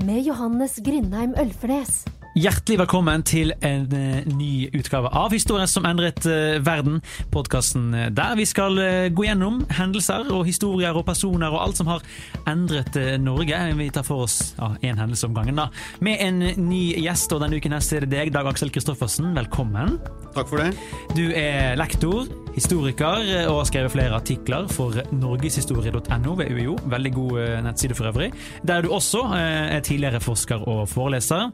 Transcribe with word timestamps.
Med 0.00 0.24
Johannes 0.24 0.78
Grindheim 0.80 1.34
Ølfernes. 1.36 2.06
Hjertelig 2.32 2.78
velkommen 2.80 3.20
til 3.28 3.50
en 3.60 3.82
uh, 3.92 4.22
ny 4.24 4.70
utgave 4.72 5.10
av 5.12 5.34
Historien 5.36 5.68
som 5.68 5.84
endret 5.84 6.24
uh, 6.24 6.56
verden. 6.64 7.02
Podkasten 7.28 7.90
uh, 7.92 8.06
der 8.08 8.32
vi 8.40 8.46
skal 8.48 8.80
gå 9.12 9.26
gjennom 9.26 9.60
hendelser 9.68 10.32
og 10.32 10.46
historier 10.48 10.96
og 10.96 11.04
personer 11.10 11.52
og 11.52 11.60
alt 11.66 11.82
som 11.82 11.90
har 11.92 12.00
endret 12.48 12.96
Norge. 13.20 13.58
Vi 13.76 13.90
tar 13.92 14.06
for 14.08 14.24
oss 14.24 14.54
én 14.80 14.94
ja, 14.94 14.96
hendelse 14.96 15.28
om 15.28 15.36
gangen, 15.36 15.60
da. 15.60 15.68
Med 16.00 16.24
en 16.24 16.40
ny 16.70 16.86
gjest, 17.04 17.36
og 17.36 17.44
denne 17.44 17.60
uken 17.60 17.76
her 17.76 17.84
er 17.84 18.06
det 18.06 18.14
deg, 18.16 18.32
Dag 18.32 18.48
Aksel 18.48 18.72
Kristoffersen. 18.72 19.34
Velkommen. 19.36 19.98
Takk 20.32 20.48
for 20.48 20.64
det. 20.64 20.72
Du 21.12 21.26
er 21.36 21.76
lektor, 21.76 22.24
historiker 22.54 23.22
og 23.48 23.58
har 23.60 23.68
skrevet 23.70 23.94
flere 23.94 24.16
artikler 24.18 24.66
for 24.72 24.96
norgeshistorie.no 25.14 26.34
ved 26.38 26.52
UiO. 26.52 26.76
Veldig 26.92 27.12
god 27.16 27.40
nettside 27.68 27.96
for 27.98 28.10
øvrig. 28.10 28.32
Der 28.66 28.80
er 28.80 28.86
du 28.86 28.92
også 28.92 29.24
er 29.36 29.80
tidligere 29.80 30.20
forsker 30.20 30.68
og 30.68 30.84
foreleser. 30.88 31.50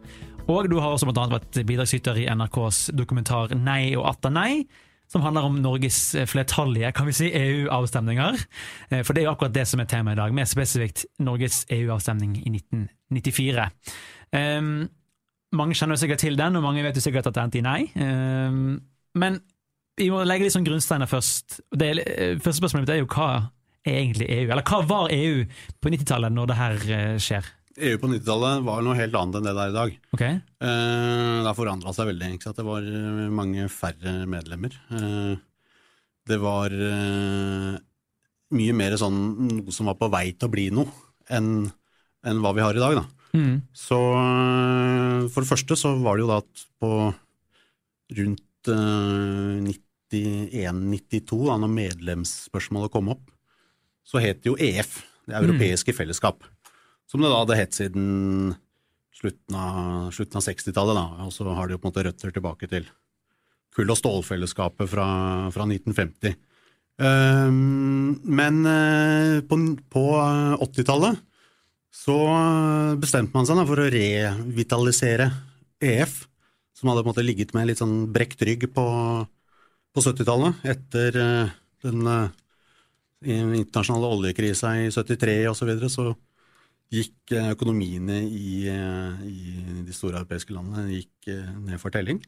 Og 0.48 0.68
du 0.70 0.78
har 0.80 0.94
også 0.94 1.08
blant 1.08 1.20
annet 1.20 1.36
vært 1.36 1.62
bidragsyter 1.68 2.18
i 2.22 2.28
NRKs 2.32 2.88
dokumentar 2.96 3.52
Nei 3.56 3.92
og 3.98 4.06
atter 4.08 4.32
nei, 4.32 4.52
som 5.08 5.24
handler 5.24 5.48
om 5.48 5.58
Norges 5.60 6.00
flertallige 6.28 6.92
kan 6.96 7.08
vi 7.08 7.16
si, 7.16 7.28
EU-avstemninger. 7.32 8.38
Eh, 8.90 9.02
for 9.04 9.12
det 9.12 9.22
er 9.22 9.28
jo 9.28 9.34
akkurat 9.34 9.56
det 9.56 9.66
som 9.68 9.80
er 9.80 9.88
temaet 9.88 10.16
i 10.16 10.20
dag, 10.22 10.36
mer 10.36 10.48
spesifikt 10.48 11.04
Norges 11.24 11.62
EU-avstemning 11.72 12.38
i 12.40 12.52
1994. 12.52 13.68
Um, 14.28 14.38
ehm, 14.40 14.72
mange 15.56 15.76
kjenner 15.76 16.00
sikkert 16.00 16.24
til 16.24 16.36
den, 16.36 16.56
og 16.56 16.64
mange 16.64 16.84
vet 16.84 16.96
jo 16.96 17.04
sikkert 17.04 17.28
at 17.28 17.36
det 17.36 17.44
endte 17.44 17.60
i 17.60 17.64
nei. 17.64 17.80
Um, 17.96 18.80
men 19.16 19.40
vi 19.98 20.08
må 20.14 20.22
legge 20.26 20.46
litt 20.46 20.54
sånn 20.54 20.66
grunnsteiner 20.66 21.10
først. 21.10 21.60
Det, 21.74 21.92
eh, 21.98 22.34
første 22.38 22.60
spørsmålet 22.62 22.86
mitt 22.86 22.94
er 22.94 23.00
jo 23.02 23.10
hva 23.12 23.30
er 23.86 24.00
egentlig 24.02 24.28
EU? 24.30 24.48
Eller 24.48 24.66
hva 24.66 24.82
var 24.86 25.14
EU 25.14 25.44
på 25.80 25.92
90-tallet 25.92 26.34
når 26.34 26.50
det 26.50 26.58
her 26.58 26.84
eh, 26.96 27.16
skjer? 27.22 27.54
EU 27.78 27.98
på 28.02 28.10
90-tallet 28.10 28.64
var 28.66 28.82
noe 28.84 28.96
helt 28.98 29.18
annet 29.18 29.38
enn 29.38 29.46
det 29.46 29.54
det 29.54 29.64
er 29.64 29.72
i 29.72 29.76
dag. 29.76 29.98
Okay. 30.16 30.38
Eh, 30.38 31.34
det 31.42 31.46
har 31.48 31.58
forandra 31.58 31.94
seg 31.94 32.10
veldig. 32.10 32.30
Det 32.44 32.66
var 32.66 32.88
eh, 32.88 33.26
mange 33.40 33.68
færre 33.72 34.14
medlemmer. 34.30 34.74
Eh, 34.94 35.34
det 36.28 36.40
var 36.42 36.74
eh, 36.74 37.76
mye 38.58 38.74
mer 38.76 38.98
sånn 39.00 39.20
noe 39.52 39.74
som 39.74 39.90
var 39.90 39.98
på 40.00 40.10
vei 40.12 40.26
til 40.34 40.48
å 40.48 40.52
bli 40.52 40.66
noe, 40.74 40.90
enn, 41.32 41.68
enn 42.26 42.42
hva 42.42 42.54
vi 42.56 42.64
har 42.64 42.76
i 42.76 42.82
dag. 42.82 43.00
Da. 43.00 43.30
Mm. 43.38 43.56
Så 43.76 43.98
for 45.28 45.44
det 45.44 45.50
første 45.50 45.78
så 45.78 45.94
var 46.00 46.16
det 46.16 46.24
jo 46.24 46.30
da 46.32 46.42
at 46.42 46.66
på 46.80 46.92
rundt 48.18 48.44
91-92, 50.14 51.40
da 51.48 51.58
når 51.60 51.74
medlemsspørsmålet 51.74 52.92
kom 52.94 53.10
opp, 53.12 53.26
så 54.08 54.22
het 54.24 54.42
det 54.42 54.52
jo 54.52 54.56
EF, 54.56 55.02
Det 55.28 55.36
europeiske 55.36 55.92
mm. 55.92 55.96
fellesskap 55.98 56.46
som 57.08 57.22
det 57.22 57.30
da 57.30 57.40
hadde 57.40 57.56
hett 57.56 57.76
siden 57.76 58.54
slutten 59.16 59.56
av, 59.56 60.10
av 60.12 60.44
60-tallet. 60.44 61.00
Og 61.24 61.32
så 61.34 61.46
har 61.48 61.66
det 61.66 61.76
jo 61.76 61.80
på 61.80 61.88
en 61.88 61.92
måte 61.92 62.04
røtter 62.06 62.34
tilbake 62.34 62.68
til 62.70 62.88
kull- 63.76 63.92
og 63.92 63.98
stålfellesskapet 64.00 64.90
fra, 64.90 65.08
fra 65.54 65.66
1950. 65.68 66.36
Um, 66.98 68.18
men 68.26 68.60
uh, 68.66 69.38
på, 69.46 69.58
på 69.88 70.04
80-tallet 70.66 71.24
så 71.94 72.16
bestemte 73.00 73.34
man 73.34 73.46
seg 73.48 73.58
da, 73.58 73.64
for 73.66 73.80
å 73.80 73.88
revitalisere 73.90 75.30
EF, 75.82 76.20
som 76.76 76.90
hadde 76.90 77.02
på 77.02 77.08
en 77.08 77.14
måte 77.14 77.24
ligget 77.24 77.54
med 77.56 77.70
litt 77.70 77.80
sånn 77.80 78.10
brekt 78.14 78.42
rygg 78.44 78.68
på, 78.74 78.84
på 79.98 80.06
70-tallet, 80.06 80.62
etter 80.72 81.18
uh, 81.18 81.52
den 81.84 82.06
uh, 82.06 82.30
internasjonale 83.26 84.14
oljekrisa 84.14 84.76
i 84.78 84.88
73 84.94 85.36
osv. 85.50 85.58
Så, 85.58 85.68
videre, 85.68 85.92
så 85.92 86.08
gikk 86.92 87.34
eh, 87.36 87.52
økonomiene 87.52 88.22
i, 88.24 88.64
eh, 88.72 89.22
i, 89.28 89.38
de 89.84 89.94
store 89.94 90.22
europeiske 90.22 90.54
landene 90.56 90.88
gikk 90.94 91.30
eh, 91.34 91.54
ned 91.66 91.80
for 91.82 91.94
telling. 91.94 92.20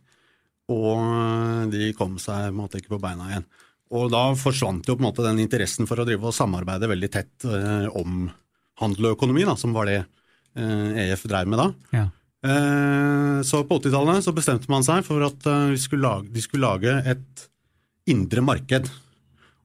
Og 0.71 1.73
de 1.73 1.91
kom 1.99 2.15
seg 2.23 2.55
på 2.55 2.79
ikke 2.79 2.93
på 2.93 3.03
beina 3.03 3.27
igjen. 3.31 3.49
Og 3.97 4.07
da 4.13 4.29
forsvant 4.39 4.87
jo 4.87 4.95
på 4.95 5.03
en 5.03 5.09
måte 5.09 5.25
den 5.27 5.41
interessen 5.43 5.89
for 5.91 5.99
å 5.99 6.07
drive 6.07 6.29
og 6.29 6.37
samarbeide 6.37 6.91
veldig 6.91 7.11
tett 7.11 7.47
eh, 7.49 7.89
om 7.99 8.29
handel 8.81 9.11
og 9.11 9.19
økonomi, 9.19 9.43
da, 9.49 9.57
som 9.59 9.75
var 9.75 9.91
det 9.91 9.99
eh, 9.99 11.09
EF 11.09 11.27
drev 11.27 11.51
med 11.51 11.59
da. 11.59 11.69
Ja. 11.97 12.07
Eh, 12.41 13.41
så 13.45 13.65
på 13.67 13.81
80-tallet 13.81 14.23
så 14.25 14.37
bestemte 14.37 14.71
man 14.73 14.87
seg 14.87 15.03
for 15.09 15.25
at 15.27 15.49
skulle 15.81 16.07
lage, 16.07 16.31
de 16.37 16.45
skulle 16.45 16.69
lage 16.69 16.95
et 17.11 17.49
indre 18.12 18.44
marked. 18.44 18.91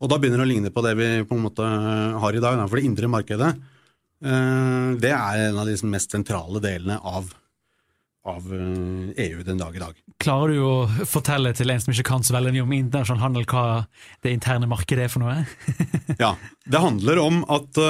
Og 0.04 0.12
da 0.12 0.20
begynner 0.20 0.44
det 0.44 0.48
å 0.48 0.52
ligne 0.54 0.74
på 0.74 0.84
det 0.86 0.94
vi 1.00 1.08
på 1.28 1.38
en 1.38 1.46
måte 1.48 1.66
har 2.22 2.36
i 2.36 2.44
dag. 2.44 2.62
For 2.68 2.80
det 2.80 2.88
indre 2.90 3.10
markedet 3.12 3.54
Eh, 4.24 4.92
det 5.02 5.12
er 5.12 5.50
en 5.50 5.60
av 5.60 5.68
de 5.68 5.76
mest 5.92 6.14
sentrale 6.14 6.62
delene 6.64 6.98
av, 7.04 7.28
av 8.26 8.48
EU 8.48 9.12
eh, 9.12 9.42
e 9.42 9.46
den 9.46 9.60
dag 9.60 9.76
i 9.76 9.82
dag. 9.82 9.98
Klarer 10.24 10.56
du 10.56 10.62
å 10.64 11.06
fortelle 11.10 11.52
til 11.58 11.74
en 11.74 11.82
som 11.84 11.92
ikke 11.94 12.08
kan 12.08 12.24
så 12.24 12.38
veldig 12.38 12.54
mye 12.56 12.66
om 12.66 12.76
internasjonal 12.78 13.26
handel, 13.26 13.48
hva 13.50 13.66
det 14.24 14.34
interne 14.34 14.70
markedet 14.72 15.08
er 15.08 15.12
for 15.12 15.26
noe? 15.26 15.44
ja, 16.24 16.32
Det 16.64 16.82
handler 16.82 17.22
om 17.26 17.44
at 17.52 17.82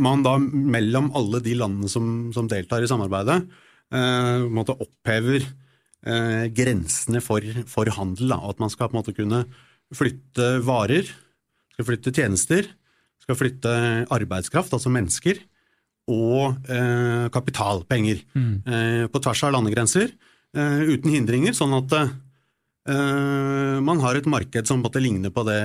man 0.00 0.22
da 0.26 0.36
mellom 0.38 1.10
alle 1.18 1.42
de 1.44 1.56
landene 1.58 1.90
som, 1.90 2.30
som 2.36 2.48
deltar 2.50 2.86
i 2.86 2.90
samarbeidet, 2.90 3.42
måte 4.54 4.76
opphever 4.78 5.42
grensene 6.54 7.20
for, 7.20 7.44
for 7.68 7.90
handel. 7.92 8.30
Da, 8.30 8.38
at 8.54 8.62
man 8.62 8.70
skal 8.72 8.88
på 8.88 8.94
en 8.94 9.00
måte 9.02 9.16
kunne 9.16 9.42
flytte 9.94 10.60
varer, 10.66 11.08
skal 11.74 11.88
flytte 11.88 12.12
tjenester, 12.14 12.68
skal 13.22 13.38
flytte 13.38 13.72
arbeidskraft, 14.12 14.72
altså 14.76 14.92
mennesker, 14.92 15.40
og 16.10 16.70
eh, 16.70 17.28
kapitalpenger. 17.30 18.24
mm. 18.34 18.54
eh, 18.66 19.04
på 19.12 19.22
tvers 19.22 19.44
av 19.46 19.54
landegrenser 19.54 20.08
eh, 20.56 20.80
uten 20.90 21.12
hindringer. 21.12 21.54
Sånn 21.54 21.74
at 21.76 21.94
eh, 22.00 23.78
man 23.84 24.00
har 24.02 24.18
et 24.18 24.26
marked 24.26 24.66
som 24.66 24.82
på 24.82 24.90
ligne 24.98 25.30
på 25.30 25.44
det 25.46 25.60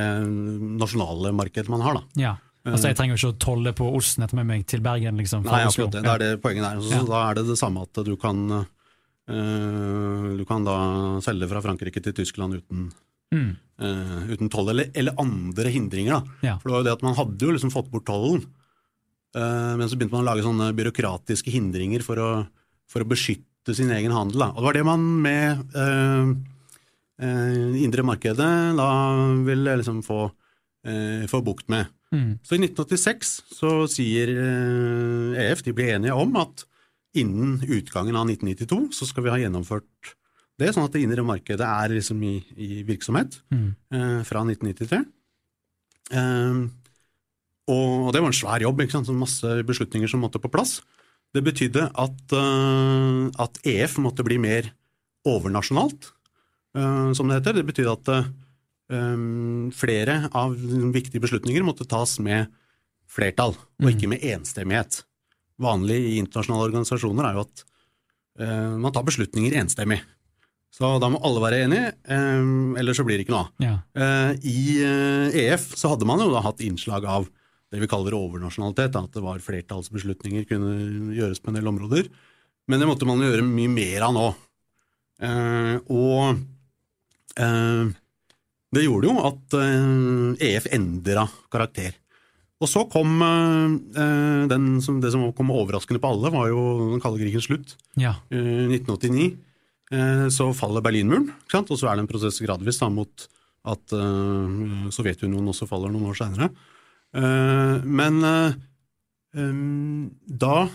nasjonale 0.82 1.34
markedet 1.34 1.72
man 1.74 1.82
har. 1.86 2.02
da. 2.02 2.22
Ja. 2.28 2.36
Altså, 2.66 2.90
Jeg 2.90 2.98
trenger 2.98 3.14
jo 3.14 3.20
ikke 3.20 3.36
å 3.36 3.42
tolle 3.42 3.74
på 3.78 3.88
osten 3.94 4.26
etter 4.26 4.40
med 4.40 4.48
meg 4.50 4.66
til 4.66 4.82
Bergen. 4.82 5.18
liksom. 5.22 5.44
Nei, 5.46 5.66
akkurat 5.68 5.92
det. 5.94 6.02
Det 6.02 6.14
er 6.14 6.24
det 6.24 6.42
poenget 6.42 6.66
der. 6.66 6.82
Så, 6.82 6.94
Ja. 6.96 7.04
Da 7.06 7.30
er 7.30 7.34
det 7.36 7.48
det 7.48 7.58
samme 7.62 7.82
at 7.86 8.06
du 8.06 8.16
kan 8.18 8.66
eh, 9.30 10.38
Du 10.38 10.46
kan 10.46 10.66
da 10.66 10.78
selge 11.22 11.48
fra 11.50 11.62
Frankrike 11.62 12.02
til 12.02 12.14
Tyskland 12.14 12.58
uten, 12.58 12.92
Mm. 13.34 13.56
eh, 13.82 14.30
uten 14.34 14.52
toll, 14.52 14.70
eller, 14.70 14.92
eller 14.94 15.18
andre 15.22 15.72
hindringer. 15.74 16.20
da. 16.20 16.38
Ja. 16.48 16.54
For 16.60 16.70
det 16.70 16.76
var 16.76 16.84
jo 16.84 16.88
det 16.88 16.96
at 16.98 17.06
Man 17.06 17.18
hadde 17.18 17.48
jo 17.48 17.56
liksom 17.56 17.74
fått 17.74 17.92
bort 17.92 18.06
tollen, 18.08 18.46
uh, 19.38 19.74
men 19.76 19.90
så 19.90 19.98
begynte 19.98 20.16
man 20.16 20.26
å 20.26 20.30
lage 20.30 20.46
sånne 20.46 20.72
byråkratiske 20.78 21.52
hindringer 21.52 22.06
for 22.06 22.22
å, 22.22 22.30
for 22.92 23.04
å 23.04 23.10
beskytte 23.10 23.76
sin 23.76 23.92
egen 23.92 24.14
handel. 24.16 24.46
Da. 24.46 24.50
Og 24.54 24.62
Det 24.62 24.68
var 24.70 24.78
det 24.78 24.86
man 24.88 25.06
med 25.26 25.76
uh, 25.76 26.32
indre 27.80 28.04
markedet 28.04 28.54
da 28.76 28.90
ville 29.48 29.78
liksom 29.80 30.02
få, 30.04 30.26
få 31.32 31.40
bukt 31.42 31.70
med. 31.72 31.88
Mm. 32.12 32.34
Så 32.44 32.58
i 32.58 32.60
1986 32.60 33.30
så 33.56 33.70
sier 33.88 34.34
EF 35.40 35.64
de 35.64 35.72
blir 35.74 35.94
enige 35.96 36.18
om 36.20 36.36
at 36.42 36.66
innen 37.16 37.62
utgangen 37.64 38.20
av 38.20 38.28
1992 38.28 38.92
så 39.00 39.08
skal 39.08 39.26
vi 39.26 39.32
ha 39.32 39.40
gjennomført 39.40 40.12
det, 40.60 40.68
er 40.70 40.74
sånn 40.76 40.86
at 40.88 40.94
det 40.96 41.02
indre 41.04 41.24
markedet 41.28 41.66
er 41.68 41.94
liksom 41.98 42.22
i, 42.24 42.36
i 42.56 42.84
virksomhet 42.88 43.40
Mm. 43.52 43.70
eh, 43.92 44.20
fra 44.28 44.44
1993. 44.46 45.02
Eh, 46.16 46.60
og 47.68 48.12
det 48.14 48.22
var 48.22 48.30
en 48.30 48.38
svær 48.38 48.62
jobb, 48.62 48.82
ikke 48.84 48.94
sant? 48.94 49.08
så 49.10 49.16
masse 49.18 49.56
beslutninger 49.66 50.08
som 50.12 50.22
måtte 50.22 50.40
på 50.42 50.52
plass. 50.54 50.80
Det 51.34 51.42
betydde 51.44 51.88
at, 51.98 52.36
eh, 52.38 53.22
at 53.42 53.58
EF 53.66 53.98
måtte 54.00 54.24
bli 54.24 54.38
mer 54.40 54.70
overnasjonalt, 55.26 56.12
eh, 56.78 57.12
som 57.18 57.28
det 57.28 57.40
heter. 57.42 57.58
Det 57.58 57.66
betydde 57.66 57.96
at 57.98 58.12
eh, 58.16 59.72
flere 59.74 60.30
av 60.32 60.54
viktige 60.94 61.24
beslutninger 61.24 61.66
måtte 61.66 61.88
tas 61.90 62.20
med 62.20 62.48
flertall, 63.10 63.56
og 63.82 63.90
ikke 63.92 64.08
med 64.10 64.22
enstemmighet. 64.24 65.04
Vanlig 65.62 65.98
i 66.04 66.18
internasjonale 66.20 66.68
organisasjoner 66.70 67.26
er 67.30 67.34
jo 67.38 67.44
at 67.46 67.64
eh, 68.40 68.78
man 68.78 68.92
tar 68.94 69.06
beslutninger 69.08 69.56
enstemmig. 69.58 70.02
Så 70.76 70.90
da 71.00 71.08
må 71.08 71.22
alle 71.24 71.40
være 71.40 71.62
enige, 71.64 71.94
eh, 72.12 72.48
ellers 72.82 73.00
så 73.00 73.06
blir 73.08 73.16
det 73.16 73.26
ikke 73.26 73.36
noe 73.36 73.46
av. 73.46 73.52
Ja. 73.64 73.76
Eh, 73.96 74.32
I 74.52 74.64
eh, 74.84 75.38
EF 75.46 75.70
så 75.80 75.94
hadde 75.94 76.08
man 76.10 76.20
jo 76.20 76.34
da 76.34 76.44
hatt 76.44 76.64
innslag 76.66 77.08
av 77.08 77.30
det 77.72 77.80
vi 77.80 77.90
kaller 77.92 78.16
overnasjonalitet, 78.18 78.98
at 79.00 79.16
det 79.16 79.24
var 79.24 79.44
flertallsbeslutninger 79.44 80.48
kunne 80.50 81.16
gjøres 81.16 81.40
på 81.40 81.52
en 81.52 81.60
del 81.60 81.72
områder. 81.72 82.10
Men 82.68 82.82
det 82.82 82.90
måtte 82.90 83.08
man 83.08 83.24
jo 83.24 83.30
gjøre 83.30 83.48
mye 83.48 83.72
mer 83.72 84.08
av 84.10 84.16
nå. 84.16 84.26
Eh, 85.24 85.76
og 85.96 86.44
eh, 87.40 87.94
det 88.76 88.84
gjorde 88.84 89.08
jo 89.08 89.16
at 89.32 89.58
EF 90.44 90.68
endra 90.76 91.24
karakter. 91.54 91.96
Og 92.64 92.70
så 92.72 92.86
kom 92.92 93.20
eh, 93.24 94.46
den 94.52 94.70
som, 94.84 95.02
det 95.04 95.12
som 95.14 95.26
kom 95.36 95.52
overraskende 95.56 96.00
på 96.04 96.12
alle, 96.14 96.32
var 96.34 96.48
jo 96.52 96.62
den 96.94 97.04
kalde 97.04 97.20
krigens 97.24 97.48
slutt. 97.50 97.76
ja. 98.00 98.16
Eh, 98.32 98.68
1989 98.72 99.26
eh, 99.26 99.34
så 99.86 100.48
faller 100.58 100.82
Berlinmuren, 100.82 101.28
og 101.54 101.76
så 101.78 101.92
er 101.92 102.00
det 102.00 102.02
en 102.02 102.10
prosess 102.10 102.40
gradvis 102.42 102.80
da, 102.82 102.88
mot 102.90 103.26
at 103.70 103.94
uh, 103.94 104.88
Sovjetunionen 104.90 105.52
også 105.52 105.68
faller 105.70 105.94
noen 105.94 106.08
år 106.10 106.18
senere. 106.18 106.48
Uh, 107.14 107.86
men 107.86 108.18
uh, 108.26 108.58
um, 109.38 110.08
da 110.26 110.66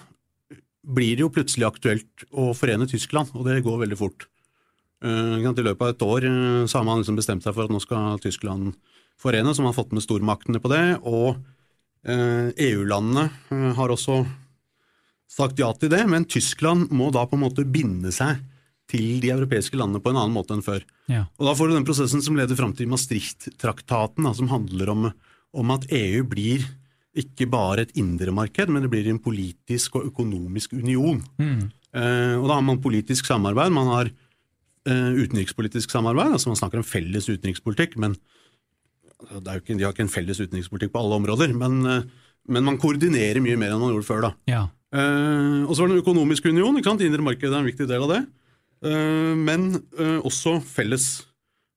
blir 0.80 1.16
det 1.16 1.24
jo 1.24 1.32
plutselig 1.34 1.66
aktuelt 1.68 2.24
å 2.30 2.50
forene 2.56 2.88
Tyskland, 2.88 3.32
og 3.34 3.46
det 3.48 3.60
går 3.66 3.82
veldig 3.82 3.98
fort. 3.98 4.26
Eh. 5.04 5.40
I 5.40 5.64
løpet 5.64 5.82
av 5.82 5.94
et 5.94 6.04
år 6.04 6.26
eh, 6.28 6.66
så 6.68 6.80
har 6.80 6.86
man 6.88 7.00
liksom 7.00 7.16
bestemt 7.16 7.44
seg 7.44 7.56
for 7.56 7.66
at 7.66 7.72
nå 7.72 7.80
skal 7.80 8.20
Tyskland 8.20 8.74
forene, 9.20 9.54
så 9.54 9.64
man 9.64 9.72
har 9.72 9.78
fått 9.78 9.94
med 9.96 10.04
stormaktene 10.04 10.60
på 10.60 10.72
det. 10.72 11.00
og 11.04 11.40
eh, 12.04 12.52
EU-landene 12.70 13.28
eh, 13.52 13.70
har 13.76 13.92
også 13.92 14.22
sagt 15.30 15.60
ja 15.60 15.70
til 15.76 15.92
det, 15.92 16.02
men 16.10 16.26
Tyskland 16.28 16.90
må 16.92 17.10
da 17.14 17.26
på 17.28 17.38
en 17.38 17.44
måte 17.44 17.64
binde 17.64 18.12
seg 18.12 18.40
til 18.90 19.20
de 19.22 19.32
europeiske 19.32 19.78
landene 19.78 20.02
på 20.02 20.12
en 20.12 20.18
annen 20.20 20.34
måte 20.34 20.56
enn 20.56 20.64
før. 20.66 20.84
ja. 21.10 21.26
Og 21.38 21.46
Da 21.46 21.54
får 21.56 21.70
du 21.70 21.76
den 21.76 21.86
prosessen 21.88 22.22
som 22.22 22.36
leder 22.36 22.58
fram 22.58 22.74
til 22.76 22.90
Maastricht-traktaten, 22.90 24.26
som 24.34 24.50
handler 24.50 24.90
om, 24.90 25.10
om 25.54 25.70
at 25.76 25.86
EU 25.90 26.24
blir 26.26 26.66
ikke 27.20 27.48
bare 27.50 27.86
et 27.86 27.94
indre 27.98 28.30
marked, 28.30 28.70
men 28.70 28.82
det 28.82 28.90
blir 28.90 29.08
en 29.10 29.22
politisk 29.22 29.98
og 29.98 30.10
økonomisk 30.12 30.74
union. 30.78 31.22
Mm. 31.38 31.70
Eh, 31.94 32.34
og 32.38 32.46
da 32.46 32.58
har 32.58 32.66
man 32.66 32.82
politisk 32.82 33.26
samarbeid, 33.26 33.72
man 33.74 33.90
har 33.90 34.10
eh, 34.86 35.10
utenrikspolitisk 35.18 35.90
samarbeid, 35.90 36.36
altså 36.36 36.52
man 36.52 36.60
snakker 36.60 36.82
om 36.82 36.86
felles 36.86 37.26
utenrikspolitikk, 37.30 37.96
men 37.98 38.14
det 39.20 39.54
jo 39.56 39.62
ikke, 39.62 39.76
de 39.76 39.84
har 39.84 39.94
ikke 39.94 40.06
en 40.06 40.12
felles 40.12 40.38
utenrikspolitikk 40.40 40.92
på 40.94 41.02
alle 41.02 41.18
områder, 41.18 41.54
men, 41.56 41.80
eh, 41.86 42.28
men 42.50 42.66
man 42.66 42.78
koordinerer 42.80 43.42
mye 43.42 43.58
mer 43.58 43.74
enn 43.74 43.82
man 43.82 43.94
gjorde 43.94 44.08
før. 44.08 44.28
da. 44.28 44.34
ja. 44.50 44.66
Eh, 44.90 45.62
og 45.66 45.74
så 45.74 45.82
var 45.82 45.90
det 45.90 45.98
den 45.98 46.04
økonomiske 46.04 46.50
union, 46.50 46.78
ikke 46.78 46.90
sant? 46.90 47.02
indre 47.06 47.22
marked 47.22 47.46
er 47.46 47.60
en 47.60 47.68
viktig 47.68 47.86
del 47.90 48.06
av 48.06 48.10
det. 48.10 48.20
Eh, 48.84 49.34
men 49.36 49.74
eh, 49.98 50.18
også 50.24 50.58
felles 50.64 51.10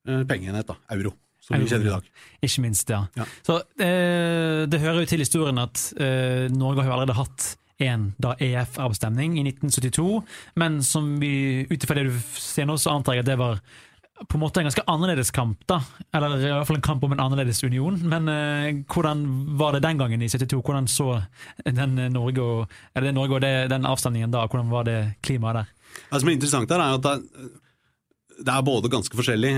eh, 0.07 0.23
pengeenhet, 0.27 0.67
da, 0.69 0.77
euro, 0.95 1.13
som 1.43 1.59
vi 1.59 1.67
kjenner 1.67 1.89
i 1.89 1.95
dag. 1.95 2.11
Ikke 2.45 2.63
minst, 2.63 2.89
ja. 2.89 3.03
Ja. 3.19 3.27
Så 3.43 3.59
Det 3.77 4.79
hører 4.79 5.01
jo 5.03 5.09
til 5.09 5.23
historien 5.23 5.59
at 5.59 5.89
Norge 6.55 6.81
har 6.81 6.89
jo 6.89 6.95
allerede 6.95 7.19
hatt 7.19 7.53
en 7.83 8.11
da 8.21 8.35
EF-avstemning 8.39 9.35
i 9.39 9.43
1972, 9.49 10.21
men 10.61 10.77
som 10.85 11.17
vi, 11.19 11.65
ut 11.67 11.83
ifra 11.83 11.97
det 11.97 12.11
du 12.11 12.19
ser 12.39 12.69
nå, 12.69 12.77
så 12.79 12.93
antar 12.93 13.17
jeg 13.17 13.25
at 13.25 13.33
det 13.33 13.41
var 13.41 13.59
på 14.29 14.37
en 14.37 14.43
måte 14.43 14.61
en 14.61 14.67
ganske 14.69 14.83
annerledes 14.87 15.31
kamp, 15.35 15.63
da. 15.67 15.79
Eller 16.15 16.37
i 16.37 16.51
hvert 16.51 16.67
fall 16.69 16.77
en 16.77 16.85
kamp 16.85 17.03
om 17.03 17.15
en 17.15 17.23
annerledes 17.23 17.63
union. 17.65 17.97
Men 18.07 18.29
eh, 18.31 18.83
hvordan 18.87 19.23
var 19.59 19.75
det 19.75 19.83
den 19.83 19.99
gangen 19.99 20.21
i 20.21 20.29
72? 20.29 20.61
Hvordan 20.61 20.87
så 20.87 21.17
den 21.65 21.97
Norge 22.13 22.43
og, 22.45 22.75
eller 22.95 23.15
Norge 23.15 23.39
og 23.39 23.43
det, 23.43 23.53
den 23.73 23.89
avstemningen 23.89 24.31
da? 24.31 24.45
Hvordan 24.47 24.71
var 24.71 24.87
det 24.87 24.99
klimaet 25.25 25.63
der? 25.63 25.71
Det 26.09 26.21
som 26.21 26.29
er 26.29 26.35
interessant 26.37 26.73
her, 26.73 26.83
er 26.83 26.97
at 26.97 27.05
det 27.05 27.13
er, 27.13 27.53
det 28.43 28.53
er 28.53 28.65
både 28.65 28.91
ganske 28.91 29.17
forskjellig 29.17 29.55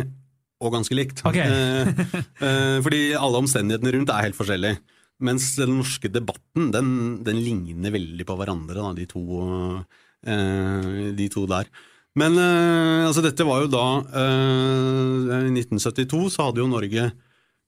og 0.63 0.73
ganske 0.75 0.95
likt. 0.97 1.23
Okay. 1.27 1.47
Eh, 1.47 2.05
eh, 2.47 2.77
fordi 2.85 3.01
alle 3.17 3.41
omstendighetene 3.43 3.95
rundt 3.97 4.13
er 4.13 4.27
helt 4.27 4.37
forskjellige. 4.37 4.79
Mens 5.25 5.53
den 5.59 5.77
norske 5.79 6.11
debatten, 6.11 6.71
den, 6.75 6.89
den 7.23 7.39
ligner 7.43 7.93
veldig 7.95 8.25
på 8.27 8.35
hverandre, 8.39 8.81
da, 8.81 8.93
de, 8.97 9.05
to, 9.07 9.21
eh, 10.27 11.11
de 11.15 11.27
to 11.31 11.45
der. 11.51 11.69
Men 12.15 12.37
altså, 12.39 13.19
dette 13.23 13.43
var 13.43 13.65
jo 13.65 13.67
da 13.67 13.85
eh, 14.21 15.49
I 15.49 15.51
1972 15.51 16.29
så 16.31 16.45
hadde 16.47 16.61
jo 16.63 16.71
Norge 16.71 17.09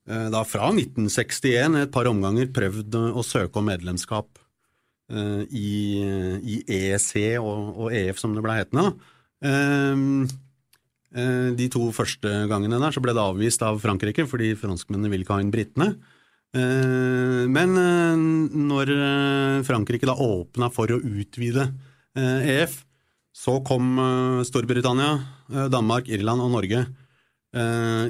da 0.08 0.40
fra 0.48 0.70
1961 0.72 1.74
et 1.82 1.90
par 1.92 2.08
omganger 2.08 2.48
prøvd 2.56 2.94
å 2.96 3.24
søke 3.28 3.60
om 3.60 3.66
medlemskap 3.68 4.40
i, 5.08 5.70
i 6.44 6.56
EEC 6.68 7.38
og, 7.40 7.78
og 7.86 7.94
EF, 7.96 8.18
som 8.20 8.34
det 8.36 8.44
ble 8.44 8.58
hetende. 8.58 8.90
da. 8.90 10.28
Eh, 11.16 11.54
De 11.58 11.68
to 11.72 11.88
første 11.96 12.32
gangene 12.52 12.80
der 12.82 12.92
så 12.96 13.02
ble 13.04 13.14
det 13.16 13.24
avvist 13.24 13.64
av 13.66 13.80
Frankrike, 13.84 14.26
fordi 14.30 14.52
franskmennene 14.60 15.12
ville 15.14 15.24
ikke 15.26 15.38
ha 15.38 15.44
inn 15.44 15.54
britene. 15.54 15.88
Eh, 16.58 17.46
Men 17.52 17.78
eh, 17.80 18.26
når 18.68 18.92
Frankrike 19.68 20.10
da 20.10 20.18
åpna 20.20 20.72
for 20.74 20.92
å 20.92 21.00
utvide 21.00 21.70
EF, 22.18 22.82
så 23.38 23.60
kom 23.62 24.00
Storbritannia, 24.48 25.12
Danmark, 25.70 26.08
Irland 26.10 26.42
og 26.42 26.50
Norge 26.56 26.80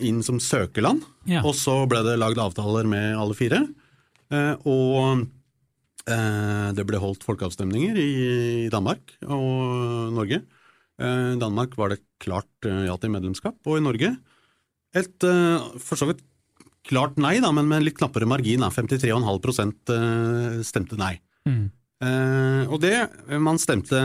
inn 0.08 0.22
som 0.24 0.40
søkerland. 0.40 1.04
Ja. 1.28 1.42
Og 1.44 1.52
så 1.60 1.82
ble 1.92 2.00
det 2.08 2.14
lagd 2.20 2.40
avtaler 2.40 2.88
med 2.88 3.12
alle 3.20 3.36
fire. 3.36 3.60
Og 4.64 5.28
det 6.08 6.86
ble 6.88 7.00
holdt 7.04 7.26
folkeavstemninger 7.28 7.98
i 8.00 8.70
Danmark 8.72 9.18
og 9.28 10.14
Norge. 10.16 10.42
Eh, 11.02 11.34
I 11.36 11.40
Danmark 11.42 11.78
var 11.78 11.94
det 11.94 12.02
klart 12.22 12.66
eh, 12.66 12.86
ja 12.88 12.98
til 12.98 13.14
medlemskap, 13.14 13.60
og 13.66 13.78
i 13.78 13.86
Norge 13.86 14.16
et 14.98 15.26
eh, 15.28 15.66
for 15.84 16.00
så 16.00 16.10
vidt 16.10 16.24
klart 16.88 17.18
nei, 17.20 17.38
da, 17.44 17.52
men 17.52 17.68
med 17.68 17.82
en 17.82 17.86
litt 17.90 17.98
knappere 18.00 18.28
margin. 18.30 18.64
53,5 18.64 19.74
eh, 19.94 20.62
stemte 20.66 20.98
nei. 21.00 21.18
Mm. 21.48 21.68
Eh, 22.08 22.64
og 22.72 22.80
det 22.82 22.96
man 23.44 23.60
stemte 23.60 24.00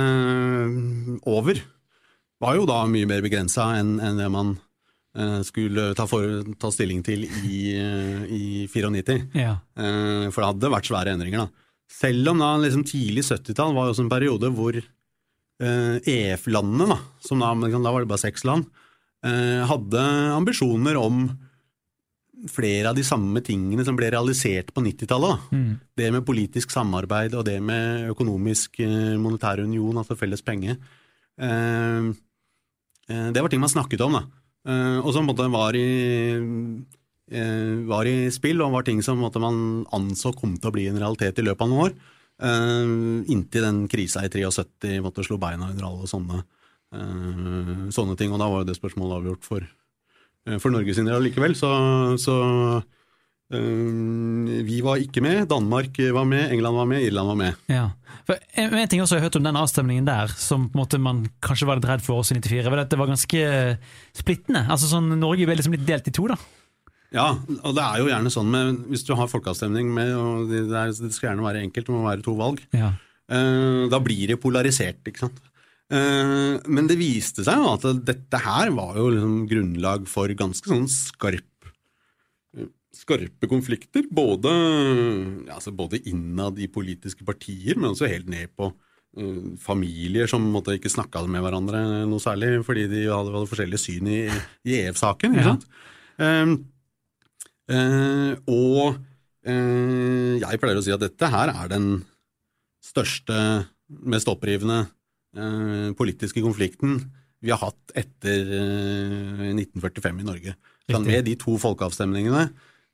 over, 1.28 1.62
var 2.42 2.58
jo 2.58 2.66
da 2.66 2.82
mye 2.90 3.06
mer 3.06 3.22
begrensa 3.22 3.70
enn 3.78 4.18
det 4.18 4.28
man 4.34 4.56
eh, 5.14 5.40
skulle 5.46 5.92
ta, 5.94 6.08
for, 6.10 6.42
ta 6.58 6.72
stilling 6.74 7.04
til 7.06 7.24
i, 7.28 7.60
eh, 7.78 8.26
i 8.26 8.44
94. 8.66 9.20
Ja. 9.38 9.60
Eh, 9.78 10.26
for 10.34 10.42
det 10.42 10.50
hadde 10.50 10.74
vært 10.74 10.90
svære 10.90 11.14
endringer, 11.14 11.46
da. 11.46 11.61
Selv 11.92 12.32
om 12.32 12.40
da 12.40 12.54
liksom 12.60 12.84
tidlig 12.88 13.26
70-tall 13.28 13.74
var 13.76 13.90
også 13.90 14.06
en 14.06 14.12
periode 14.12 14.50
hvor 14.56 14.78
eh, 14.78 15.96
EF-landene, 16.08 16.88
da, 16.94 16.98
som 17.24 17.42
da, 17.42 17.52
men 17.54 17.72
da 17.72 17.92
var 17.92 18.04
det 18.04 18.10
bare 18.10 18.24
seks 18.24 18.46
land, 18.48 18.68
eh, 19.26 19.62
hadde 19.68 20.04
ambisjoner 20.32 20.98
om 21.00 21.26
flere 22.50 22.90
av 22.90 22.96
de 22.96 23.04
samme 23.06 23.42
tingene 23.44 23.84
som 23.86 23.96
ble 23.98 24.08
realisert 24.10 24.72
på 24.74 24.82
90-tallet. 24.82 25.46
Mm. 25.54 25.70
Det 25.98 26.08
med 26.14 26.26
politisk 26.26 26.72
samarbeid 26.74 27.36
og 27.38 27.46
det 27.46 27.58
med 27.62 28.10
økonomisk 28.10 28.80
eh, 28.82 29.14
monetær 29.20 29.62
union, 29.62 30.00
altså 30.00 30.16
felles 30.18 30.42
penge. 30.42 30.78
Eh, 31.38 32.08
eh, 33.12 33.28
det 33.34 33.44
var 33.44 33.52
ting 33.52 33.62
man 33.62 33.72
snakket 33.72 34.02
om. 34.08 34.18
da. 34.18 34.24
eh, 34.66 34.98
og 35.04 35.12
som 35.12 35.28
på 35.28 35.30
en 35.30 35.30
måte 35.30 35.50
var 35.54 35.78
i, 35.78 35.86
var 37.30 38.08
i 38.10 38.30
spill, 38.34 38.60
og 38.60 38.74
var 38.74 38.84
ting 38.84 38.98
som 39.04 39.20
man 39.22 39.60
anså 39.94 40.32
kom 40.36 40.56
til 40.58 40.68
å 40.68 40.74
bli 40.74 40.88
en 40.90 40.98
realitet 41.00 41.38
i 41.38 41.44
løpet 41.46 41.64
av 41.64 41.70
noen 41.70 41.84
år. 41.86 41.94
Eh, 42.42 42.86
inntil 43.30 43.62
den 43.62 43.84
krisa 43.90 44.24
i 44.26 44.30
73 44.32 44.98
måtte 45.04 45.24
slå 45.26 45.38
beina 45.40 45.70
under 45.70 45.86
alle 45.86 46.08
sånne, 46.10 46.42
eh, 46.94 47.84
sånne 47.94 48.16
ting. 48.18 48.32
Og 48.32 48.40
da 48.42 48.48
var 48.50 48.62
jo 48.62 48.70
det 48.70 48.78
spørsmålet 48.78 49.20
avgjort 49.20 49.46
for, 49.46 49.68
eh, 50.46 50.58
for 50.58 50.70
Norge 50.70 50.94
sin 50.94 51.06
del 51.06 51.20
allikevel. 51.20 51.54
Så, 51.54 51.70
så 52.18 52.36
eh, 53.52 54.64
vi 54.66 54.80
var 54.82 54.98
ikke 54.98 55.22
med. 55.22 55.48
Danmark 55.48 55.98
var 55.98 56.24
med, 56.24 56.50
England 56.50 56.76
var 56.76 56.86
med, 56.86 57.02
Irland 57.02 57.28
var 57.28 57.36
med. 57.36 57.54
Ja. 57.68 57.90
En, 58.56 58.74
en 58.74 58.88
ting 58.88 59.02
også 59.02 59.16
jeg 59.16 59.22
har 59.22 59.28
hørt 59.28 59.36
om 59.36 59.44
den 59.44 59.56
avstemningen 59.56 60.06
der, 60.06 60.26
som 60.28 60.70
man 60.98 61.28
kanskje 61.42 61.66
var 61.66 61.78
litt 61.78 61.86
redd 61.86 62.02
for 62.02 62.22
også 62.22 62.34
i 62.34 62.40
94, 62.40 62.70
var 62.70 62.78
at 62.78 62.90
det 62.90 62.98
var 62.98 63.10
ganske 63.10 63.78
splittende. 64.14 64.66
Altså 64.68 64.90
sånn, 64.90 65.14
Norge 65.20 65.46
ble 65.46 65.58
liksom 65.58 65.74
litt 65.74 65.86
delt 65.86 66.08
i 66.08 66.14
to, 66.14 66.26
da. 66.26 66.38
Ja, 67.12 67.28
og 67.36 67.76
det 67.76 67.84
er 67.84 68.00
jo 68.00 68.10
gjerne 68.10 68.32
sånn 68.32 68.50
med, 68.52 68.82
hvis 68.90 69.04
du 69.04 69.12
har 69.18 69.30
folkeavstemning 69.30 69.90
med, 69.92 70.12
og 70.16 70.50
det, 70.50 70.64
er, 70.68 70.92
det 70.96 71.12
skal 71.12 71.30
gjerne 71.30 71.44
være 71.44 71.64
enkelt, 71.66 71.88
det 71.88 71.94
må 71.94 72.04
være 72.08 72.26
to 72.26 72.36
valg, 72.40 72.66
Ja. 72.76 72.94
Uh, 73.32 73.86
da 73.88 73.96
blir 74.02 74.28
det 74.28 74.36
polarisert, 74.42 74.98
ikke 75.08 75.22
sant. 75.22 75.38
Uh, 75.92 76.58
men 76.68 76.88
det 76.90 76.98
viste 77.00 77.44
seg 77.46 77.62
jo 77.62 77.70
at 77.70 77.86
dette 78.04 78.40
her 78.44 78.72
var 78.76 78.98
jo 78.98 79.06
liksom 79.12 79.36
grunnlag 79.48 80.08
for 80.10 80.32
ganske 80.36 80.68
sånn 80.68 80.88
skarp, 80.90 81.46
skarpe 82.96 83.48
konflikter, 83.48 84.04
både, 84.12 84.52
altså 85.52 85.72
både 85.74 86.02
innad 86.10 86.60
i 86.60 86.68
politiske 86.68 87.24
partier, 87.24 87.78
men 87.78 87.92
også 87.92 88.10
helt 88.10 88.28
ned 88.30 88.52
på 88.58 88.68
eh, 88.68 89.54
familier 89.62 90.28
som 90.30 90.44
måtte 90.52 90.76
ikke 90.76 90.92
snakka 90.92 91.24
med 91.24 91.42
hverandre 91.44 91.80
noe 92.08 92.22
særlig, 92.22 92.58
fordi 92.66 92.84
de 92.92 93.06
hadde, 93.06 93.32
hadde 93.32 93.48
forskjellige 93.48 93.80
syn 93.80 94.10
i, 94.12 94.20
i 94.68 94.76
EF-saken. 94.82 95.38
ikke 95.38 95.54
sant? 95.54 95.66
Ja. 96.20 96.28
Eh, 96.28 96.54
og 97.72 98.98
eh, 99.46 100.40
jeg 100.42 100.60
pleier 100.62 100.80
å 100.80 100.84
si 100.84 100.92
at 100.94 101.02
dette 101.02 101.30
her 101.32 101.52
er 101.52 101.70
den 101.72 101.88
største, 102.82 103.36
mest 104.08 104.28
opprivende 104.30 104.86
eh, 105.36 105.90
politiske 105.98 106.42
konflikten 106.44 107.00
vi 107.42 107.50
har 107.50 107.60
hatt 107.62 107.94
etter 107.98 108.52
eh, 108.58 109.48
1945 109.50 110.20
i 110.22 110.26
Norge. 110.26 110.54
Sånn, 110.90 111.06
med 111.06 111.26
de 111.26 111.34
to 111.38 111.56
folkeavstemningene, 111.62 112.46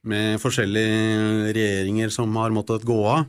med 0.08 0.40
forskjellige 0.40 1.52
regjeringer 1.56 2.12
som 2.14 2.34
har 2.40 2.52
måttet 2.54 2.86
gå 2.88 2.98
av, 3.08 3.26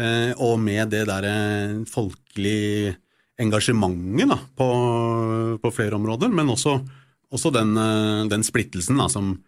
eh, 0.00 0.32
og 0.36 0.58
med 0.60 0.92
det 0.92 1.06
der 1.08 1.28
eh, 1.28 1.76
folkelige 1.88 2.96
engasjementet 3.40 4.28
da, 4.28 4.36
på, 4.56 4.68
på 5.62 5.72
flere 5.72 5.96
områder, 5.96 6.32
men 6.32 6.52
også, 6.52 6.76
også 7.32 7.52
den, 7.56 7.72
eh, 7.80 8.26
den 8.32 8.44
splittelsen 8.44 9.00
da, 9.00 9.08
som, 9.12 9.38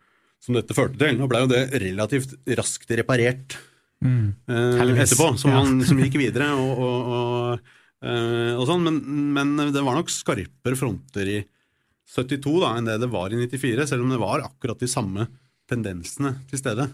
som 0.43 0.57
dette 0.59 0.75
førte 0.77 0.99
til. 0.99 1.19
Nå 1.21 1.29
ble 1.31 1.45
jo 1.45 1.53
det 1.53 1.67
relativt 1.83 2.35
raskt 2.59 2.91
reparert 2.99 3.59
Mm. 4.03 4.35
eh, 4.51 4.81
etterpå, 4.99 5.29
som, 5.39 5.53
man, 5.55 5.77
som 5.87 6.01
gikk 6.03 6.17
videre 6.19 6.49
og, 6.59 6.73
og, 6.83 7.11
og, 7.15 7.69
eh, 8.03 8.57
og 8.59 8.65
sånn, 8.67 8.83
men, 8.83 8.97
men 9.31 9.53
det 9.71 9.79
var 9.79 9.95
nok 9.95 10.11
skarpere 10.11 10.75
fronter 10.75 11.29
i 11.31 11.37
72 12.11 12.57
da, 12.65 12.73
enn 12.81 12.89
det 12.91 12.97
det 12.99 13.09
var 13.13 13.31
i 13.31 13.39
94, 13.39 13.87
selv 13.87 14.03
om 14.03 14.11
det 14.11 14.19
var 14.19 14.43
akkurat 14.43 14.83
de 14.83 14.89
samme 14.91 15.29
tendensene 15.71 16.35
til 16.51 16.59
stede. 16.59 16.89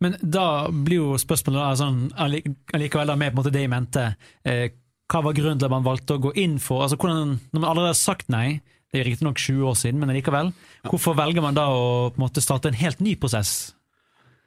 Men 0.00 0.14
da 0.22 0.68
blir 0.70 1.02
jo 1.02 1.18
spørsmålet 1.20 1.82
sånn, 1.82 1.98
allikevel 2.14 3.10
da 3.10 3.18
med 3.18 3.32
på 3.32 3.34
en 3.34 3.42
måte 3.42 3.52
det 3.52 3.64
jeg 3.66 3.72
mente. 3.72 4.06
Eh, 4.46 4.68
hva 5.10 5.24
var 5.26 5.34
grunnen 5.36 5.58
til 5.60 5.66
at 5.66 5.74
man 5.74 5.84
valgte 5.84 6.14
å 6.16 6.22
gå 6.22 6.32
inn 6.40 6.60
for 6.62 6.86
altså 6.86 6.96
hvordan, 6.96 7.34
Når 7.50 7.58
man 7.58 7.68
allerede 7.72 7.90
har 7.92 7.98
sagt 7.98 8.30
nei, 8.32 8.60
det 8.92 9.00
er 9.00 9.08
riktignok 9.08 9.40
20 9.40 9.68
år 9.70 9.76
siden, 9.80 10.00
men 10.02 10.12
likevel, 10.12 10.50
hvorfor 10.84 11.16
velger 11.16 11.44
man 11.44 11.56
da 11.56 11.68
å 11.72 12.10
på 12.12 12.20
en 12.20 12.26
måte 12.26 12.44
starte 12.44 12.68
en 12.68 12.76
helt 12.76 13.00
ny 13.00 13.14
prosess? 13.20 13.72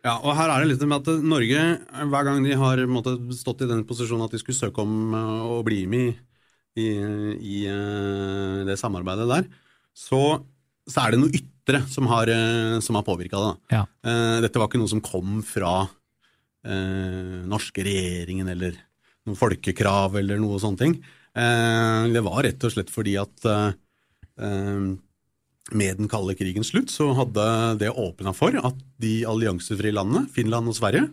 Ja, 0.06 0.20
og 0.20 0.36
her 0.38 0.52
er 0.54 0.62
det 0.62 0.76
litt 0.76 0.84
med 0.86 1.02
at 1.02 1.24
Norge, 1.26 1.62
hver 2.12 2.28
gang 2.28 2.44
de 2.46 2.58
har 2.62 2.84
måte, 2.86 3.16
stått 3.34 3.64
i 3.66 3.70
den 3.72 3.82
posisjonen 3.90 4.28
at 4.28 4.36
de 4.36 4.42
skulle 4.42 4.58
søke 4.58 4.84
om 4.84 5.16
eh, 5.18 5.48
å 5.50 5.64
bli 5.66 5.80
med 5.90 6.12
i, 6.78 6.86
i, 6.86 6.90
i 7.42 7.58
eh, 7.72 8.62
det 8.68 8.78
samarbeidet 8.78 9.26
der, 9.32 9.50
så, 9.98 10.22
så 10.86 11.02
er 11.02 11.16
det 11.16 11.24
noe 11.24 11.34
ytre 11.34 11.82
som 11.90 12.06
har, 12.12 12.30
uh, 12.30 12.78
som 12.86 13.00
har 13.00 13.06
påvirka 13.08 13.42
det. 13.42 13.54
Ja. 13.74 13.86
Eh, 14.06 14.38
dette 14.46 14.62
var 14.62 14.70
ikke 14.70 14.84
noe 14.84 14.92
som 14.92 15.02
kom 15.02 15.40
fra 15.48 15.88
eh, 16.68 17.42
norske 17.50 17.86
regjeringen 17.88 18.52
eller 18.54 18.78
noen 19.26 19.40
folkekrav 19.40 20.20
eller 20.22 20.38
noe 20.42 20.62
sånne 20.62 20.82
ting. 20.84 21.00
Eh, 21.36 22.04
det 22.14 22.22
var 22.24 22.44
rett 22.46 22.64
og 22.64 22.76
slett 22.76 22.94
fordi 22.94 23.18
at 23.20 23.50
eh, 23.50 23.72
eh, 23.72 23.82
med 25.74 25.98
den 25.98 26.10
kalde 26.12 26.36
krigens 26.38 26.70
slutt 26.74 26.92
så 26.94 27.08
hadde 27.18 27.46
det 27.82 27.90
åpna 27.90 28.34
for 28.38 28.54
at 28.60 28.78
de 29.02 29.24
alliansefrie 29.26 29.96
landene, 29.96 30.28
Finland 30.34 30.70
og 30.70 30.78
Sverige, 30.78 31.08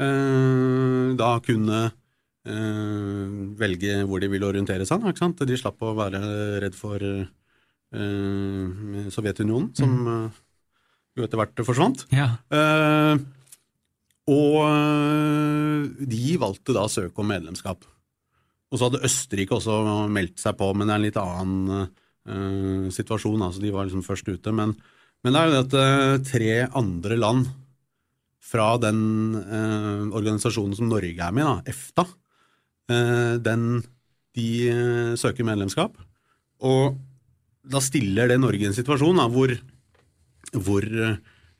eh, 0.00 1.14
da 1.18 1.30
kunne 1.44 1.82
eh, 1.86 3.36
velge 3.60 4.00
hvor 4.08 4.22
de 4.22 4.30
ville 4.32 4.48
orientere 4.48 4.86
seg. 4.88 5.06
Ikke 5.06 5.22
sant? 5.22 5.44
De 5.46 5.58
slapp 5.58 5.82
å 5.86 5.94
være 5.98 6.20
redd 6.64 6.78
for 6.78 6.98
eh, 7.06 7.26
Sovjetunionen, 9.14 9.70
som 9.78 10.10
eh, 10.10 10.40
jo 11.16 11.26
etter 11.26 11.40
hvert 11.40 11.66
forsvant. 11.68 12.06
Ja. 12.14 12.32
Eh, 12.50 13.14
og 14.26 14.56
eh, 14.66 16.06
de 16.10 16.40
valgte 16.42 16.74
da 16.74 16.88
å 16.88 16.90
søke 16.90 17.22
om 17.22 17.30
medlemskap. 17.30 17.86
Og 18.66 18.80
så 18.80 18.88
hadde 18.88 19.04
Østerrike 19.06 19.54
også 19.60 20.08
meldt 20.10 20.42
seg 20.42 20.58
på, 20.58 20.72
men 20.74 20.88
det 20.88 20.96
er 20.96 20.98
en 20.98 21.06
litt 21.06 21.20
annen 21.22 21.94
eh, 22.26 22.88
situasjon. 22.94 23.42
altså 23.42 23.62
De 23.62 23.72
var 23.74 23.86
liksom 23.86 24.04
først 24.06 24.28
ute. 24.28 24.52
Men, 24.52 24.74
men 25.24 25.34
det 25.34 25.40
er 25.40 25.48
jo 25.48 25.54
det 25.54 25.62
at 25.64 25.76
eh, 25.80 26.18
tre 26.26 26.50
andre 26.78 27.18
land 27.18 27.48
fra 28.46 28.76
den 28.78 29.00
eh, 29.40 30.04
organisasjonen 30.14 30.76
som 30.78 30.90
Norge 30.90 31.16
er 31.18 31.34
med, 31.34 31.48
da, 31.48 31.56
EFTA, 31.72 32.06
eh, 32.94 33.32
den, 33.42 33.64
de 34.38 34.50
søker 35.18 35.48
medlemskap. 35.48 35.96
Og 36.66 36.94
da 37.66 37.82
stiller 37.82 38.30
det 38.30 38.38
Norge 38.38 38.62
i 38.62 38.68
en 38.70 38.76
situasjon 38.76 39.18
da, 39.18 39.26
hvor, 39.32 39.50
hvor 40.54 40.86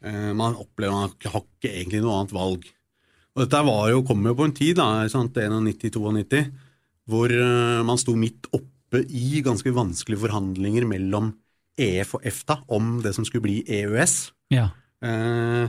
man 0.06 0.54
opplever 0.54 1.08
at 1.08 1.16
man 1.24 1.32
har 1.32 1.42
ikke 1.42 1.72
egentlig 1.72 1.98
noe 2.04 2.20
annet 2.20 2.34
valg. 2.36 2.68
Og 3.34 3.42
dette 3.42 3.62
var 3.66 3.88
jo, 3.90 4.04
kom 4.06 4.22
jo 4.28 4.36
på 4.38 4.46
en 4.46 4.54
tid, 4.54 4.76
da, 4.78 5.02
ikke 5.02 5.14
sant, 5.16 5.40
91-92, 5.42 6.44
hvor 7.10 7.34
man 7.88 7.98
sto 7.98 8.14
midt 8.16 8.46
oppe 8.52 8.75
i 8.94 9.42
ganske 9.44 9.72
vanskelige 9.74 10.22
forhandlinger 10.22 10.86
mellom 10.88 11.32
EF 11.76 12.14
og 12.16 12.26
EFTA 12.26 12.60
om 12.72 13.00
det 13.04 13.14
som 13.16 13.26
skulle 13.26 13.44
bli 13.48 13.60
EØS. 13.66 14.32
ja. 14.54 14.70
Eh, 15.04 15.68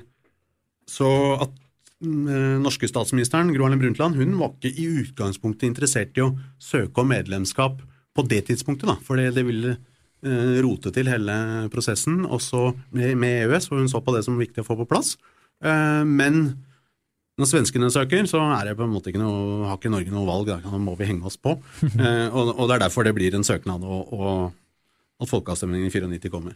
så 0.88 1.10
at 1.44 1.52
den 2.00 2.28
eh, 2.32 2.60
norske 2.62 2.88
statsministeren 2.88 3.50
Gro 3.52 3.66
Harlem 3.66 3.82
Brundtland 3.82 4.16
hun 4.16 4.38
var 4.40 4.54
ikke 4.56 4.72
i 4.72 4.86
utgangspunktet 5.02 5.68
interessert 5.68 6.18
i 6.18 6.24
å 6.24 6.36
søke 6.62 7.04
om 7.04 7.10
medlemskap 7.12 7.82
på 8.18 8.26
det 8.26 8.46
tidspunktet, 8.48 8.88
da, 8.90 8.96
for 9.04 9.20
det, 9.20 9.34
det 9.36 9.44
ville 9.46 9.76
eh, 9.76 10.56
rote 10.64 10.94
til 10.94 11.10
hele 11.12 11.36
prosessen, 11.74 12.24
også 12.26 12.72
med, 12.96 13.18
med 13.20 13.44
EØS, 13.46 13.70
og 13.72 13.82
hun 13.82 13.92
så 13.92 14.02
på 14.02 14.16
det 14.16 14.24
som 14.26 14.40
viktig 14.40 14.64
å 14.64 14.68
få 14.68 14.78
på 14.80 14.88
plass. 14.90 15.16
Eh, 15.66 16.04
men 16.08 16.48
når 17.38 17.50
svenskene 17.50 17.90
søker, 17.94 18.26
så 18.30 18.42
er 18.56 18.70
det 18.70 18.78
på 18.78 18.86
en 18.86 18.94
måte 18.94 19.12
ikke 19.12 19.22
noe, 19.22 19.68
har 19.70 19.78
ikke 19.78 19.92
Norge 19.94 20.14
noe 20.14 20.28
valg, 20.28 20.50
da 20.50 20.80
må 20.82 20.96
vi 20.98 21.10
henge 21.10 21.28
oss 21.30 21.40
på. 21.40 21.58
Eh, 21.98 22.28
og, 22.30 22.54
og 22.54 22.68
det 22.68 22.76
er 22.76 22.84
derfor 22.86 23.08
det 23.08 23.16
blir 23.18 23.36
en 23.36 23.46
søknad, 23.46 23.84
og, 23.84 24.12
og 24.14 25.22
at 25.24 25.30
folkeavstemningen 25.32 25.90
i 25.90 25.94
94 25.94 26.30
kommer. 26.34 26.54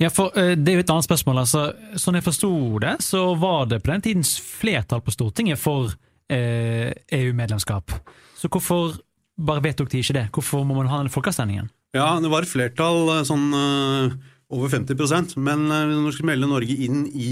Ja, 0.00 0.10
for 0.10 0.34
eh, 0.38 0.56
Det 0.58 0.72
er 0.72 0.80
jo 0.80 0.84
et 0.86 0.90
annet 0.90 1.06
spørsmål. 1.06 1.42
altså. 1.44 1.68
Sånn 2.00 2.18
jeg 2.18 2.26
forsto 2.26 2.50
det, 2.82 2.96
så 3.04 3.22
var 3.38 3.68
det 3.70 3.82
på 3.82 3.92
den 3.92 4.04
tidens 4.08 4.34
flertall 4.42 5.04
på 5.04 5.14
Stortinget 5.14 5.60
for 5.62 5.94
eh, 6.32 6.90
EU-medlemskap. 7.14 7.94
Så 8.38 8.50
hvorfor 8.50 8.98
bare 9.38 9.62
vedtok 9.64 9.90
de 9.92 10.02
ikke 10.02 10.18
det? 10.18 10.26
Hvorfor 10.34 10.66
må 10.66 10.76
man 10.80 10.90
ha 10.90 11.02
den 11.02 11.12
folkeavstemningen? 11.14 11.70
Ja, 11.94 12.16
det 12.22 12.30
var 12.32 12.44
et 12.44 12.50
flertall 12.50 13.04
eh, 13.18 13.24
sånn 13.28 13.48
eh, 13.54 14.20
over 14.52 14.68
50% 14.68 15.36
men 15.40 15.66
uh, 15.70 15.88
når 15.88 16.10
vi 16.10 16.14
skulle 16.16 16.32
melde 16.32 16.50
Norge 16.50 16.76
inn 16.86 17.04
i, 17.08 17.30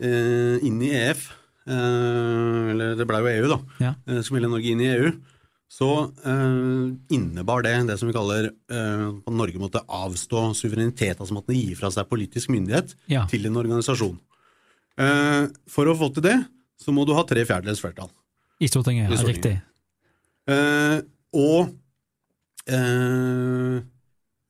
eh, 0.00 0.56
inn 0.64 0.80
i 0.84 0.92
EF, 0.96 1.26
eller 1.66 2.96
det 2.98 3.06
ble 3.06 3.20
jo 3.22 3.30
EU 3.32 3.48
da, 3.52 3.58
Ja. 3.80 3.92
eh, 4.06 4.20
skulle 4.22 4.40
melde 4.40 4.50
Norge 4.56 4.72
inn 4.72 4.80
i 4.82 4.90
EU, 4.96 5.12
så 5.72 5.88
eh, 6.26 7.14
innebar 7.16 7.62
det 7.64 7.86
det 7.88 7.98
som 8.00 8.08
vi 8.10 8.14
kaller 8.16 8.50
eh, 8.50 9.06
at 9.26 9.32
Norge 9.32 9.58
måtte 9.62 9.80
avstå 9.88 10.42
suverenitet, 10.58 11.18
altså 11.22 11.32
måtte 11.38 11.54
gi 11.56 11.74
fra 11.78 11.88
seg 11.94 12.08
politisk 12.10 12.50
myndighet 12.52 12.94
Ja. 13.08 13.26
til 13.30 13.46
en 13.46 13.56
organisasjon. 13.56 14.18
Eh, 14.98 15.46
for 15.68 15.86
å 15.88 15.96
få 15.96 16.12
til 16.14 16.22
det, 16.26 16.38
så 16.82 16.92
må 16.92 17.06
du 17.06 17.14
ha 17.14 17.22
tre 17.24 17.44
fjerdedels 17.48 17.80
flertall. 17.80 18.10
I 18.60 18.66
Stortinget, 18.68 19.08
I 19.08 19.14
ja, 19.14 19.16
Stortinget. 19.16 19.44
riktig. 19.44 19.62
Eh, 20.52 21.00
og 21.32 21.72
eh, 22.68 23.76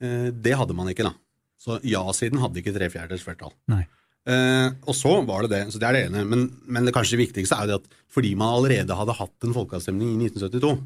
eh, 0.02 0.31
det 0.33 0.54
hadde 0.59 0.75
man 0.75 0.88
ikke, 0.90 1.07
da. 1.07 1.14
Så 1.62 1.78
ja-siden 1.87 2.40
hadde 2.42 2.59
ikke 2.59 2.75
tre 2.75 2.88
fjerdedels 2.90 3.23
flertall. 3.23 3.52
Nei. 3.71 3.85
Eh, 4.22 4.68
og 4.86 4.94
så 4.94 5.16
var 5.26 5.44
det 5.44 5.54
det. 5.54 5.62
Så 5.72 5.80
det 5.82 5.88
er 5.88 5.96
det 5.96 6.04
ene. 6.08 6.24
Men, 6.28 6.46
men 6.70 6.86
det 6.86 6.94
kanskje 6.94 7.20
viktigste 7.20 7.58
er 7.58 7.66
jo 7.66 7.72
det 7.72 7.80
at 7.82 7.98
fordi 8.12 8.34
man 8.38 8.54
allerede 8.58 8.96
hadde 8.98 9.16
hatt 9.18 9.46
en 9.46 9.56
folkeavstemning 9.56 10.14
i 10.14 10.28
1972, 10.28 10.76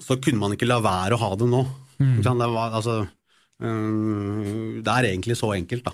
så 0.00 0.16
kunne 0.18 0.42
man 0.42 0.56
ikke 0.56 0.68
la 0.68 0.80
være 0.82 1.16
å 1.16 1.22
ha 1.22 1.32
det 1.38 1.48
nå. 1.48 1.64
Mm. 2.00 2.16
Det 2.24 2.48
var, 2.50 2.76
altså, 2.80 3.02
uh, 3.62 4.78
det 4.80 4.94
er 4.94 5.10
egentlig 5.12 5.36
så 5.38 5.52
enkelt, 5.54 5.84
da. 5.86 5.92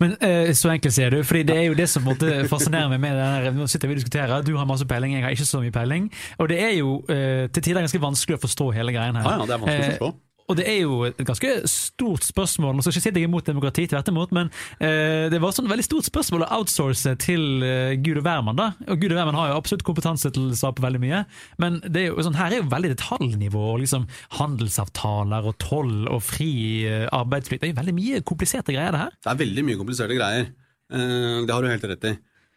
Men 0.00 0.14
eh, 0.24 0.54
så 0.56 0.70
enkelt 0.72 0.94
sier 0.96 1.12
du, 1.12 1.18
fordi 1.28 1.42
det 1.50 1.58
er 1.60 1.66
jo 1.66 1.74
det 1.76 1.84
som 1.92 2.06
måtte 2.06 2.46
fascinere 2.48 2.88
meg 2.88 3.02
med 3.02 3.18
denne. 3.20 3.50
Nå 3.58 3.66
sitter 3.68 3.90
vi 3.90 3.98
og 3.98 4.00
diskuterer, 4.00 4.46
du 4.46 4.54
har 4.56 4.64
masse 4.64 4.86
peiling, 4.88 5.12
jeg 5.18 5.26
har 5.26 5.34
ikke 5.36 5.44
så 5.50 5.60
mye 5.60 5.74
peiling. 5.74 6.06
Og 6.40 6.48
det 6.48 6.56
er 6.64 6.72
jo 6.78 6.94
til 7.04 7.60
tider 7.60 7.84
ganske 7.84 8.00
vanskelig 8.00 8.38
å 8.38 8.42
forstå 8.46 8.70
hele 8.78 8.96
greien 8.96 9.20
her. 9.20 9.28
Ja, 9.28 9.36
ja, 9.42 9.50
det 9.50 9.58
er 9.58 9.62
vanskelig 9.66 9.84
å 9.84 9.92
forstå. 9.98 10.10
Og 10.50 10.56
det 10.58 10.66
er 10.66 10.80
jo 10.82 11.04
et 11.06 11.20
ganske 11.26 11.50
stort 11.70 12.24
spørsmål. 12.26 12.74
Nå 12.74 12.82
skal 12.82 12.96
ikke 12.96 13.04
si 13.04 13.10
er 13.12 13.26
imot 13.28 13.46
demokrati, 13.46 13.84
tvert 13.90 14.08
imot, 14.10 14.32
men 14.34 14.50
eh, 14.82 15.28
det 15.30 15.38
var 15.42 15.54
sånn 15.54 15.68
veldig 15.70 15.86
stort 15.86 16.08
spørsmål 16.08 16.46
å 16.46 16.50
outsource 16.58 17.12
til 17.22 17.62
eh, 17.66 17.94
Gud 18.02 18.18
og 18.18 18.24
hvermann. 18.26 18.58
da. 18.58 18.70
Og 18.90 18.98
Gud 19.02 19.12
og 19.14 19.18
hvermann 19.20 19.38
har 19.38 19.52
jo 19.52 19.58
absolutt 19.60 19.84
kompetanse 19.86 20.32
til 20.34 20.48
å 20.50 20.58
svare 20.58 20.74
på 20.78 20.84
veldig 20.86 21.02
mye, 21.04 21.22
men 21.62 21.78
er 21.90 22.08
jo, 22.08 22.16
sånn, 22.26 22.38
her 22.40 22.56
er 22.56 22.64
jo 22.64 22.70
veldig 22.72 22.90
detaljnivå. 22.96 23.62
og 23.74 23.82
liksom 23.84 24.08
Handelsavtaler 24.40 25.46
og 25.50 25.58
toll 25.62 26.08
og 26.10 26.24
fri 26.26 26.50
eh, 26.88 27.06
arbeidsflyt. 27.14 27.62
Det 27.62 27.70
er 27.70 27.74
jo 27.74 27.80
veldig 27.82 27.96
mye 28.00 28.24
kompliserte 28.26 28.74
greier, 28.74 28.96
det 28.96 29.04
her. 29.04 29.14
Det 29.20 29.32
er 29.34 29.40
veldig 29.44 29.66
mye 29.68 29.78
kompliserte 29.80 30.18
greier. 30.18 30.50
Eh, 30.90 31.46
Det 31.46 31.54
har 31.54 31.62
du 31.62 31.70
helt 31.70 31.88
rett 31.94 32.10
i. 32.10 32.16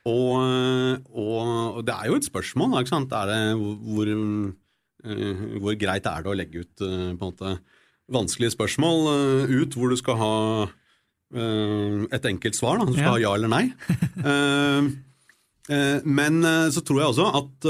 Og, 0.10 0.36
og, 1.14 1.78
og 1.78 1.84
det 1.88 1.94
er 1.96 2.10
jo 2.10 2.18
et 2.18 2.26
spørsmål. 2.28 2.74
da, 2.74 2.82
Ikke 2.84 2.92
sant? 2.96 3.14
Er 3.16 3.30
det 3.30 3.40
hvor, 3.62 3.78
hvor, 3.86 4.12
hvor 5.64 5.78
greit 5.80 6.10
er 6.10 6.26
det 6.26 6.32
å 6.32 6.36
legge 6.36 6.64
ut 6.66 6.84
eh, 6.84 7.14
på 7.14 7.22
en 7.22 7.30
måte 7.30 7.54
vanskelige 8.12 8.52
spørsmål 8.56 9.08
eh, 9.48 9.54
ut 9.64 9.76
hvor 9.78 9.90
du 9.94 9.98
skal 10.00 10.18
ha 10.20 10.34
eh, 11.36 12.04
et 12.18 12.26
enkelt 12.30 12.58
svar? 12.58 12.80
da, 12.82 12.86
Du 12.90 12.94
skal 12.98 13.04
Ja. 13.08 13.12
ha 13.16 13.20
ja 13.24 13.34
eller 13.38 13.52
nei. 13.54 13.66
Eh, 15.72 16.02
Men 16.04 16.42
så 16.76 16.82
tror 16.84 16.98
jeg 17.00 17.08
også 17.14 17.26
at 17.40 17.68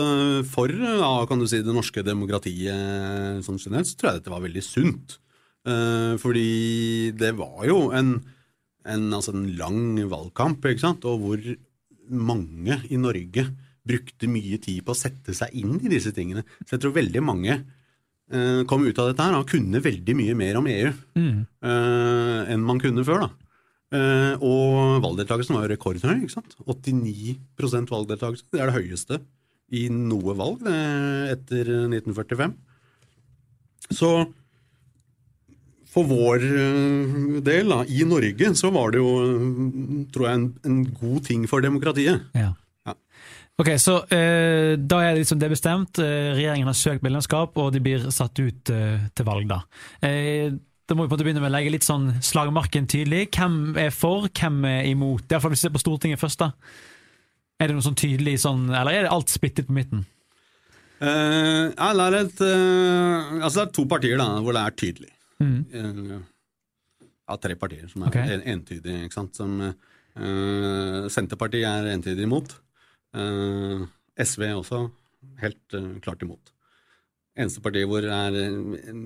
for 0.49 0.71
ja, 0.73 1.11
kan 1.29 1.37
du 1.37 1.45
si, 1.45 1.59
det 1.61 1.75
norske 1.75 2.01
demokratiet 2.01 3.43
sånn 3.45 3.59
generelt, 3.61 3.85
så 3.85 3.93
tror 3.99 4.09
jeg 4.09 4.17
dette 4.23 4.33
var 4.33 4.41
veldig 4.41 4.63
sunt. 4.65 5.19
Fordi 5.63 7.11
det 7.13 7.29
var 7.37 7.67
jo 7.69 7.91
en, 7.93 8.15
en, 8.89 9.05
altså 9.13 9.35
en 9.37 9.45
lang 9.59 10.01
valgkamp, 10.09 10.65
ikke 10.65 10.81
sant? 10.87 11.05
og 11.05 11.21
hvor 11.21 11.45
mange 12.09 12.79
i 12.89 12.97
Norge 12.97 13.45
brukte 13.85 14.25
mye 14.31 14.57
tid 14.63 14.81
på 14.87 14.95
å 14.95 14.97
sette 14.97 15.37
seg 15.37 15.53
inn 15.61 15.77
i 15.83 15.91
disse 15.93 16.11
tingene. 16.17 16.41
Så 16.65 16.75
jeg 16.79 16.83
tror 16.87 16.97
veldig 16.97 17.21
mange 17.29 17.59
kom 18.69 18.85
ut 18.87 18.97
av 18.97 19.09
dette 19.09 19.21
her 19.21 19.35
han 19.35 19.45
kunne 19.45 19.81
veldig 19.83 20.13
mye 20.17 20.33
mer 20.33 20.57
om 20.57 20.67
EU 20.71 20.91
mm. 21.19 21.39
enn 22.49 22.63
man 22.65 22.79
kunne 22.81 23.03
før. 23.05 23.25
da. 23.27 23.43
Eh, 23.93 24.41
og 24.41 25.03
valgdeltakelsen 25.03 25.55
var 25.55 25.67
jo 25.67 25.73
rekordhøy. 25.75 26.23
ikke 26.23 26.33
sant? 26.33 26.55
89% 26.65 27.91
valgdeltakelse. 27.93 28.47
Det 28.49 28.61
er 28.61 28.71
det 28.71 28.77
høyeste 28.79 29.19
i 29.73 29.87
noe 29.89 30.35
valg 30.37 30.63
det, 30.65 30.79
etter 31.33 31.69
1945. 31.89 32.55
Så 33.93 34.09
for 35.93 36.09
vår 36.09 36.47
eh, 36.47 37.37
del, 37.45 37.69
da, 37.69 37.83
i 37.85 38.01
Norge, 38.09 38.53
så 38.57 38.73
var 38.73 38.93
det 38.93 39.03
jo, 39.03 39.13
eh, 39.27 40.03
tror 40.13 40.29
jeg, 40.29 40.41
en, 40.41 40.49
en 40.65 40.81
god 40.89 41.29
ting 41.29 41.45
for 41.49 41.65
demokratiet. 41.65 42.25
Ja. 42.33 42.53
Ok, 43.61 43.69
så 43.77 43.99
eh, 44.09 44.73
Da 44.81 44.99
er 45.05 45.17
liksom 45.19 45.41
det 45.41 45.51
bestemt. 45.53 45.99
Eh, 46.01 46.33
regjeringen 46.33 46.69
har 46.69 46.77
søkt 46.77 47.03
medlemskap, 47.05 47.57
og 47.61 47.73
de 47.73 47.81
blir 47.85 48.07
satt 48.13 48.39
ut 48.41 48.71
eh, 48.73 49.03
til 49.13 49.27
valg. 49.27 49.49
Da 49.51 49.59
eh, 50.07 50.55
Da 50.83 50.97
må 50.97 51.05
vi 51.05 51.11
på 51.11 51.13
en 51.13 51.17
måte 51.17 51.27
begynne 51.27 51.43
med 51.43 51.51
å 51.51 51.55
legge 51.57 51.75
litt 51.75 51.85
sånn 51.85 52.09
slagmarken 52.25 52.89
tydelig. 52.89 53.27
Hvem 53.37 53.77
er 53.79 53.93
for, 53.93 54.25
hvem 54.29 54.65
er 54.69 54.89
imot? 54.89 55.27
I 55.27 55.35
hvert 55.35 55.45
fall 55.45 55.53
hvis 55.53 55.63
vi 55.63 55.69
ser 55.69 55.75
på 55.77 55.83
Stortinget 55.83 56.21
først. 56.21 56.41
da 56.41 56.51
Er 57.61 57.69
det 57.69 57.77
noe 57.77 57.85
sånn 57.85 57.99
tydelig 57.99 58.39
sånn, 58.43 58.65
eller 58.73 58.97
er 58.97 59.05
det 59.07 59.13
alt 59.13 59.31
splittet 59.31 59.69
på 59.69 59.77
midten? 59.77 60.07
Uh, 61.03 61.73
ja, 61.73 61.89
det, 61.97 62.03
er 62.05 62.15
et, 62.21 62.41
uh, 62.45 63.39
altså 63.43 63.57
det 63.57 63.63
er 63.65 63.71
to 63.75 63.83
partier 63.91 64.19
da, 64.21 64.27
hvor 64.39 64.55
det 64.55 64.61
er 64.61 64.75
tydelig. 64.79 65.09
Eh, 65.43 66.13
ja, 67.27 67.35
tre 67.43 67.57
partier 67.59 67.89
som 67.91 68.05
er 68.05 68.11
okay. 68.11 68.37
entydige. 68.53 69.07
Ikke 69.07 69.17
sant? 69.17 69.35
Som, 69.35 69.57
uh, 69.59 71.09
Senterpartiet 71.11 71.67
er 71.67 71.89
entydig 71.91 72.23
imot. 72.23 72.55
Eh, 73.13 73.85
SV 74.23 74.47
også 74.55 74.81
helt 75.43 75.77
eh, 75.77 75.91
klart 76.03 76.23
imot. 76.25 76.53
Eneste 77.37 77.61
partiet 77.65 77.89
hvor 77.89 78.05
det 78.05 78.13
er 78.13 78.39
eh, 78.41 78.97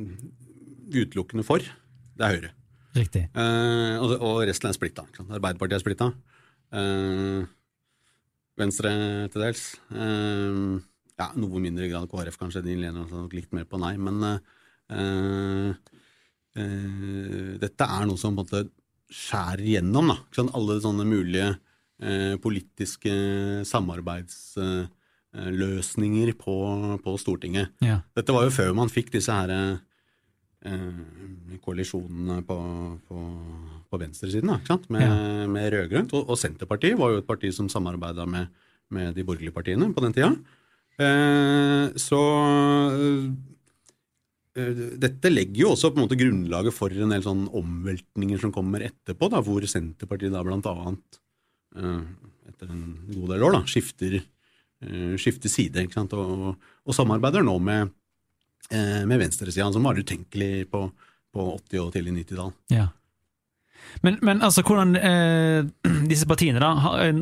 utelukkende 0.95 1.45
for, 1.47 1.63
det 1.63 2.25
er 2.25 2.37
Høyre. 2.37 2.53
Riktig. 2.97 3.27
Eh, 3.29 4.01
og, 4.01 4.41
resten 4.47 4.71
er 4.71 4.77
splitta. 4.77 5.05
Arbeiderpartiet 5.27 5.77
er 5.77 5.83
splitta. 5.83 6.11
Eh, 6.73 7.47
Venstre 8.57 8.91
til 9.29 9.43
dels. 9.43 9.65
Ja, 11.17 11.31
noe 11.37 11.61
mindre 11.61 11.87
grad 11.89 12.09
KrF, 12.09 12.37
kanskje. 12.37 12.63
De 12.65 12.75
lener 12.77 13.05
nok 13.09 13.33
litt 13.33 13.53
mer 13.53 13.67
på 13.69 13.79
nei. 13.81 13.93
Men 14.01 14.21
eh, 14.25 15.71
eh, 16.57 17.53
dette 17.61 17.87
er 17.87 18.09
noe 18.09 18.21
som 18.21 18.37
på 18.37 18.45
en 18.45 18.45
måte 18.45 18.63
skjærer 19.13 19.65
igjennom. 19.65 20.13
Da. 20.13 20.45
Alle 20.57 20.77
sånne 20.83 21.05
mulige 21.09 21.51
politiske 22.43 23.13
samarbeidsløsninger 23.65 26.29
på, 26.37 26.55
på 27.01 27.17
Stortinget. 27.17 27.73
Ja. 27.81 28.05
Dette 28.13 28.29
var 28.35 28.43
jo 28.45 28.53
før 28.53 28.69
man 28.77 28.93
fikk 28.93 29.09
disse 29.15 29.33
her 29.33 29.49
eh, 29.55 29.81
koalisjonene 31.63 32.43
på, 32.45 32.57
på, 33.07 33.17
på 33.89 33.99
venstresiden, 34.01 34.49
da, 34.51 34.55
ikke 34.61 34.73
sant? 34.75 34.87
med, 34.93 35.07
med 35.53 35.71
rød-grønt. 35.73 36.11
Og, 36.13 36.21
og 36.29 36.37
Senterpartiet 36.39 36.99
var 36.99 37.09
jo 37.13 37.19
et 37.23 37.29
parti 37.29 37.47
som 37.55 37.69
samarbeida 37.71 38.25
med, 38.29 38.45
med 38.93 39.05
de 39.17 39.25
borgerlige 39.27 39.55
partiene 39.55 39.93
på 39.93 40.03
den 40.05 40.15
tida. 40.15 40.31
Eh, 40.97 41.85
så 42.01 42.21
eh, 44.57 44.79
dette 44.97 45.29
legger 45.29 45.61
jo 45.61 45.69
også 45.75 45.91
på 45.91 45.97
en 45.99 46.05
måte 46.07 46.17
grunnlaget 46.17 46.73
for 46.73 46.89
en 46.89 47.13
del 47.13 47.23
sånn 47.25 47.43
omveltninger 47.53 48.39
som 48.41 48.53
kommer 48.55 48.81
etterpå, 48.87 49.29
da, 49.29 49.37
hvor 49.45 49.61
Senterpartiet 49.69 50.33
da 50.33 50.41
blant 50.45 50.65
annet 50.71 51.05
eh, 51.13 51.21
etter 51.77 52.71
en 52.73 52.83
god 53.11 53.33
del 53.33 53.45
år 53.47 53.57
da, 53.57 53.63
skifter, 53.69 54.19
eh, 54.19 55.15
skifter 55.19 55.51
side 55.51 55.85
ikke 55.85 55.99
sant? 55.99 56.15
Og, 56.17 56.53
og 56.57 56.95
samarbeider 56.95 57.45
nå 57.45 57.57
med, 57.63 57.91
eh, 58.71 59.03
med 59.09 59.21
venstresida, 59.21 59.69
som 59.73 59.87
var 59.87 59.99
utenkelig 59.99 60.67
på, 60.71 60.87
på 61.33 61.49
80- 61.57 61.83
og 61.83 61.91
tidlig 61.95 62.15
90-tall. 62.21 62.55
Ja. 62.73 62.87
Men, 64.03 64.17
men 64.21 64.41
altså, 64.43 64.63
hvordan 64.65 64.95
eh, 64.99 65.67
disse 66.11 66.27
partiene, 66.29 66.61
da 66.63 66.73
eh, 67.05 67.21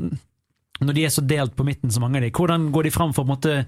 når 0.84 0.96
de 0.98 1.06
er 1.08 1.14
så 1.14 1.24
delt 1.24 1.56
på 1.56 1.64
midten, 1.68 1.92
så 1.92 2.02
mange 2.04 2.20
av 2.20 2.26
de, 2.26 2.34
hvordan 2.36 2.70
går 2.76 2.88
de 2.88 2.92
fram 2.92 3.14
for 3.16 3.24
på 3.24 3.30
en 3.30 3.36
måte 3.38 3.60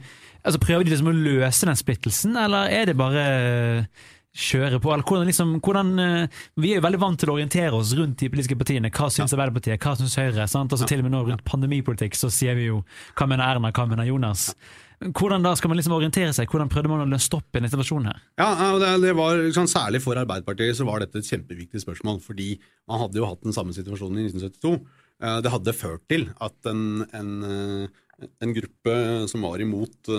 altså 0.48 0.60
Prøver 0.64 0.86
de 0.86 0.92
liksom 0.94 1.10
å 1.12 1.16
løse 1.16 1.68
den 1.68 1.80
splittelsen, 1.80 2.36
eller 2.40 2.70
er 2.72 2.88
det 2.88 2.94
bare 3.00 3.24
eh, 3.24 4.06
kjøre 4.38 4.80
på? 4.84 4.92
Eller 4.94 5.06
hvordan 5.08 5.30
liksom, 5.30 5.54
hvordan, 5.66 5.92
eh, 6.04 6.42
vi 6.62 6.72
er 6.74 6.80
jo 6.80 6.86
veldig 6.86 7.00
vant 7.02 7.20
til 7.20 7.32
å 7.32 7.38
orientere 7.38 7.74
oss 7.78 7.94
rundt 7.98 8.20
de 8.22 8.30
politiske 8.30 8.58
partiene. 8.60 8.92
Hva 8.94 9.10
syns 9.14 9.34
Arbeiderpartiet, 9.34 9.82
hva 9.82 9.96
syns 9.98 10.18
Høyre? 10.20 10.46
sant? 10.52 10.72
Altså 10.76 10.88
Til 10.90 11.02
og 11.02 11.08
med 11.08 11.16
nå 11.16 11.24
rundt 11.32 11.46
pandemipolitikk 11.48 12.16
så 12.20 12.30
sier 12.34 12.56
vi 12.60 12.68
jo 12.70 12.84
hva 13.18 13.28
mener 13.30 13.48
Erna, 13.48 13.72
hva 13.74 13.88
mener 13.90 14.06
Jonas? 14.06 14.52
Hvordan 14.98 15.44
da 15.46 15.52
skal 15.58 15.70
man 15.70 15.78
liksom 15.78 15.94
orientere 15.94 16.34
seg? 16.34 16.50
Hvordan 16.50 16.72
prøvde 16.74 16.90
man 16.90 17.14
å 17.14 17.20
stoppe 17.22 17.60
en 17.60 17.68
situasjon 17.70 18.08
her? 18.10 18.22
Ja, 18.42 18.48
det, 18.82 18.96
det 19.04 19.12
var 19.18 19.44
sånn, 19.54 19.70
Særlig 19.70 20.02
for 20.02 20.18
Arbeiderpartiet 20.18 20.78
så 20.80 20.88
var 20.88 21.04
dette 21.04 21.20
et 21.22 21.30
kjempeviktig 21.30 21.84
spørsmål, 21.84 22.18
fordi 22.26 22.56
man 22.90 23.04
hadde 23.04 23.22
jo 23.22 23.28
hatt 23.30 23.44
den 23.46 23.54
samme 23.54 23.76
situasjonen 23.78 24.24
i 24.24 24.26
1972. 24.32 24.74
Eh, 25.22 25.38
Det 25.46 25.54
hadde 25.54 25.76
ført 25.78 26.08
til 26.10 26.26
at 26.42 26.70
en, 26.74 27.06
en, 27.14 27.32
eh, 27.46 28.26
en 28.42 28.54
gruppe 28.58 28.98
som 29.30 29.46
var 29.46 29.62
imot 29.62 30.10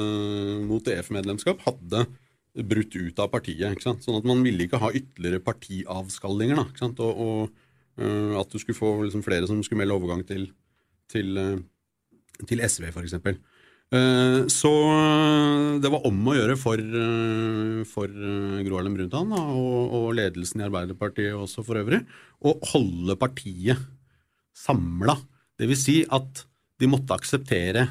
mot 0.70 0.90
EF-medlemskap, 0.94 1.58
hadde 1.66 2.06
brutt 2.66 2.96
ut 2.96 3.20
av 3.22 3.30
partiet. 3.32 3.70
ikke 3.70 3.86
sant? 3.86 4.04
Sånn 4.04 4.18
at 4.18 4.26
man 4.28 4.42
ville 4.44 4.66
ikke 4.66 4.80
ha 4.82 4.90
ytterligere 4.90 5.42
partiavskallinger. 5.44 6.58
da, 6.58 6.66
ikke 6.68 6.84
sant? 6.84 7.02
Og, 7.04 7.22
og 7.22 8.02
uh, 8.02 8.40
at 8.40 8.50
du 8.50 8.58
skulle 8.58 8.78
få 8.78 8.94
liksom, 9.04 9.24
flere 9.26 9.48
som 9.50 9.60
skulle 9.64 9.84
melde 9.84 9.96
overgang 9.98 10.24
til, 10.26 10.48
til, 11.12 11.38
uh, 11.38 12.42
til 12.48 12.64
SV, 12.64 12.90
f.eks. 12.90 13.18
Uh, 13.88 14.44
Så 14.52 14.68
eh, 14.68 15.78
det 15.80 15.88
var 15.88 16.04
om 16.04 16.26
å 16.28 16.34
gjøre 16.36 16.58
for, 16.60 16.76
uh, 16.76 17.84
for 17.88 18.10
Gro 18.66 18.76
Harlem 18.76 18.98
Brundtland 18.98 19.32
og, 19.32 19.94
og 19.96 20.10
ledelsen 20.18 20.60
i 20.60 20.66
Arbeiderpartiet 20.66 21.32
også 21.32 21.64
for 21.64 21.80
øvrig, 21.80 22.02
å 22.44 22.52
holde 22.74 23.16
partiet 23.16 23.80
samla. 24.52 25.16
Vil 25.58 25.78
si 25.78 26.02
at 26.04 26.44
de 26.78 26.90
måtte 26.90 27.16
akseptere 27.16 27.88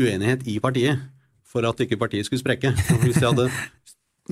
uenighet 0.00 0.46
i 0.48 0.56
partiet 0.64 1.11
for 1.52 1.68
at 1.68 1.84
ikke 1.84 2.00
partiet 2.00 2.28
skulle 2.28 2.42
sprekke. 2.42 2.72
Hvis 3.04 3.20
de 3.20 3.28
hadde, 3.28 3.46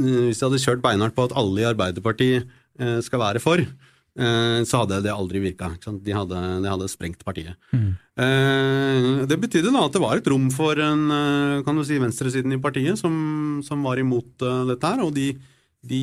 eh, 0.01 0.27
hvis 0.31 0.41
de 0.41 0.49
hadde 0.49 0.63
kjørt 0.63 0.83
beinhardt 0.85 1.17
på 1.17 1.29
at 1.29 1.37
alle 1.39 1.63
i 1.63 1.69
Arbeiderpartiet 1.69 2.49
eh, 2.81 2.99
skal 3.05 3.23
være 3.23 3.43
for, 3.45 3.61
eh, 3.61 4.61
så 4.67 4.83
hadde 4.83 5.03
det 5.05 5.13
aldri 5.13 5.43
virka. 5.45 5.73
De 5.81 6.17
hadde, 6.17 6.41
de 6.65 6.73
hadde 6.73 6.89
sprengt 6.93 7.25
partiet. 7.27 7.59
Mm. 7.73 7.93
Det 9.31 9.37
betydde 9.41 9.73
da 9.73 9.87
at 9.87 9.95
det 9.95 10.03
var 10.03 10.19
et 10.19 10.27
rom 10.29 10.51
for 10.53 10.77
en, 10.85 11.07
kan 11.65 11.79
du 11.79 11.85
si, 11.89 11.97
venstresiden 12.03 12.53
i 12.53 12.61
partiet 12.61 13.01
som, 13.01 13.15
som 13.65 13.87
var 13.87 14.01
imot 14.03 14.45
dette 14.69 14.91
her, 14.91 15.01
og 15.07 15.15
de, 15.17 15.31
de 15.89 16.03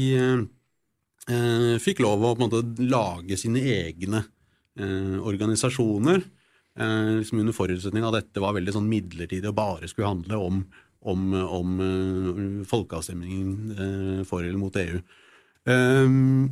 eh, 1.30 1.76
fikk 1.84 2.02
lov 2.06 2.24
å 2.24 2.34
på 2.34 2.42
en 2.42 2.48
måte 2.48 2.88
lage 2.88 3.38
sine 3.40 3.62
egne 3.62 4.24
eh, 4.80 5.18
organisasjoner, 5.20 6.24
eh, 6.80 7.14
liksom 7.20 7.44
under 7.44 7.56
forutsetning 7.56 8.06
av 8.06 8.16
at 8.16 8.28
dette 8.28 8.44
var 8.44 8.56
veldig 8.58 8.76
sånn 8.78 8.90
midlertidig 8.90 9.52
og 9.52 9.58
bare 9.60 9.92
skulle 9.92 10.12
handle 10.14 10.42
om, 10.50 10.62
om, 11.08 11.26
om 11.34 11.82
eh, 11.84 12.46
folkeavstemningen 12.70 13.52
eh, 13.74 14.22
for 14.28 14.46
eller 14.46 14.60
mot 14.60 14.80
EU. 14.82 15.02
Um, 15.68 16.48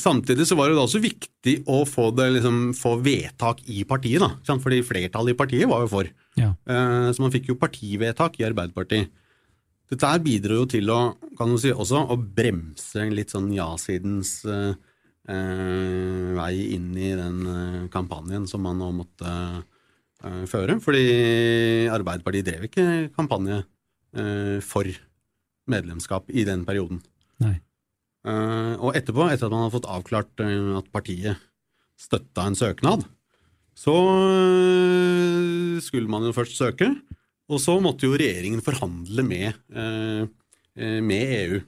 samtidig 0.00 0.46
så 0.48 0.56
var 0.56 0.70
det 0.70 0.80
også 0.80 1.00
viktig 1.02 1.58
å 1.68 1.82
få, 1.88 2.08
det, 2.16 2.30
liksom, 2.38 2.60
få 2.78 2.96
vedtak 3.04 3.62
i 3.68 3.84
partiet, 3.88 4.22
da. 4.22 4.56
Fordi 4.62 4.82
flertallet 4.86 5.34
i 5.34 5.38
partiet 5.38 5.70
var 5.70 5.84
jo 5.84 5.92
for. 5.92 6.10
Ja. 6.38 6.52
Eh, 6.68 7.08
Så 7.12 7.24
man 7.24 7.34
fikk 7.34 7.50
jo 7.52 7.58
partivedtak 7.60 8.38
i 8.40 8.46
Arbeiderpartiet. 8.48 9.10
Dette 9.88 10.04
her 10.04 10.20
bidro 10.20 10.60
jo 10.62 10.68
til 10.68 10.90
å, 10.92 11.00
kan 11.38 11.48
du 11.48 11.56
si, 11.60 11.72
også 11.72 12.04
å 12.12 12.16
bremse 12.20 13.06
litt 13.08 13.32
sånn 13.32 13.48
ja-sidens 13.56 14.42
eh, 14.44 14.76
eh, 15.32 16.28
vei 16.36 16.54
inn 16.74 16.90
i 16.92 17.14
den 17.16 17.38
eh, 17.48 17.86
kampanjen 17.92 18.44
som 18.50 18.66
man 18.66 18.76
nå 18.82 18.90
måtte 18.98 19.32
eh, 19.32 19.62
føre. 20.50 20.78
Fordi 20.82 21.04
Arbeiderpartiet 21.94 22.48
drev 22.48 22.64
ikke 22.68 22.86
kampanje 23.16 23.60
eh, 24.16 24.58
for 24.64 24.88
medlemskap 25.68 26.30
i 26.32 26.44
den 26.48 26.64
perioden. 26.68 27.02
Nei. 27.44 27.58
Eh, 28.26 28.74
og 28.80 28.96
etterpå, 28.98 29.28
etter 29.30 29.46
at 29.46 29.54
man 29.54 29.66
hadde 29.66 29.76
fått 29.76 29.92
avklart 29.92 30.42
eh, 30.44 30.74
at 30.80 30.90
partiet 30.94 31.44
støtta 31.98 32.46
en 32.48 32.58
søknad, 32.58 33.06
så 33.78 33.94
eh, 33.94 35.78
skulle 35.84 36.10
man 36.10 36.26
jo 36.26 36.34
først 36.34 36.58
søke, 36.58 36.90
og 37.48 37.62
så 37.62 37.78
måtte 37.82 38.08
jo 38.08 38.18
regjeringen 38.18 38.62
forhandle 38.64 39.24
med, 39.24 39.58
eh, 39.72 40.24
eh, 40.76 41.00
med 41.04 41.34
EU. 41.38 41.60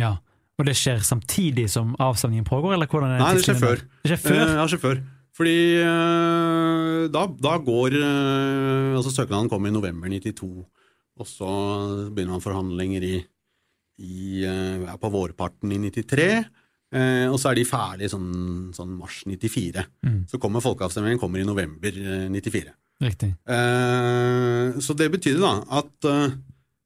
Ja. 0.00 0.16
Og 0.54 0.68
det 0.68 0.76
skjer 0.78 1.00
samtidig 1.02 1.66
som 1.72 1.96
avstemningen 1.98 2.46
pågår, 2.46 2.76
eller 2.76 2.86
hvordan 2.90 3.16
er 3.16 3.22
Nei, 3.22 3.32
det 3.34 3.46
skjer 3.46 3.56
før. 3.58 3.80
Det 4.04 4.12
skjer 4.12 4.20
før? 4.22 4.36
Eh, 4.36 4.52
ja, 4.52 4.60
det 4.60 4.70
skjer 4.70 4.82
før. 4.84 5.00
Fordi 5.34 5.58
eh, 5.82 7.04
da, 7.10 7.26
da 7.26 7.54
går 7.62 7.96
eh, 7.98 8.90
Altså, 8.94 9.10
søknaden 9.10 9.50
kom 9.50 9.66
i 9.66 9.74
november 9.74 10.10
92, 10.10 10.46
og 11.14 11.26
så 11.28 11.48
begynner 12.14 12.36
man 12.36 12.44
forhandlinger 12.44 13.06
i, 13.06 13.16
i 13.98 14.44
eh, 14.46 14.94
på 15.00 15.10
vårparten 15.10 15.74
i 15.74 15.80
93. 15.82 16.28
Eh, 16.94 17.26
og 17.26 17.36
så 17.42 17.50
er 17.50 17.58
de 17.58 17.66
ferdige 17.66 18.12
sånn, 18.14 18.70
sånn 18.76 18.94
mars 18.94 19.24
94. 19.26 19.82
Mm. 20.06 20.20
Så 20.30 20.38
kommer 20.42 20.62
folkeavstemningen 20.62 21.18
kommer 21.22 21.42
i 21.42 21.48
november 21.48 21.98
eh, 21.98 22.26
94. 22.30 22.74
Riktig. 23.02 23.32
Så 24.86 24.94
det 24.96 25.08
betydde 25.10 25.42
da 25.42 25.80
at 25.82 26.06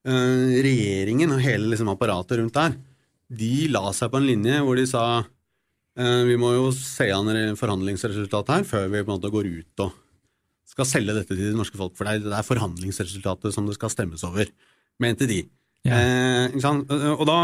regjeringen 0.09 1.35
og 1.37 1.43
hele 1.45 1.69
liksom, 1.69 1.91
apparatet 1.93 2.41
rundt 2.41 2.57
der, 2.57 2.79
de 3.29 3.69
la 3.69 3.93
seg 3.95 4.09
på 4.11 4.17
en 4.17 4.27
linje 4.27 4.57
hvor 4.65 4.81
de 4.81 4.87
sa 4.89 5.03
vi 5.99 6.37
må 6.39 6.53
jo 6.55 6.69
se 6.77 7.09
an 7.11 7.27
re- 7.35 7.57
forhandlingsresultatet 7.59 8.53
her 8.55 8.67
før 8.69 8.85
vi 8.93 9.01
på 9.03 9.09
en 9.11 9.17
måte 9.19 9.31
går 9.35 9.49
ut 9.51 9.83
og 9.87 9.97
skal 10.69 10.87
selge 10.87 11.15
dette 11.17 11.33
til 11.35 11.41
det 11.51 11.57
norske 11.59 11.79
folk, 11.81 11.95
for 11.99 12.07
det 12.07 12.29
er, 12.31 12.45
forhandlingsresultatet 12.47 13.55
som 13.55 13.67
det 13.67 13.75
skal 13.79 13.91
stemmes 13.91 14.23
over, 14.29 14.47
mente 15.03 15.27
de. 15.27 15.41
Ja. 15.89 15.97
Eh? 15.99 16.55
Eh, 16.55 17.07
Og 17.17 17.25
da 17.27 17.39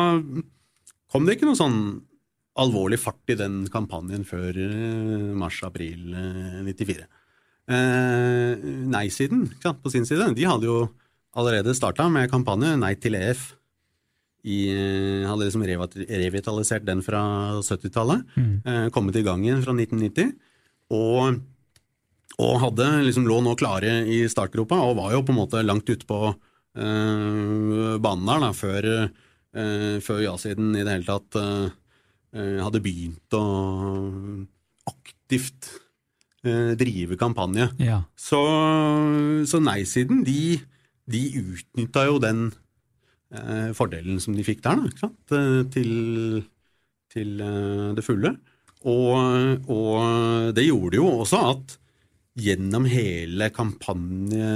kom 1.11 1.27
det 1.27 1.35
ikke 1.39 1.49
noe 1.49 1.59
sånn 1.59 1.81
alvorlig 2.61 3.01
fart 3.03 3.33
i 3.33 3.39
den 3.41 3.65
kampanjen 3.73 4.23
før 4.29 4.55
eh, 4.55 5.33
mars-april 5.41 6.15
eh, 6.15 6.61
94. 6.69 7.09
Eh, 7.75 8.65
Nei-siden 8.93 9.49
på 9.83 9.91
sin 9.91 10.07
side, 10.07 10.31
de 10.37 10.47
hadde 10.47 10.69
jo 10.69 10.85
allerede 11.35 11.75
starta 11.75 12.07
med 12.13 12.31
kampanje 12.31 12.77
Nei 12.79 12.93
til 13.01 13.17
EF. 13.19 13.55
I, 14.45 14.59
eh, 14.69 15.25
hadde 15.25 15.47
liksom 15.47 15.65
revitalisert 15.65 16.85
den 16.85 17.01
fra 17.03 17.23
70-tallet. 17.65 18.27
Eh, 18.69 18.89
kommet 18.93 19.17
i 19.17 19.25
gang 19.25 19.45
igjen 19.45 19.63
fra 19.65 19.73
1990. 19.73 20.35
Og, 20.93 21.39
og 22.45 22.59
hadde 22.61 22.89
liksom 23.07 23.25
lå 23.29 23.39
nå 23.41 23.55
klare 23.57 24.03
i 24.05 24.21
startgropa, 24.29 24.77
og 24.85 24.99
var 25.01 25.15
jo 25.15 25.23
på 25.25 25.33
en 25.33 25.41
måte 25.41 25.63
langt 25.65 25.89
ute 25.89 26.05
på 26.09 26.19
eh, 26.29 27.97
banen 28.05 28.29
der 28.29 28.45
da, 28.45 28.51
før, 28.53 28.91
eh, 29.57 29.97
før 30.05 30.21
ja-siden 30.27 30.75
i 30.77 30.85
det 30.85 30.93
hele 30.99 31.09
tatt 31.09 31.41
eh, 31.41 31.73
eh, 32.37 32.61
hadde 32.61 32.83
begynt 32.85 33.39
å 33.39 33.45
aktivt 34.91 35.71
eh, 36.45 36.75
drive 36.77 37.17
kampanje. 37.21 37.71
Ja. 37.81 38.03
Så, 38.13 38.43
så 39.49 39.63
nei-siden, 39.65 40.21
de, 40.27 40.59
de 41.09 41.25
utnytta 41.41 42.05
jo 42.11 42.21
den 42.23 42.51
eh, 43.35 43.71
fordelen 43.77 44.21
som 44.23 44.37
de 44.37 44.47
fikk 44.47 44.63
der, 44.65 44.83
da? 45.01 45.11
Eh, 45.37 45.63
til, 45.75 45.95
til 47.13 47.41
eh, 47.43 47.95
det 47.99 48.05
fulle. 48.07 48.37
Og, 48.85 49.65
og 49.73 50.53
det 50.57 50.67
gjorde 50.67 50.99
jo 51.01 51.09
også 51.23 51.41
at 51.55 51.79
gjennom 52.35 52.87
hele 52.91 53.49
kampanje, 53.55 54.47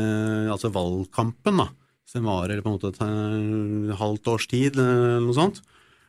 altså 0.50 0.70
valgkampen, 0.74 1.62
da, 1.62 1.68
som 2.08 2.26
varer 2.26 2.62
på 2.62 2.70
en 2.70 2.76
måte 2.76 2.90
et 2.90 3.02
eh, 3.04 3.94
halvt 4.00 4.32
års 4.32 4.48
tid, 4.50 4.78
eller 4.78 5.22
noe 5.24 5.36
sånt, 5.36 5.60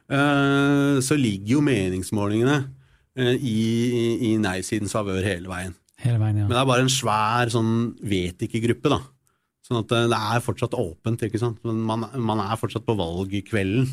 eh, 0.09 0.97
så 1.05 1.17
ligger 1.19 1.57
jo 1.57 1.65
meningsmålingene 1.65 2.57
eh, 3.19 3.35
i, 3.35 3.59
i, 4.31 4.33
nei-sidens 4.41 4.95
favør 4.95 5.21
hele 5.25 5.51
veien. 5.51 5.77
Hele 5.99 6.21
veien, 6.21 6.41
ja. 6.41 6.47
Men 6.47 6.55
det 6.55 6.61
er 6.63 6.69
bare 6.71 6.85
en 6.87 6.93
svær 6.93 7.51
sånn 7.53 7.73
vet 8.01 8.47
ikke-gruppe, 8.47 8.93
da. 8.95 9.01
Sånn 9.69 9.83
at 9.83 9.91
eh, 9.93 10.07
det 10.09 10.17
er 10.17 10.41
fortsatt 10.41 10.73
åpent, 10.73 11.23
ikke 11.27 11.41
sant. 11.41 11.61
Men 11.67 11.83
man, 11.85 12.07
man 12.17 12.41
er 12.41 12.57
fortsatt 12.57 12.87
på 12.87 12.97
valgkvelden 12.97 13.85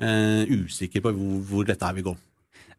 eh, 0.00 0.48
usikker 0.48 1.04
på 1.04 1.12
hvor, 1.12 1.38
hvor 1.50 1.68
dette 1.68 1.84
her 1.84 1.96
vil 1.98 2.06
gå. 2.10 2.14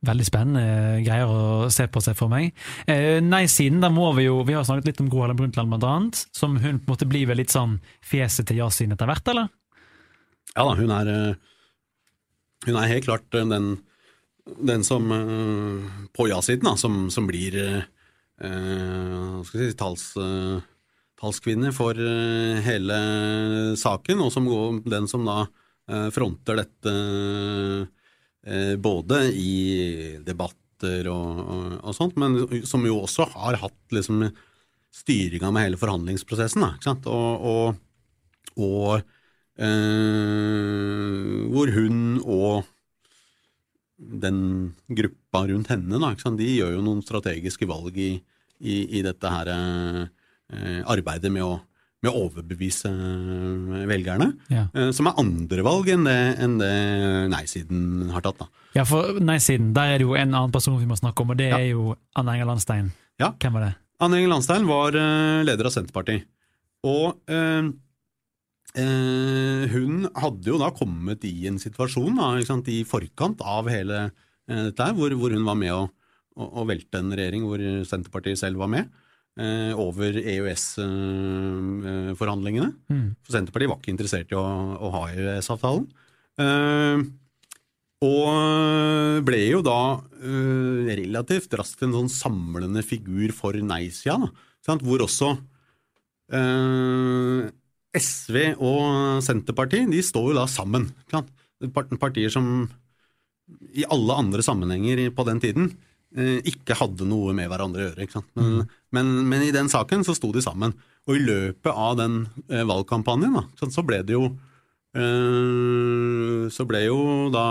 Veldig 0.01 0.25
spennende 0.25 1.03
greier 1.05 1.29
å 1.29 1.67
se 1.69 1.85
på 1.85 2.01
seg 2.01 2.17
for 2.17 2.31
meg. 2.33 2.55
Eh, 2.89 3.19
Nei-siden, 3.21 3.77
da 3.83 3.91
må 3.93 4.07
vi 4.17 4.25
jo 4.25 4.39
Vi 4.47 4.55
har 4.57 4.65
snakket 4.65 4.89
litt 4.89 5.03
om 5.03 5.11
Gro 5.13 5.21
Harlem 5.21 5.37
Brundtland, 5.37 5.69
blant 5.69 5.85
annet. 5.85 6.23
Som 6.33 6.57
hun 6.57 6.79
på 6.79 6.89
en 6.89 6.95
måte 6.95 7.09
blir 7.09 7.27
vel 7.29 7.37
litt 7.43 7.53
sånn 7.53 7.77
fjeset 8.09 8.49
til 8.49 8.63
ja-siden 8.63 8.97
etter 8.97 9.09
hvert, 9.11 9.29
eller? 9.29 9.51
Ja 10.55 10.65
da, 10.65 10.73
hun 10.81 10.89
er, 10.97 11.13
eh, 11.13 11.37
hun 12.65 12.81
er 12.81 12.89
helt 12.95 13.05
klart 13.05 13.37
eh, 13.37 13.45
den, 13.53 13.75
den 14.57 14.81
som 14.87 15.05
eh, 15.13 15.93
på 16.17 16.25
ja-siden, 16.33 16.65
da, 16.65 16.73
som, 16.81 17.03
som 17.13 17.29
blir 17.29 17.61
eh, 17.61 17.85
hva 18.41 19.45
skal 19.45 19.61
jeg 19.61 19.75
si, 19.75 19.77
tals, 19.77 20.07
eh, 20.17 20.65
talskvinne 21.21 21.71
for 21.75 21.97
eh, 21.97 22.61
hele 22.65 22.97
saken, 23.79 24.23
og 24.25 24.31
som 24.33 24.47
den 24.85 25.07
som 25.11 25.25
da 25.27 25.43
eh, 25.45 26.09
fronter 26.13 26.61
dette 26.63 26.93
eh, 28.45 28.75
både 28.81 29.23
i 29.37 29.53
debatter 30.25 31.11
og, 31.11 31.41
og, 31.45 31.75
og 31.85 31.93
sånt, 31.97 32.17
men 32.17 32.65
som 32.65 32.85
jo 32.87 33.03
også 33.03 33.29
har 33.35 33.59
hatt 33.61 33.93
liksom 33.93 34.25
styringa 34.91 35.51
med 35.53 35.69
hele 35.69 35.79
forhandlingsprosessen. 35.79 36.65
Da, 36.65 36.73
ikke 36.75 36.89
sant? 36.89 37.07
Og, 37.07 37.77
og, 38.57 39.03
eh, 39.61 41.37
hvor 41.53 41.71
hun 41.77 41.99
og 42.25 42.65
den 44.01 44.41
gruppa 44.89 45.45
rundt 45.51 45.69
henne, 45.69 46.01
da, 46.01 46.15
de 46.35 46.49
gjør 46.49 46.73
jo 46.75 46.81
noen 46.83 47.05
strategiske 47.05 47.69
valg 47.69 47.95
i, 48.01 48.15
i, 48.57 48.81
i 48.97 49.03
dette 49.05 49.29
her 49.29 49.51
arbeidet 50.85 51.31
med 51.31 51.43
å, 51.45 51.59
med 52.03 52.11
å 52.11 52.23
overbevise 52.27 52.89
eh, 52.89 53.85
velgerne, 53.89 54.31
Ja. 54.49 54.67
eh, 54.73 54.89
som 54.91 55.07
er 55.07 55.19
andre 55.21 55.63
valg 55.63 55.87
enn 55.93 56.03
det, 56.07 56.17
enn 56.41 56.57
det 56.59 56.71
nei-siden 57.31 58.09
har 58.11 58.21
tatt. 58.25 58.39
da. 58.39 58.47
Ja, 58.75 58.83
for 58.87 59.19
nei-siden, 59.21 59.73
der 59.75 59.93
er 59.95 59.97
det 60.01 60.07
jo 60.07 60.15
en 60.15 60.33
annen 60.33 60.51
person 60.51 60.79
vi 60.79 60.87
må 60.89 60.97
snakke 60.99 61.21
om, 61.21 61.29
og 61.31 61.37
det 61.37 61.49
Ja. 61.51 61.57
er 61.59 61.69
jo 61.75 61.95
Anne 62.15 62.33
Enger 62.37 62.45
Landstein. 62.49 62.91
Ja. 63.19 63.31
Hvem 63.39 63.53
var 63.53 63.61
det? 63.67 63.75
Anne 64.01 64.17
Enger 64.17 64.29
Landstein 64.33 64.65
var 64.65 64.95
eh, 64.97 65.43
leder 65.45 65.65
av 65.69 65.71
Senterpartiet. 65.75 66.25
Og 66.83 67.19
eh, 67.29 67.69
eh, 68.81 69.67
hun 69.73 70.07
hadde 70.15 70.47
jo 70.49 70.57
da 70.61 70.71
kommet 70.75 71.23
i 71.27 71.45
en 71.49 71.59
situasjon 71.61 72.15
da, 72.17 72.31
ikke 72.39 72.47
sant, 72.49 72.67
i 72.71 72.83
forkant 72.87 73.41
av 73.45 73.69
hele 73.69 73.99
eh, 74.47 74.63
dette 74.71 74.87
her, 74.87 74.93
hvor, 74.97 75.13
hvor 75.19 75.35
hun 75.35 75.45
var 75.45 75.55
med 75.59 75.73
å, 75.75 75.83
å, 76.37 76.47
å 76.63 76.65
velte 76.69 76.97
en 77.01 77.13
regjering 77.13 77.45
hvor 77.45 77.61
Senterpartiet 77.87 78.39
selv 78.41 78.57
var 78.63 78.71
med, 78.73 78.89
eh, 78.89 79.00
over 79.39 80.11
EØS-forhandlingene. 80.19 82.73
Mm. 82.91 83.15
For 83.23 83.31
Senterpartiet 83.37 83.71
var 83.71 83.79
ikke 83.79 83.93
interessert 83.93 84.27
i 84.33 84.35
å, 84.35 84.43
å 84.75 84.91
ha 84.97 85.07
EØS-avtalen. 85.13 85.85
Eh, 86.41 86.97
og 88.01 89.21
ble 89.27 89.39
jo 89.45 89.61
da 89.65 90.01
eh, 90.23 90.93
relativt 90.97 91.53
raskt 91.57 91.83
en 91.85 91.93
sånn 91.93 92.09
samlende 92.09 92.81
figur 92.85 93.33
for 93.35 93.53
nei-sida, 93.53 94.17
hvor 94.81 95.03
også 95.05 95.35
eh, 96.33 97.45
SV 98.01 98.35
og 98.57 99.21
Senterpartiet 99.25 99.91
de 99.91 100.01
står 100.05 100.31
jo 100.31 100.39
da 100.39 100.47
sammen. 100.49 100.89
Partier 102.01 102.29
som 102.33 102.45
i 103.75 103.85
alle 103.85 104.17
andre 104.17 104.41
sammenhenger 104.45 105.11
på 105.13 105.25
den 105.27 105.41
tiden 105.43 105.69
eh, 105.69 105.77
ikke 106.11 106.75
hadde 106.75 107.05
noe 107.07 107.31
med 107.35 107.47
hverandre 107.47 107.79
å 107.79 107.85
gjøre. 107.85 108.03
ikke 108.03 108.17
sant? 108.17 108.31
Men, 108.35 108.65
men, 108.91 109.11
men 109.31 109.45
i 109.45 109.53
den 109.55 109.69
saken 109.71 110.03
så 110.03 110.15
sto 110.17 110.31
de 110.35 110.43
sammen. 110.43 110.73
Og 111.07 111.17
i 111.17 111.21
løpet 111.23 111.71
av 111.71 111.95
den 111.97 112.25
eh, 112.51 112.65
valgkampanjen 112.67 113.37
da, 113.37 113.45
så 113.63 113.83
ble 113.85 114.01
det 114.05 114.13
jo 114.13 114.27
eh, 114.93 116.49
Så 116.53 116.67
ble 116.69 116.83
jo 116.83 116.99
da 117.33 117.45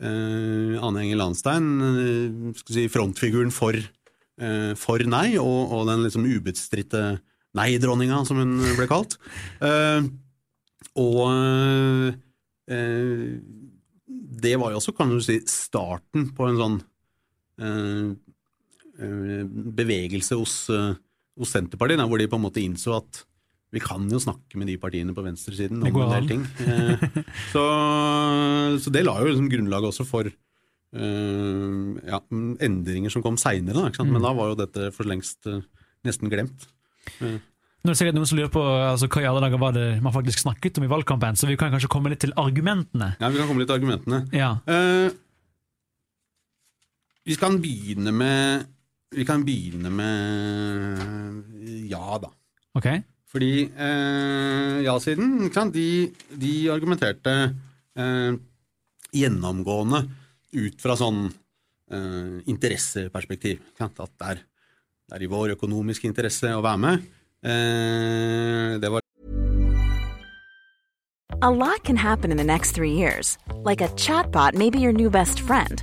eh, 0.00 0.78
Anne 0.80 1.02
Enger 1.02 1.20
Landstein 1.20 1.66
eh, 1.90 2.54
skal 2.62 2.78
si, 2.78 2.86
frontfiguren 2.92 3.52
for, 3.54 3.76
eh, 3.76 4.72
for 4.80 5.04
nei, 5.04 5.34
og, 5.42 5.74
og 5.74 5.90
den 5.90 6.06
liksom 6.06 6.28
ubestridte 6.30 7.04
nei-dronninga, 7.58 8.22
som 8.28 8.38
hun 8.38 8.56
ble 8.78 8.86
kalt. 8.90 9.18
Eh, 9.66 10.06
og 11.00 11.24
eh, 12.70 13.40
det 14.40 14.54
var 14.56 14.72
jo 14.72 14.80
også, 14.80 14.94
kan 14.96 15.10
du 15.12 15.18
si, 15.24 15.40
starten 15.50 16.30
på 16.36 16.48
en 16.48 16.60
sånn 16.60 16.78
eh, 16.78 16.86
eh, 16.86 16.89
bevegelse 19.80 20.36
hos, 20.38 20.54
eh, 20.74 20.94
hos 21.40 21.52
Senterpartiet, 21.54 22.00
da, 22.00 22.06
hvor 22.10 22.18
de 22.20 22.28
på 22.30 22.36
en 22.40 22.44
måte 22.46 22.62
innså 22.62 22.96
at 22.98 23.24
vi 23.70 23.78
kan 23.78 24.08
jo 24.10 24.18
snakke 24.18 24.58
med 24.58 24.66
de 24.66 24.74
partiene 24.82 25.14
på 25.14 25.22
venstresiden 25.22 25.78
om 25.86 26.00
en 26.02 26.14
del 26.16 26.26
ting. 26.26 26.42
Eh, 26.66 27.04
så, 27.52 27.62
så 28.82 28.90
det 28.92 29.04
la 29.06 29.14
jo 29.22 29.28
liksom 29.30 29.46
grunnlaget 29.52 29.92
også 29.92 30.06
for 30.08 30.26
eh, 30.26 31.76
ja, 32.10 32.18
endringer 32.66 33.12
som 33.14 33.22
kom 33.24 33.38
seinere, 33.40 33.92
Mm. 33.94 34.10
men 34.16 34.22
da 34.26 34.32
var 34.34 34.50
jo 34.52 34.58
dette 34.58 34.90
for 34.96 35.06
lengst 35.06 35.46
eh, 35.46 35.60
nesten 36.04 36.32
glemt. 36.32 36.66
Nå 37.20 37.88
er 37.88 37.94
det 37.94 37.96
sikkert 37.96 38.18
noen 38.18 38.28
som 38.28 38.36
lurer 38.36 38.50
på 38.52 38.60
altså, 38.60 39.06
hva 39.08 39.22
i 39.22 39.28
alle 39.30 39.40
dager 39.46 39.60
var 39.62 39.72
det 39.72 39.86
man 40.04 40.12
faktisk 40.12 40.42
snakket 40.42 40.76
om 40.82 40.84
i 40.84 40.90
valgkampen, 40.90 41.38
så 41.38 41.46
vi 41.48 41.56
kan 41.60 41.70
kanskje 41.72 41.88
komme 41.94 42.10
litt 42.12 42.20
til 42.26 42.34
argumentene. 42.36 43.14
Ja, 43.22 43.30
Vi 43.32 43.38
kan 43.40 43.48
komme 43.48 43.62
litt 43.62 43.70
til 43.70 43.78
argumentene. 43.78 44.24
Ja, 44.36 44.50
Eh, 44.68 45.08
vi 47.24 47.36
kan 47.36 47.60
begynne 47.60 48.12
med 48.12 48.68
Vi 49.10 49.24
kan 49.26 49.42
begynne 49.44 49.90
med 49.90 51.88
ja, 51.90 52.18
da. 52.22 52.30
ok. 52.78 52.86
Fordi 53.30 53.64
eh, 53.66 54.76
ja-siden, 54.82 55.44
ikke 55.46 55.54
sant, 55.54 55.74
de, 55.74 56.10
de 56.38 56.52
argumenterte 56.70 57.34
eh, 57.98 58.32
gjennomgående 59.14 60.00
ut 60.58 60.82
fra 60.82 60.96
sånn 60.98 61.24
eh, 61.26 62.40
interesseperspektiv. 62.50 63.60
Ikke 63.70 63.84
sant? 63.84 64.02
At 64.02 64.14
det 64.14 64.30
er, 64.32 64.42
det 65.06 65.18
er 65.18 65.26
i 65.26 65.30
vår 65.30 65.54
økonomiske 65.54 66.10
interesse 66.10 66.50
å 66.54 66.62
være 66.64 66.82
med. 66.86 67.06
Eh, 67.42 68.78
det 68.82 68.90
var 68.90 69.06
A 71.42 71.50
lot 71.50 71.84
can 71.84 71.96
happen 71.96 72.30
in 72.30 72.36
the 72.36 72.44
next 72.44 72.72
three 72.72 72.92
years. 72.92 73.38
Like 73.64 73.80
a 73.80 73.88
chatbot 73.96 74.54
may 74.54 74.70
be 74.70 74.78
your 74.78 74.92
new 74.92 75.10
best 75.10 75.40
friend. 75.40 75.82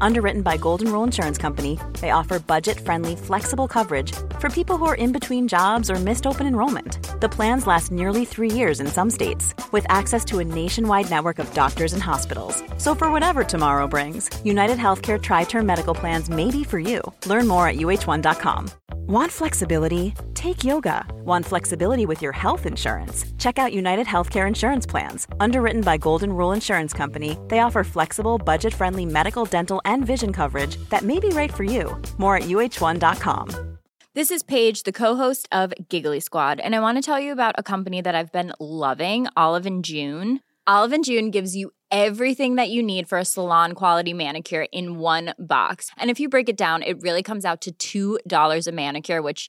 Underwritten 0.00 0.42
by 0.42 0.56
Golden 0.56 0.92
Rule 0.92 1.04
Insurance 1.04 1.38
Company, 1.38 1.78
they 2.00 2.10
offer 2.10 2.38
budget 2.38 2.78
friendly, 2.80 3.16
flexible 3.16 3.68
coverage 3.68 4.12
for 4.38 4.50
people 4.50 4.76
who 4.76 4.84
are 4.84 4.94
in 4.94 5.12
between 5.12 5.48
jobs 5.48 5.90
or 5.90 5.94
missed 5.96 6.26
open 6.26 6.46
enrollment. 6.46 6.98
The 7.20 7.28
plans 7.28 7.66
last 7.66 7.90
nearly 7.90 8.24
three 8.24 8.50
years 8.50 8.80
in 8.80 8.86
some 8.88 9.10
states, 9.10 9.54
with 9.72 9.86
access 9.88 10.24
to 10.26 10.40
a 10.40 10.44
nationwide 10.44 11.08
network 11.10 11.38
of 11.38 11.52
doctors 11.54 11.92
and 11.92 12.02
hospitals. 12.02 12.62
So, 12.76 12.94
for 12.94 13.10
whatever 13.10 13.44
tomorrow 13.44 13.86
brings, 13.86 14.28
United 14.44 14.78
Healthcare 14.78 15.20
Tri 15.22 15.44
Term 15.44 15.66
Medical 15.66 15.94
Plans 15.94 16.28
may 16.28 16.50
be 16.50 16.64
for 16.64 16.78
you. 16.78 17.00
Learn 17.26 17.46
more 17.46 17.68
at 17.68 17.76
uh1.com. 17.76 18.68
Want 19.10 19.32
flexibility? 19.32 20.14
Take 20.34 20.62
yoga. 20.62 21.04
Want 21.24 21.44
flexibility 21.44 22.06
with 22.06 22.22
your 22.22 22.30
health 22.30 22.64
insurance? 22.64 23.24
Check 23.38 23.58
out 23.58 23.72
United 23.72 24.06
Healthcare 24.06 24.46
Insurance 24.46 24.86
Plans. 24.86 25.26
Underwritten 25.40 25.80
by 25.82 25.96
Golden 25.96 26.32
Rule 26.32 26.52
Insurance 26.52 26.92
Company, 26.92 27.36
they 27.48 27.58
offer 27.58 27.82
flexible, 27.82 28.38
budget 28.38 28.72
friendly 28.72 29.04
medical, 29.04 29.44
dental, 29.44 29.79
and 29.84 30.06
vision 30.06 30.32
coverage 30.32 30.76
that 30.90 31.02
may 31.02 31.18
be 31.18 31.28
right 31.30 31.52
for 31.52 31.64
you. 31.64 32.00
More 32.18 32.36
at 32.36 32.44
uh1.com. 32.44 33.78
This 34.12 34.32
is 34.32 34.42
Paige, 34.42 34.82
the 34.82 34.92
co-host 34.92 35.46
of 35.52 35.72
Giggly 35.88 36.18
Squad, 36.18 36.58
and 36.58 36.74
I 36.74 36.80
want 36.80 36.98
to 36.98 37.02
tell 37.02 37.20
you 37.20 37.30
about 37.30 37.54
a 37.56 37.62
company 37.62 38.00
that 38.00 38.16
I've 38.16 38.32
been 38.32 38.52
loving, 38.58 39.28
Olive 39.36 39.66
and 39.66 39.84
June. 39.84 40.40
Olive 40.66 40.92
and 40.92 41.04
June 41.04 41.30
gives 41.30 41.54
you 41.54 41.70
everything 41.92 42.56
that 42.56 42.70
you 42.70 42.82
need 42.82 43.08
for 43.08 43.18
a 43.18 43.24
salon 43.24 43.72
quality 43.72 44.12
manicure 44.12 44.66
in 44.72 44.98
one 44.98 45.32
box. 45.38 45.90
And 45.96 46.10
if 46.10 46.18
you 46.18 46.28
break 46.28 46.48
it 46.48 46.56
down, 46.56 46.82
it 46.82 47.00
really 47.02 47.22
comes 47.22 47.44
out 47.44 47.66
to 47.78 48.18
$2 48.28 48.66
a 48.66 48.72
manicure, 48.72 49.22
which 49.22 49.48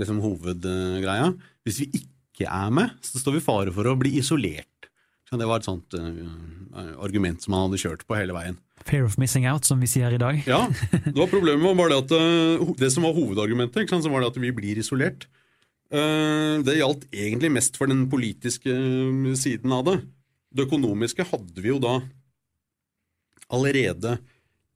Liksom 0.00 0.22
hovedgreia. 0.22 1.32
Hvis 1.66 1.82
vi 1.82 1.90
ikke 2.00 2.48
er 2.48 2.70
med, 2.74 2.94
så 3.04 3.20
står 3.20 3.36
vi 3.36 3.42
i 3.42 3.44
fare 3.44 3.74
for 3.74 3.88
å 3.90 3.96
bli 3.98 4.16
isolert. 4.20 4.88
Så 5.28 5.36
Det 5.36 5.48
var 5.48 5.60
et 5.60 5.68
sånt 5.68 5.92
uh, 5.92 7.02
argument 7.04 7.42
som 7.44 7.52
han 7.52 7.66
hadde 7.66 7.80
kjørt 7.82 8.06
på 8.08 8.16
hele 8.16 8.32
veien. 8.32 8.56
Fear 8.88 9.04
of 9.04 9.18
missing 9.20 9.44
out, 9.50 9.66
som 9.68 9.80
vi 9.82 9.90
sier 9.90 10.14
i 10.14 10.20
dag. 10.20 10.38
Ja, 10.48 10.62
det 11.04 11.18
var 11.18 11.28
problemet 11.28 11.66
var 11.66 11.76
bare 11.76 11.92
det 11.92 11.98
at 12.06 12.14
eh, 12.16 12.70
det 12.78 12.88
som 12.94 13.04
var 13.04 13.16
hovedargumentet, 13.16 13.82
ikke 13.82 13.96
sant, 13.96 14.06
så 14.06 14.12
var 14.12 14.24
det 14.24 14.30
at 14.30 14.40
vi 14.40 14.54
blir 14.56 14.80
isolert. 14.80 15.26
Uh, 15.92 16.64
Det 16.64 16.78
gjaldt 16.78 17.04
egentlig 17.12 17.52
mest 17.52 17.76
for 17.76 17.90
den 17.90 18.06
politiske 18.08 18.72
siden 19.36 19.74
av 19.76 19.84
det. 19.90 19.98
Det 20.54 20.64
økonomiske 20.64 21.28
hadde 21.28 21.60
vi 21.60 21.74
jo 21.74 21.80
da 21.82 21.98
allerede 23.52 24.16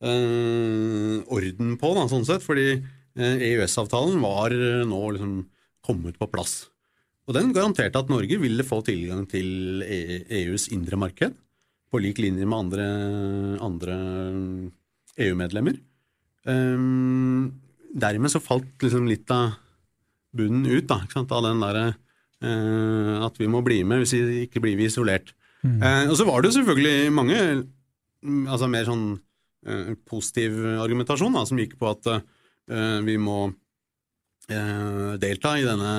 orden 0.02 1.76
på, 1.78 1.90
da, 1.94 2.08
sånn 2.10 2.24
sett, 2.26 2.42
fordi 2.42 2.80
EØS-avtalen 3.18 4.20
var 4.22 4.54
eh, 4.56 4.82
nå 4.88 5.00
liksom 5.16 5.34
kommet 5.84 6.18
på 6.20 6.28
plass. 6.32 6.66
Og 7.28 7.36
den 7.36 7.52
garanterte 7.54 8.00
at 8.00 8.10
Norge 8.10 8.38
ville 8.40 8.66
få 8.66 8.80
tilgang 8.86 9.26
til 9.30 9.82
E- 9.84 10.24
EUs 10.42 10.68
indre 10.74 10.98
marked, 10.98 11.36
på 11.92 12.00
lik 12.00 12.22
linje 12.22 12.46
med 12.48 12.56
andre, 12.56 12.86
andre 13.60 13.96
EU-medlemmer. 15.20 15.76
Um, 16.48 17.60
dermed 17.92 18.32
så 18.32 18.40
falt 18.42 18.80
liksom 18.82 19.04
litt 19.10 19.28
av 19.30 19.58
bunnen 20.32 20.64
ut, 20.64 20.88
da, 20.88 21.02
av 21.20 21.44
den 21.44 21.60
derre 21.60 21.84
uh, 21.92 23.26
at 23.28 23.36
vi 23.38 23.50
må 23.52 23.60
bli 23.62 23.82
med, 23.84 24.00
hvis 24.00 24.16
vi 24.16 24.40
ikke 24.46 24.64
blir 24.64 24.80
vi 24.80 24.88
isolert. 24.88 25.34
Eh, 25.62 26.08
og 26.10 26.16
så 26.18 26.26
var 26.26 26.42
det 26.42 26.50
jo 26.50 26.58
selvfølgelig 26.58 27.10
mange 27.14 27.38
mm, 27.38 28.46
altså 28.50 28.66
mer 28.70 28.86
sånn 28.88 29.04
uh, 29.14 29.92
positiv 30.10 30.56
argumentasjon 30.82 31.36
da, 31.36 31.44
som 31.46 31.60
gikk 31.60 31.76
på 31.78 31.90
at 31.92 32.08
eh, 32.10 32.24
vi 32.68 33.16
må 33.18 33.38
eh, 34.50 35.14
delta 35.20 35.54
i 35.58 35.64
denne 35.66 35.92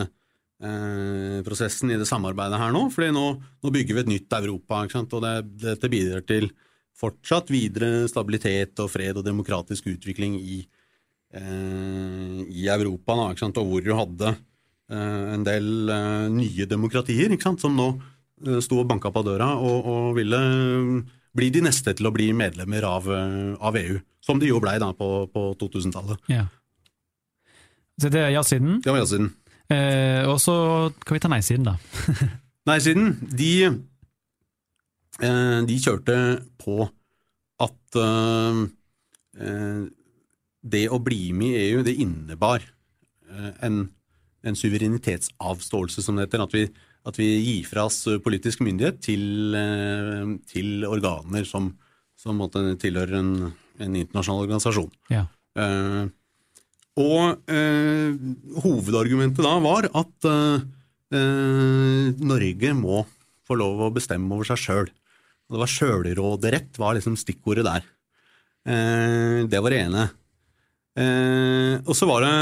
eh, 0.63 1.39
prosessen 1.45 1.91
i 1.91 1.97
det 1.99 2.07
samarbeidet 2.09 2.59
her 2.59 2.73
nå, 2.75 2.85
fordi 2.93 3.11
nå, 3.15 3.25
nå 3.63 3.73
bygger 3.73 3.97
vi 3.97 4.03
et 4.03 4.13
nytt 4.13 4.37
Europa, 4.39 4.83
og 4.85 5.25
det, 5.25 5.33
dette 5.63 5.91
bidrar 5.91 6.25
til 6.27 6.49
fortsatt 6.97 7.51
videre 7.51 8.07
stabilitet 8.11 8.79
og 8.83 8.91
fred 8.93 9.17
og 9.19 9.25
demokratisk 9.25 9.89
utvikling 9.95 10.37
i, 10.39 10.61
eh, 11.35 12.39
i 12.47 12.67
Europa, 12.71 13.17
da, 13.17 13.49
og 13.49 13.69
hvor 13.69 13.83
du 13.83 13.93
hadde 13.97 14.33
eh, 14.33 15.23
en 15.35 15.45
del 15.47 15.89
eh, 15.89 16.29
nye 16.33 16.69
demokratier 16.69 17.33
som 17.41 17.75
nå 17.75 17.89
eh, 18.45 18.61
sto 18.63 18.83
og 18.83 18.89
banka 18.91 19.11
på 19.11 19.25
døra 19.25 19.55
og, 19.57 19.89
og 19.89 20.15
ville 20.19 20.41
eh, 21.33 21.37
bli 21.37 21.49
de 21.49 21.63
neste 21.65 21.93
til 21.97 22.09
å 22.09 22.13
bli 22.13 22.31
medlemmer 22.33 22.83
av, 22.83 23.07
eh, 23.09 23.53
av 23.59 23.77
EU, 23.77 23.99
som 24.21 24.39
de 24.39 24.47
jo 24.51 24.59
blei 24.63 24.77
da 24.79 24.93
på, 24.93 25.27
på 25.33 25.55
2000-tallet. 25.61 26.19
Ja. 26.29 26.47
Så 28.01 28.09
det 28.09 28.21
er 28.21 28.33
ja-siden. 28.33 28.81
Det 28.81 28.91
var 28.91 29.01
ja-siden. 29.03 29.33
Eh, 29.71 30.27
og 30.29 30.39
så 30.41 30.91
kan 31.05 31.15
vi 31.17 31.23
ta 31.23 31.31
nei-siden, 31.31 31.65
da. 31.65 31.77
Nei-siden, 32.69 33.17
de, 33.33 33.53
eh, 35.21 35.59
de 35.67 35.79
kjørte 35.81 36.17
på 36.61 36.87
at 37.63 37.99
eh, 37.99 38.63
eh, 39.39 39.83
det 40.63 40.85
å 40.89 41.01
bli 41.03 41.33
med 41.35 41.57
i 41.57 41.67
EU, 41.69 41.83
det 41.83 41.97
innebar 41.99 42.63
eh, 42.63 43.51
en, 43.65 43.85
en 44.43 44.57
suverenitetsavståelse, 44.57 46.03
som 46.03 46.17
det 46.17 46.27
heter. 46.27 46.45
At 46.45 46.55
vi, 46.55 46.67
at 47.03 47.19
vi 47.19 47.27
gir 47.43 47.67
fra 47.67 47.87
oss 47.89 48.05
politisk 48.23 48.63
myndighet 48.63 49.01
til, 49.03 49.55
eh, 49.59 50.33
til 50.49 50.85
organer 50.87 51.47
som, 51.47 51.73
som 52.19 52.39
måtte 52.39 52.63
tilhører 52.79 53.19
en, 53.19 53.33
en 53.83 53.97
internasjonal 53.99 54.45
organisasjon. 54.45 54.91
Ja. 55.11 55.25
Eh, 55.59 56.05
og 57.03 57.49
eh, 57.49 58.13
hovedargumentet 58.63 59.43
da 59.43 59.57
var 59.63 59.89
at 59.89 60.29
eh, 60.29 60.65
eh, 61.17 62.23
Norge 62.23 62.73
må 62.77 63.03
få 63.43 63.57
lov 63.59 63.87
å 63.87 63.93
bestemme 63.93 64.31
over 64.35 64.47
seg 64.47 64.61
sjøl. 64.61 64.91
Det 65.51 65.59
var 65.59 65.69
sjølråderett 65.69 66.79
var 66.81 66.95
liksom 66.97 67.17
stikkordet 67.19 67.65
der. 67.67 67.87
Eh, 68.63 69.43
det 69.49 69.59
var 69.59 69.73
det 69.73 69.81
ene. 69.83 70.07
Eh, 70.93 71.75
og 71.81 71.97
så 71.97 72.07
var 72.07 72.23
det 72.23 72.33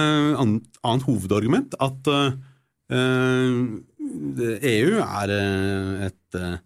annet, 0.44 0.68
annet 0.84 1.08
hovedargument 1.08 1.78
at 1.80 2.12
eh, 2.12 2.36
EU 4.12 5.00
er 5.02 5.34
eh, 5.36 6.08
et, 6.08 6.38
eh, 6.38 6.58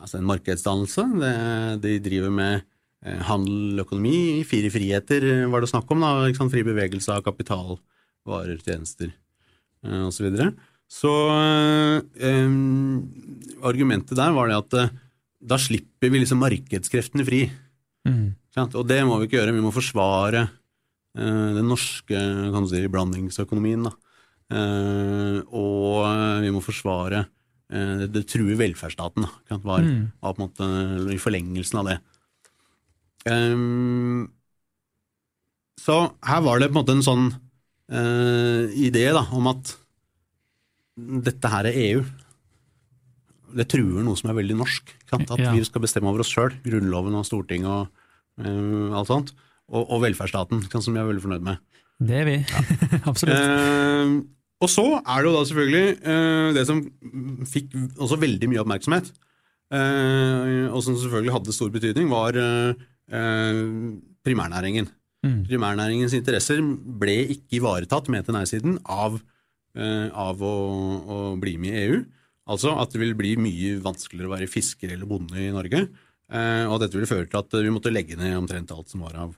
altså 0.00 0.18
en 0.18 0.28
markedsdannelse. 0.28 1.06
De 1.82 1.94
driver 2.04 2.34
med 2.34 2.62
eh, 3.04 3.20
handel, 3.28 3.84
økonomi, 3.84 4.42
fire 4.48 4.72
friheter 4.72 5.28
var 5.52 5.64
det 5.64 5.70
snakk 5.72 5.90
om. 5.90 6.04
da? 6.04 6.48
Fri 6.52 6.64
bevegelse 6.66 7.14
av 7.14 7.24
kapital, 7.26 7.78
varer, 8.28 8.58
tjenester. 8.64 9.14
osv. 9.84 10.10
så 10.16 10.26
videre. 10.26 10.50
Så 10.90 11.12
eh, 12.18 12.42
argumentet 13.62 14.18
der 14.18 14.34
var 14.34 14.50
det 14.50 14.58
at 14.58 14.98
da 15.40 15.56
slipper 15.56 16.12
vi 16.12 16.20
liksom 16.20 16.42
markedskreftene 16.42 17.24
fri. 17.24 17.44
Mm. 18.08 18.34
Og 18.58 18.82
det 18.88 19.00
må 19.06 19.18
vi 19.20 19.28
ikke 19.28 19.38
gjøre, 19.38 19.54
vi 19.56 19.64
må 19.64 19.72
forsvare 19.72 20.44
eh, 21.16 21.48
den 21.56 21.68
norske 21.70 22.16
kan 22.16 22.66
du 22.66 22.70
si, 22.70 22.82
blandingsøkonomien. 22.90 23.86
Da. 23.88 23.94
Eh, 24.50 25.36
og 25.54 26.00
eh, 26.08 26.40
vi 26.44 26.50
må 26.54 26.62
forsvare 26.64 27.20
eh, 27.70 27.92
det, 28.02 28.08
det 28.16 28.24
truer 28.32 28.56
velferdsstaten, 28.58 29.26
var, 29.62 29.84
Mm. 29.86 30.08
var 30.22 30.34
på 30.34 30.42
en 30.42 30.48
måte 30.48 31.14
i 31.14 31.20
forlengelsen 31.22 31.78
av 31.82 31.90
det. 31.90 31.98
Um, 33.30 34.30
så 35.80 35.96
her 36.24 36.40
var 36.44 36.58
det 36.60 36.70
på 36.70 36.78
en 36.78 36.80
måte 36.80 36.94
en 36.96 37.04
sånn 37.04 37.26
uh, 37.92 38.64
idé 38.76 39.06
da, 39.12 39.22
om 39.36 39.46
at 39.52 39.74
dette 41.28 41.50
her 41.52 41.68
er 41.70 41.76
EU. 41.84 42.02
Det 43.56 43.66
truer 43.72 44.04
noe 44.06 44.16
som 44.18 44.30
er 44.32 44.38
veldig 44.40 44.56
norsk. 44.60 44.92
At 45.16 45.30
Ja. 45.40 45.52
vi 45.52 45.62
skal 45.64 45.82
bestemme 45.84 46.08
over 46.12 46.20
oss 46.24 46.32
sjøl. 46.32 46.52
Grunnloven 46.64 47.16
og 47.18 47.24
Stortinget 47.28 47.68
og 47.70 47.88
uh, 48.44 48.96
alt 48.98 49.08
sånt. 49.10 49.32
Og, 49.70 49.84
og 49.86 50.02
velferdsstaten, 50.04 50.64
som 50.70 50.94
jeg 50.96 51.02
er 51.04 51.08
veldig 51.12 51.22
fornøyd 51.24 51.44
med. 51.46 51.58
Det 52.00 52.16
er 52.22 52.24
vi. 52.28 52.36
Absolutt. 53.10 53.36
Eh, 53.36 54.14
og 54.60 54.68
så 54.68 54.84
er 55.00 55.22
det 55.22 55.30
jo 55.30 55.34
da 55.38 55.42
selvfølgelig 55.48 55.84
uh, 56.04 56.48
det 56.56 56.64
som 56.68 56.82
fikk 57.48 57.72
også 57.96 58.18
veldig 58.20 58.50
mye 58.52 58.60
oppmerksomhet, 58.60 59.08
uh, 59.72 60.68
og 60.68 60.82
som 60.84 60.98
selvfølgelig 61.00 61.36
hadde 61.38 61.56
stor 61.56 61.72
betydning, 61.72 62.10
var 62.12 62.36
uh, 62.36 62.74
primærnæringen. 64.26 64.90
Mm. 65.24 65.40
Primærnæringens 65.48 66.16
interesser 66.16 66.60
ble 67.00 67.16
ikke 67.36 67.60
ivaretatt, 67.60 68.10
mente 68.12 68.32
nei-siden, 68.32 68.78
av, 68.88 69.18
av 69.76 70.40
å, 70.44 70.54
å 71.00 71.18
bli 71.40 71.56
med 71.60 71.74
i 71.74 71.82
EU. 71.88 71.98
Altså 72.50 72.72
at 72.80 72.94
det 72.94 73.02
vil 73.02 73.12
bli 73.18 73.34
mye 73.40 73.74
vanskeligere 73.84 74.30
å 74.30 74.32
være 74.32 74.48
fisker 74.50 74.94
eller 74.94 75.10
bonde 75.10 75.36
i 75.36 75.50
Norge, 75.52 75.82
og 76.30 76.76
dette 76.80 76.96
ville 76.96 77.10
føre 77.10 77.28
til 77.28 77.40
at 77.42 77.58
vi 77.58 77.74
måtte 77.74 77.92
legge 77.92 78.16
ned 78.18 78.38
omtrent 78.38 78.72
alt 78.72 78.88
som 78.90 79.04
var 79.04 79.18
av 79.26 79.34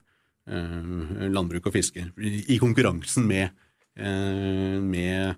landbruk 1.35 1.67
og 1.67 1.75
fiske, 1.75 2.05
i, 2.23 2.57
konkurransen 2.61 3.27
med, 3.27 3.51
med 3.97 5.35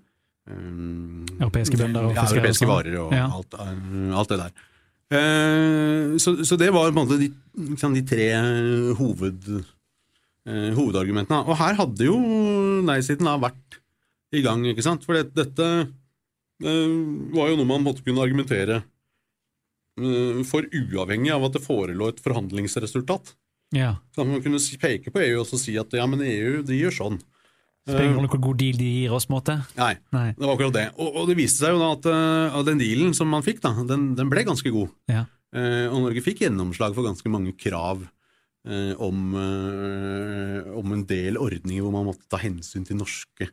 um, 0.47 1.25
Europeiske 1.39 1.77
bønder 1.79 2.07
og 2.07 2.15
ja, 2.15 2.23
europeiske 2.29 2.63
sånn. 2.63 2.71
varer 2.71 2.97
og 3.01 3.13
Ja. 3.15 3.25
alt, 3.35 3.53
eh, 3.59 4.15
alt 4.15 4.29
det 4.31 4.39
der. 4.43 4.55
Uh, 5.15 6.15
så, 6.17 6.33
så 6.47 6.57
det 6.57 6.71
var 6.73 6.87
på 6.89 6.95
en 6.95 7.01
måte 7.03 7.19
de, 7.21 7.29
liksom, 7.73 7.93
de 7.93 8.01
tre 8.07 8.29
hoved, 8.97 9.49
uh, 10.47 10.71
hovedargumentene. 10.77 11.43
Og 11.45 11.59
her 11.59 11.77
hadde 11.77 12.07
jo 12.07 12.17
nei-siden 12.87 13.29
vært 13.43 13.79
i 14.35 14.41
gang, 14.45 14.65
ikke 14.71 14.83
sant? 14.85 15.05
For 15.05 15.17
det, 15.17 15.29
dette 15.37 15.69
uh, 15.85 16.97
var 17.35 17.51
jo 17.51 17.59
noe 17.59 17.69
man 17.69 17.85
måtte 17.85 18.03
kunne 18.05 18.23
argumentere 18.23 18.81
eh, 19.99 20.41
for 20.47 20.65
uavhengig 20.75 21.31
av 21.31 21.45
at 21.47 21.55
det 21.55 21.63
forelå 21.63 22.09
et 22.11 22.21
forhandlingsresultat. 22.23 23.35
Ja. 23.75 23.95
Så 24.15 24.25
man 24.27 24.41
kunne 24.43 24.59
peke 24.81 25.11
på 25.11 25.21
EU 25.23 25.39
og 25.43 25.53
si 25.59 25.77
at 25.79 25.93
ja, 25.95 26.05
men 26.07 26.23
EU 26.25 26.61
de 26.67 26.79
gjør 26.79 26.95
sånn. 26.97 27.21
Du 27.86 27.93
rolle 27.93 28.30
hvor 28.32 28.41
god 28.41 28.58
deal 28.58 28.80
de 28.80 28.88
gir 28.89 29.13
oss, 29.13 29.28
måte. 29.30 29.60
Nei, 29.78 29.93
Nei. 30.15 30.32
det 30.34 30.41
var 30.41 30.56
akkurat 30.56 30.74
det. 30.74 30.86
Og, 30.98 31.19
og 31.21 31.28
det 31.30 31.38
viste 31.38 31.62
seg 31.62 31.76
jo 31.76 31.82
da 31.84 31.91
at 31.93 32.08
uh, 32.10 32.63
den 32.65 32.82
dealen 32.82 33.13
som 33.13 33.30
man 33.30 33.45
fikk, 33.45 33.62
da, 33.62 33.76
den, 33.86 34.08
den 34.17 34.32
ble 34.32 34.41
ganske 34.48 34.71
god. 34.74 34.89
Ja. 35.12 35.28
Uh, 35.54 35.86
og 35.91 36.00
Norge 36.08 36.24
fikk 36.26 36.41
gjennomslag 36.48 36.98
for 36.98 37.06
ganske 37.06 37.30
mange 37.30 37.54
krav 37.62 38.02
uh, 38.02 38.93
om, 39.06 39.38
om 39.38 40.98
en 40.98 41.06
del 41.06 41.38
ordninger 41.38 41.86
hvor 41.86 41.93
man 41.93 42.10
måtte 42.10 42.26
ta 42.32 42.41
hensyn 42.41 42.88
til 42.88 42.98
norske 43.02 43.52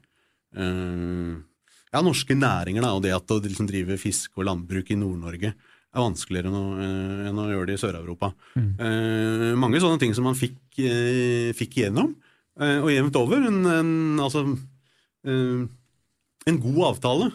ja, 0.52 2.00
norske 2.04 2.34
næringer. 2.36 2.84
Da, 2.84 2.96
og 2.96 3.04
det 3.04 3.12
at 3.16 3.32
å 3.32 3.38
liksom, 3.40 3.68
drive 3.68 4.00
fisk 4.00 4.40
og 4.40 4.48
landbruk 4.48 4.90
i 4.92 4.98
Nord-Norge 5.00 5.52
er 5.52 6.00
vanskeligere 6.00 6.48
enn 6.48 6.56
å, 6.56 6.66
enn 7.28 7.40
å 7.40 7.46
gjøre 7.50 7.68
det 7.68 7.76
i 7.76 7.80
Sør-Europa. 7.80 8.30
Eh, 8.56 9.50
mange 9.60 9.80
sånne 9.80 10.00
ting 10.00 10.12
som 10.16 10.24
man 10.28 10.36
fikk, 10.36 10.56
fikk 11.56 11.78
igjennom, 11.80 12.14
og 12.60 12.90
jevnt 12.92 13.16
over. 13.16 13.46
En, 13.48 13.60
en, 13.66 13.92
altså, 14.20 14.42
eh, 15.26 15.62
en 16.50 16.58
god 16.60 16.82
avtale. 16.92 17.30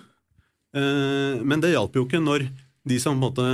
Eh, 0.78 1.40
men 1.48 1.64
det 1.64 1.72
hjalp 1.74 1.96
jo 1.98 2.06
ikke 2.06 2.22
når 2.22 2.46
de 2.88 3.00
som 3.02 3.18
på 3.18 3.18
en 3.18 3.24
måte 3.26 3.48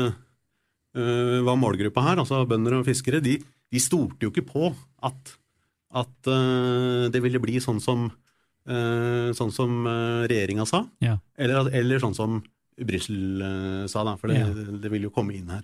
eh, 0.98 1.40
var 1.46 1.56
målgruppa 1.62 2.04
her, 2.10 2.20
altså 2.24 2.44
bønder 2.50 2.80
og 2.82 2.86
fiskere, 2.90 3.22
de, 3.24 3.38
de 3.74 3.80
stolte 3.82 4.26
jo 4.28 4.34
ikke 4.34 4.46
på 4.50 4.74
at, 5.08 5.36
at 6.04 6.30
eh, 6.30 7.08
det 7.14 7.22
ville 7.24 7.42
bli 7.42 7.60
sånn 7.64 7.80
som, 7.84 8.10
sånn 8.64 9.52
som 9.52 9.82
regjeringa 10.30 10.64
sa, 10.70 10.86
Ja. 11.04 11.18
eller, 11.36 11.68
eller 11.76 12.00
sånn 12.00 12.14
som 12.16 12.38
Brussel 12.80 13.42
eh, 13.44 13.82
sa, 13.92 14.04
da, 14.08 14.14
for 14.18 14.32
det, 14.32 14.38
Ja. 14.40 14.48
det 14.80 14.92
vil 14.94 15.04
jo 15.10 15.12
komme 15.14 15.36
inn 15.36 15.50
her. 15.52 15.64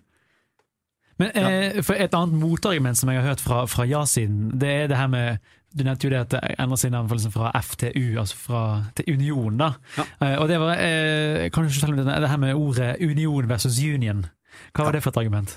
Men 1.19 1.31
eh, 1.35 1.79
for 1.83 1.95
et 1.99 2.13
annet 2.15 2.35
motargument 2.39 2.95
som 2.99 3.09
jeg 3.11 3.19
har 3.21 3.31
hørt 3.33 3.41
fra, 3.43 3.61
fra 3.71 3.85
ja-siden, 3.89 4.51
det 4.59 4.69
er 4.83 4.91
det 4.91 4.99
her 4.99 5.09
med 5.11 5.39
Du 5.69 5.83
nevnte 5.85 6.07
jo 6.07 6.13
det 6.13 6.21
at 6.23 6.31
det 6.33 6.39
endrer 6.57 6.79
seg 6.81 6.93
navn 6.95 7.09
fra 7.29 7.51
FTU, 7.61 8.17
altså 8.17 8.37
fra, 8.39 8.61
til 8.97 9.13
Union. 9.19 9.59
da. 9.59 9.69
Ja. 9.99 10.05
Uh, 10.17 10.35
og 10.41 10.47
det 10.49 10.57
var, 10.61 10.79
uh, 10.81 11.45
kan 11.53 11.61
du 11.61 11.69
ikke 11.69 11.77
fortelle 11.77 11.99
meg 11.99 12.09
det, 12.09 12.31
her 12.31 12.41
med 12.41 12.57
ordet 12.57 12.95
union 13.05 13.49
versus 13.49 13.77
union? 13.77 14.25
Hva 14.73 14.87
var 14.87 14.97
det 14.97 15.03
for 15.05 15.13
et 15.13 15.21
argument? 15.21 15.53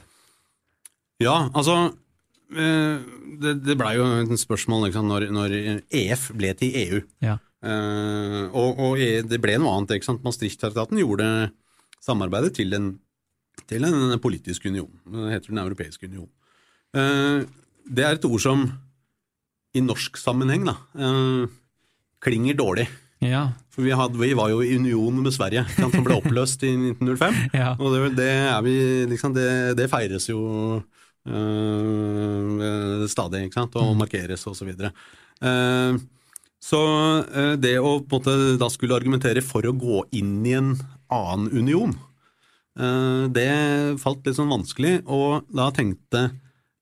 Ja, 1.22 1.48
altså 1.54 1.78
uh, 1.94 2.98
Det, 3.40 3.54
det 3.64 3.78
blei 3.80 3.94
jo 3.96 4.04
et 4.20 4.36
spørsmål 4.36 4.90
liksom, 4.90 5.08
når, 5.08 5.30
når 5.32 5.56
EF 5.88 6.28
ble 6.36 6.52
til 6.60 6.76
EU. 6.82 7.00
Ja. 7.24 7.38
Og, 7.62 8.78
og 8.82 9.00
EU, 9.00 9.24
det 9.24 9.38
ble 9.40 9.56
noe 9.56 9.72
annet. 9.78 9.96
ikke 9.96 10.10
sant? 10.10 10.24
Maastricht-traktaten 10.26 10.98
gjorde 11.00 11.26
samarbeidet 12.02 12.52
til 12.58 12.74
en, 12.76 12.92
til 13.70 13.86
en 13.86 14.18
politisk 14.20 14.66
union. 14.68 14.90
Det 15.06 15.30
heter 15.30 15.54
Den 15.54 15.62
europeiske 15.62 16.10
union. 16.10 16.28
Det 16.92 18.04
er 18.04 18.18
et 18.18 18.26
ord 18.28 18.42
som 18.42 18.66
i 19.72 19.82
norsk 19.84 20.18
sammenheng 20.20 20.66
da, 20.68 20.76
eh, 20.98 21.46
klinger 22.22 22.58
dårlig. 22.58 22.88
Ja. 23.22 23.52
For 23.72 23.86
vi, 23.86 23.92
hadde, 23.96 24.18
vi 24.18 24.32
var 24.36 24.50
jo 24.50 24.62
i 24.64 24.74
union 24.76 25.22
med 25.22 25.32
Sverige, 25.34 25.64
som 25.78 26.04
ble 26.04 26.18
oppløst 26.18 26.64
i 26.66 26.72
1905. 26.74 27.34
Ja. 27.60 27.74
Og 27.78 27.94
det, 27.94 28.16
det 28.18 28.30
er 28.50 28.62
vi 28.66 28.74
liksom, 29.12 29.34
det, 29.36 29.76
det 29.78 29.88
feires 29.92 30.28
jo 30.28 30.40
øh, 31.28 33.06
stadig, 33.10 33.46
ikke 33.46 33.60
sant, 33.60 33.78
og 33.78 33.94
markeres 33.98 34.46
og 34.50 34.58
så 34.58 34.66
videre. 34.68 34.92
Eh, 35.42 36.00
så 36.62 36.80
eh, 37.26 37.54
det 37.58 37.76
å 37.80 38.00
på 38.02 38.18
en 38.18 38.20
måte 38.20 38.58
da 38.60 38.68
skulle 38.70 38.98
argumentere 38.98 39.42
for 39.44 39.66
å 39.66 39.74
gå 39.74 40.04
inn 40.18 40.40
i 40.46 40.56
en 40.58 40.74
annen 41.12 41.48
union, 41.50 41.94
eh, 42.78 43.24
det 43.34 43.50
falt 44.02 44.26
litt 44.26 44.38
sånn 44.38 44.52
vanskelig, 44.52 45.00
og 45.06 45.48
da 45.50 45.70
tenkte 45.74 46.28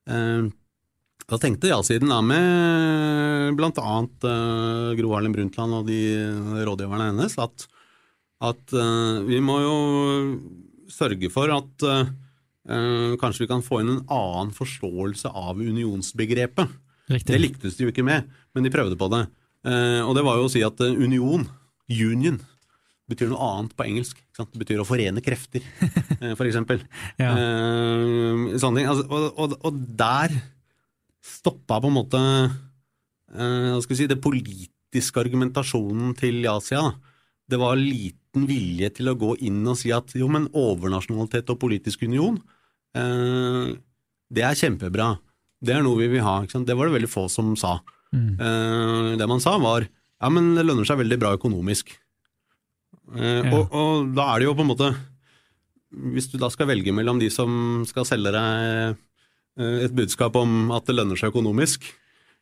eh, 0.09 0.49
da 1.31 1.39
tenkte 1.39 1.71
ja-siden 1.71 2.11
da 2.11 2.19
med 2.25 3.55
blant 3.59 3.79
annet 3.79 4.27
eh, 4.27 4.89
Gro 4.99 5.13
Harlem 5.15 5.35
Brundtland 5.35 5.77
og 5.79 5.87
de 5.87 6.01
rådgiverne 6.67 7.11
hennes 7.13 7.37
at, 7.39 7.67
at 8.43 8.75
uh, 8.75 9.23
vi 9.29 9.39
må 9.45 9.61
jo 9.63 9.77
sørge 10.91 11.31
for 11.31 11.53
at 11.55 11.87
eh, 11.87 12.11
kanskje 13.21 13.45
vi 13.45 13.51
kan 13.51 13.63
få 13.63 13.83
inn 13.83 13.93
en 13.93 14.05
annen 14.11 14.51
forståelse 14.55 15.31
av 15.31 15.61
unionsbegrepet. 15.63 16.73
Riktig. 17.11 17.31
Det 17.31 17.41
lyktes 17.41 17.79
de 17.79 17.87
jo 17.87 17.93
ikke 17.93 18.07
med, 18.07 18.27
men 18.55 18.67
de 18.67 18.73
prøvde 18.75 18.99
på 18.99 19.09
det. 19.13 19.23
Og 20.03 20.13
det 20.17 20.25
var 20.27 20.39
jo 20.39 20.49
å 20.49 20.51
si 20.51 20.63
at 20.67 20.79
union, 20.83 21.47
union, 21.91 22.39
betyr 23.11 23.31
noe 23.31 23.49
annet 23.55 23.75
på 23.79 23.87
engelsk. 23.87 24.21
Det 24.37 24.61
betyr 24.63 24.83
å 24.83 24.87
forene 24.87 25.23
krefter, 25.25 25.65
for 26.39 26.47
eksempel. 26.47 26.83
Ja. 27.23 27.33
Sånne 28.63 28.83
ting. 28.83 28.91
Altså, 28.91 29.07
og, 29.09 29.27
og, 29.35 29.57
og 29.67 29.83
der 29.99 30.37
stoppa 31.25 31.81
på 31.81 31.91
en 31.91 31.97
måte 31.97 32.21
eh, 32.21 33.77
skal 33.81 33.95
vi 33.95 33.99
si, 34.03 34.09
det 34.11 34.21
politiske 34.25 35.21
argumentasjonen 35.23 36.15
til 36.19 36.43
ja-sida. 36.45 36.83
da. 36.91 37.17
Det 37.51 37.59
var 37.61 37.77
liten 37.81 38.47
vilje 38.47 38.91
til 38.95 39.11
å 39.11 39.17
gå 39.19 39.35
inn 39.47 39.61
og 39.67 39.77
si 39.81 39.91
at 39.95 40.13
jo, 40.15 40.29
men 40.31 40.49
overnasjonalitet 40.55 41.51
og 41.51 41.59
politisk 41.63 42.05
union, 42.07 42.39
eh, 42.95 43.73
det 44.31 44.45
er 44.47 44.55
kjempebra. 44.59 45.17
Det 45.61 45.75
er 45.77 45.83
noe 45.85 45.99
vi 46.01 46.09
vil 46.15 46.23
ha. 46.25 46.39
Det 46.47 46.77
var 46.77 46.89
det 46.89 46.95
veldig 47.01 47.11
få 47.11 47.27
som 47.29 47.53
sa. 47.59 47.81
Mm. 48.15 48.39
Eh, 48.41 49.17
det 49.21 49.27
man 49.29 49.43
sa 49.43 49.59
var 49.59 49.85
ja, 50.21 50.29
men 50.29 50.55
det 50.57 50.65
lønner 50.67 50.85
seg 50.89 50.99
veldig 51.01 51.19
bra 51.21 51.35
økonomisk. 51.37 51.93
Eh, 53.17 53.43
Ja. 53.43 53.53
og, 53.59 53.73
og 53.75 54.15
da 54.15 54.35
er 54.35 54.39
det 54.41 54.47
jo 54.47 54.55
på 54.55 54.63
en 54.63 54.69
måte 54.71 54.89
Hvis 55.91 56.29
du 56.31 56.37
da 56.39 56.47
skal 56.53 56.69
velge 56.71 56.93
mellom 56.95 57.19
de 57.19 57.27
som 57.35 57.83
skal 57.89 58.05
selge 58.07 58.31
deg 58.31 58.99
et 59.87 59.95
budskap 59.97 60.37
om 60.41 60.71
at 60.77 60.87
det 60.89 60.97
lønner 60.97 61.19
seg 61.21 61.31
økonomisk, 61.33 61.85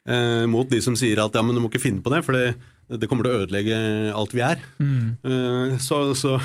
eh, 0.08 0.44
mot 0.50 0.68
de 0.70 0.80
som 0.84 0.96
sier 0.98 1.18
at 1.24 1.34
ja, 1.34 1.42
men 1.44 1.54
du 1.56 1.60
må 1.64 1.68
ikke 1.72 1.82
finne 1.82 2.02
på 2.04 2.12
det, 2.14 2.22
for 2.26 2.32
det, 2.38 2.54
det 3.00 3.08
kommer 3.10 3.26
til 3.28 3.34
å 3.34 3.40
ødelegge 3.44 3.78
alt 4.16 4.32
vi 4.36 4.44
er, 4.46 4.62
Mm. 4.78 5.16
eh, 5.24 5.76
så, 5.82 6.14
så, 6.16 6.38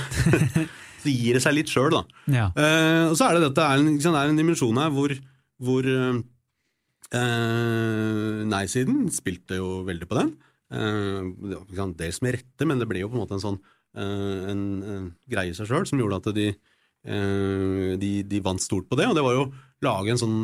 så 1.03 1.09
gir 1.11 1.38
det 1.38 1.43
seg 1.45 1.55
litt 1.57 1.71
sjøl, 1.71 1.91
da. 1.93 2.03
Ja. 2.32 2.47
Eh, 2.55 3.05
og 3.11 3.17
så 3.19 3.30
er 3.30 3.38
det 3.39 3.47
dette 3.49 3.63
er 3.69 3.80
en, 3.84 3.93
det 3.97 4.05
er 4.13 4.30
en 4.34 4.39
dimensjon 4.39 4.80
her 4.82 4.91
hvor, 4.95 5.13
hvor 5.63 5.88
eh, 7.13 8.43
nei-siden 8.49 9.07
spilte 9.13 9.59
jo 9.59 9.82
veldig 9.88 10.07
på 10.09 10.17
den. 10.19 10.34
Eh, 10.74 11.21
dels 11.99 12.21
med 12.26 12.38
rette, 12.39 12.65
men 12.67 12.80
det 12.82 12.88
ble 12.89 13.03
jo 13.03 13.09
på 13.11 13.17
en 13.19 13.24
måte 13.26 13.38
en 13.38 13.43
sånn 13.43 13.59
eh, 13.95 14.51
en, 14.53 14.63
en 14.84 15.09
greie 15.30 15.51
i 15.53 15.57
seg 15.57 15.69
sjøl 15.69 15.86
som 15.89 16.01
gjorde 16.01 16.21
at 16.21 16.32
de, 16.38 16.47
eh, 17.05 17.91
de, 18.01 18.11
de 18.30 18.41
vant 18.45 18.61
stort 18.63 18.88
på 18.89 18.97
det. 18.99 19.07
Og 19.11 19.15
det 19.17 19.26
var 19.26 19.38
jo 19.38 19.45
lage 19.86 20.13
en 20.13 20.21
sånn 20.21 20.38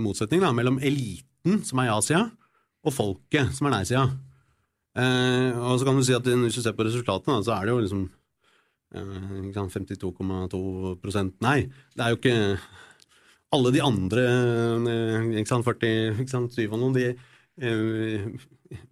motsetning 0.00 0.42
da, 0.44 0.52
mellom 0.56 0.78
eliten, 0.84 1.60
som 1.66 1.80
er 1.82 1.90
ja-sida, 1.90 2.28
og 2.84 2.92
folket, 2.94 3.52
som 3.56 3.68
er 3.68 3.78
nei-sida. 3.78 4.06
Eh, 4.94 5.56
og 5.58 5.80
så 5.80 5.88
kan 5.88 5.98
du 5.98 6.04
si 6.06 6.14
at 6.14 6.26
hvis 6.28 6.56
du 6.58 6.62
ser 6.62 6.76
på 6.76 6.86
resultatene, 6.86 7.42
så 7.44 7.56
er 7.56 7.66
det 7.66 7.74
jo 7.74 7.82
liksom 7.82 8.02
eh, 8.94 9.52
52,2 9.56 11.24
nei. 11.42 11.58
Det 11.96 12.04
er 12.04 12.12
jo 12.12 12.20
ikke 12.20 12.36
alle 13.54 13.72
de 13.74 13.82
andre, 13.84 14.26
eh, 14.90 15.30
ikke 15.40 15.52
sant, 15.52 15.66
40, 15.66 16.20
ikke 16.24 16.32
sant, 16.32 16.54
7 16.54 16.68
og 16.68 16.78
noen, 16.80 16.94
de, 16.96 17.08
eh, 17.62 18.28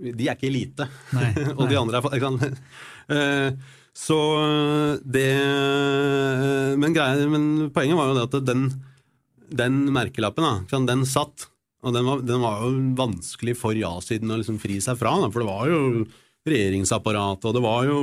de 0.02 0.26
er 0.28 0.34
ikke 0.34 0.50
elite. 0.50 0.88
Nei, 1.16 1.30
og 1.58 1.68
de 1.70 1.78
andre 1.78 2.02
er 2.02 2.18
ikke 2.18 2.32
sant? 2.32 2.66
Eh, 3.12 3.78
Så 3.92 4.16
det 5.04 5.28
men, 6.80 6.94
greia, 6.96 7.26
men 7.28 7.68
poenget 7.74 7.98
var 7.98 8.08
jo 8.08 8.14
det 8.16 8.22
at 8.24 8.46
den, 8.48 8.62
den 9.58 9.82
merkelappen, 9.94 10.44
da, 10.68 10.82
den 10.88 11.04
satt. 11.08 11.48
Og 11.82 11.94
den 11.96 12.06
var, 12.06 12.20
den 12.22 12.42
var 12.44 12.60
jo 12.62 12.70
vanskelig 12.98 13.56
for 13.58 13.74
ja-siden 13.74 14.30
å 14.30 14.38
liksom 14.38 14.60
fri 14.62 14.76
seg 14.84 14.98
fra, 15.00 15.16
da, 15.18 15.30
for 15.34 15.42
det 15.42 15.48
var 15.48 15.70
jo 15.72 15.80
regjeringsapparat, 16.46 17.42
og 17.48 17.56
det 17.56 17.62
var 17.64 17.86
jo 17.88 17.98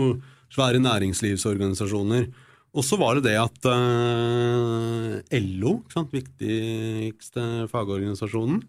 svære 0.52 0.82
næringslivsorganisasjoner. 0.84 2.28
Og 2.76 2.86
så 2.86 3.00
var 3.02 3.18
det 3.18 3.32
det 3.32 3.38
at 3.41 3.66
eh, 3.72 5.39
LO, 5.60 5.80
sant, 5.93 6.12
viktigste 6.14 7.45
fagorganisasjonen, 7.72 8.60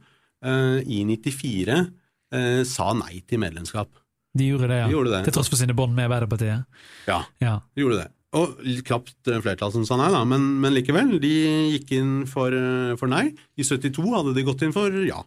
eh, 0.46 0.78
i 0.88 1.02
94 1.08 1.76
eh, 1.76 2.62
sa 2.68 2.92
nei 2.96 3.20
til 3.28 3.42
medlemskap. 3.42 3.90
De 4.36 4.46
gjorde 4.46 4.70
det, 4.70 4.78
ja. 4.78 4.86
De 4.88 4.94
gjorde 4.94 5.12
det. 5.16 5.24
Til 5.26 5.36
tross 5.36 5.50
for 5.50 5.58
sine 5.58 5.74
bånd 5.76 5.96
med 5.96 6.06
Arbeiderpartiet. 6.06 6.64
Ja, 7.10 7.24
Ja. 7.42 7.58
de 7.74 7.82
gjorde 7.82 8.04
det. 8.04 8.08
Og 8.38 8.60
litt 8.62 8.84
knapt 8.86 9.26
eh, 9.26 9.40
flertall 9.42 9.72
som 9.74 9.84
sa 9.86 9.98
nei, 9.98 10.10
da, 10.14 10.22
men, 10.28 10.44
men 10.62 10.74
likevel. 10.76 11.16
De 11.22 11.30
gikk 11.74 11.94
inn 11.98 12.12
for, 12.30 12.54
eh, 12.54 12.94
for 13.00 13.10
nei. 13.10 13.30
I 13.58 13.66
72 13.66 14.04
hadde 14.14 14.34
de 14.36 14.44
gått 14.46 14.62
inn 14.66 14.74
for 14.74 14.94
ja. 15.06 15.24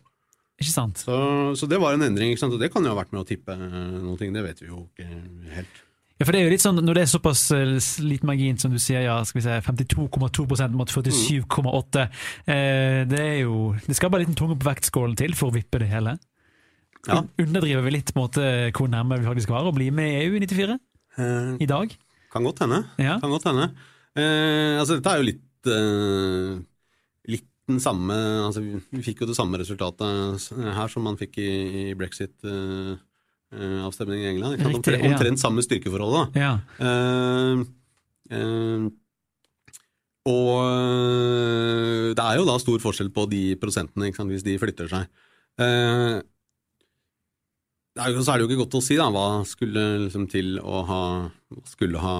Ikke 0.62 0.72
sant? 0.72 1.01
Så, 1.01 1.16
så 1.60 1.68
det 1.68 1.82
var 1.82 1.97
en 1.97 2.06
endring, 2.06 2.32
ikke 2.32 2.45
sant? 2.45 2.54
og 2.56 2.62
det 2.62 2.70
kan 2.72 2.86
jo 2.86 2.93
ha 2.93 2.99
vært 3.01 3.12
med 3.12 3.26
å 3.26 3.28
tippe 3.28 3.56
eh, 3.58 3.80
noen 3.97 4.20
ting. 4.22 4.32
Det 4.36 4.45
vet 4.45 4.64
vi 4.64 4.70
jo 4.70 4.86
ikke 4.86 5.10
helt. 5.58 5.82
Ja, 6.22 6.28
for 6.28 6.32
det 6.32 6.39
er 6.39 6.45
jo 6.45 6.54
litt 6.54 6.64
sånn, 6.64 6.78
Når 6.86 6.95
det 6.95 7.01
er 7.04 7.10
såpass 7.10 7.39
liten 8.06 8.30
margin 8.30 8.60
som 8.62 8.72
du 8.72 8.78
sier, 8.80 9.01
ja, 9.04 9.18
skal 9.28 9.41
vi 9.41 9.45
si 9.47 9.56
52,2% 9.66 10.78
mot 10.78 10.93
47,8 10.93 12.04
eh, 12.06 12.99
Det 13.10 13.20
er 13.20 13.39
jo, 13.41 13.74
det 13.84 13.97
skal 13.97 14.14
bare 14.14 14.24
en 14.24 14.30
liten 14.30 14.38
tunge 14.39 14.56
på 14.62 14.70
vektskålen 14.70 15.18
til 15.20 15.34
for 15.36 15.51
å 15.51 15.58
vippe 15.58 15.82
det 15.82 15.89
hele. 15.91 16.16
Ja. 17.10 17.20
Underdriver 17.41 17.84
vi 17.84 17.97
litt 17.97 18.14
på 18.14 18.22
en 18.22 18.28
måte 18.30 18.47
hvor 18.78 18.88
nærme 18.88 19.20
vi 19.20 19.28
faktisk 19.28 19.51
var 19.51 19.68
å 19.68 19.76
bli 19.76 19.89
med 19.91 20.08
i 20.08 20.24
EU 20.24 20.38
i 20.38 20.45
94 20.45 20.80
Eh, 21.14 21.49
i 21.62 21.68
dag? 21.70 21.91
Kan 22.34 22.43
godt 22.47 22.59
hende. 22.65 22.79
Ja. 23.01 23.15
Kan 23.21 23.34
godt 23.34 23.47
hende. 23.49 23.65
Eh, 24.17 24.75
altså, 24.81 24.93
dette 24.97 25.09
er 25.13 25.17
jo 25.21 25.29
litt 25.31 25.63
eh, 25.73 26.51
Litt 27.34 27.49
den 27.71 27.79
samme 27.81 28.15
altså, 28.43 28.59
vi, 28.61 29.01
fikk 29.05 29.17
jo 29.23 29.29
det 29.29 29.38
samme 29.38 29.59
resultatet 29.61 30.11
her 30.75 30.88
som 30.91 31.01
man 31.07 31.17
fikk 31.17 31.34
i, 31.41 31.51
i 31.88 31.89
brexit-avstemningen 31.97 34.25
i 34.25 34.31
England. 34.34 34.51
Ikke 34.57 34.65
sant? 34.67 34.75
Riktig, 34.75 34.84
Omtrent, 34.84 34.99
ja. 34.99 35.03
omtrent 35.13 35.39
samme 35.41 35.61
styrkeforholdet. 35.65 36.23
da. 36.34 36.38
Ja. 36.43 36.53
Eh, 36.84 37.55
eh, 38.36 38.84
og 40.23 40.55
eh, 40.63 42.13
det 42.15 42.23
er 42.23 42.38
jo 42.39 42.45
da 42.47 42.55
stor 42.61 42.79
forskjell 42.84 43.09
på 43.15 43.23
de 43.31 43.41
prosentene 43.59 44.11
hvis 44.29 44.45
de 44.45 44.59
flytter 44.61 44.88
seg. 44.91 45.03
Eh, 45.59 46.17
det 47.93 48.01
er 48.01 48.09
jo, 48.09 48.23
så 48.25 48.31
er 48.34 48.38
det 48.39 48.43
jo 48.45 48.49
ikke 48.49 48.63
godt 48.63 48.79
å 48.79 48.81
si 48.81 48.95
da, 48.97 49.05
hva 49.13 49.43
skulle 49.45 49.81
liksom 50.07 50.25
til 50.31 50.55
å 50.59 50.81
ha 50.89 51.01
skulle 51.70 52.01
ha 52.04 52.18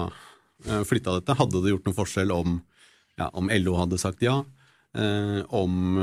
eh, 0.66 0.84
flytta 0.86 1.18
dette. 1.18 1.36
Hadde 1.38 1.62
det 1.64 1.74
gjort 1.74 1.88
noen 1.88 1.98
forskjell 1.98 2.34
om, 2.34 2.60
ja, 3.20 3.30
om 3.32 3.50
LO 3.52 3.76
hadde 3.80 4.00
sagt 4.00 4.24
ja? 4.24 4.42
Eh, 4.94 5.40
om 5.54 5.98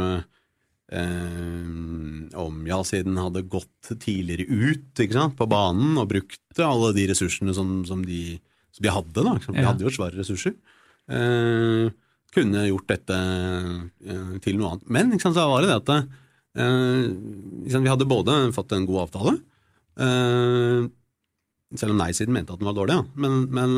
eh, 0.92 2.36
om 2.36 2.64
ja-siden 2.68 3.16
hadde 3.16 3.46
gått 3.48 3.94
tidligere 4.04 4.44
ut 4.44 5.00
på 5.38 5.48
banen 5.48 5.96
og 5.98 6.10
brukt 6.12 6.60
alle 6.60 6.92
de 6.98 7.08
ressursene 7.14 7.56
som, 7.56 7.86
som, 7.88 8.04
de, 8.04 8.40
som 8.76 8.84
de 8.84 8.92
hadde. 8.92 9.24
Da. 9.24 9.36
De 9.48 9.66
hadde 9.66 9.88
jo 9.88 9.94
svære 9.96 10.20
ressurser. 10.20 10.58
Eh, 11.12 11.92
kunne 12.32 12.66
gjort 12.68 12.88
dette 12.92 13.18
eh, 13.18 14.36
til 14.44 14.60
noe 14.60 14.74
annet. 14.74 14.88
Men 14.92 15.16
sant, 15.20 15.36
så 15.36 15.48
var 15.52 15.64
det 15.64 15.72
det 15.72 15.80
at 15.82 15.94
eh, 15.96 17.08
sant, 17.72 17.86
vi 17.86 17.92
hadde 17.92 18.10
både 18.10 18.38
fått 18.56 18.76
en 18.76 18.88
god 18.88 19.06
avtale, 19.08 19.38
eh, 20.00 20.88
selv 21.80 21.96
om 21.96 22.02
nei-siden 22.02 22.34
mente 22.36 22.54
at 22.54 22.62
den 22.62 22.70
var 22.70 22.78
dårlig. 22.78 22.98
Ja. 23.00 23.06
Men, 23.24 23.46
men, 23.54 23.78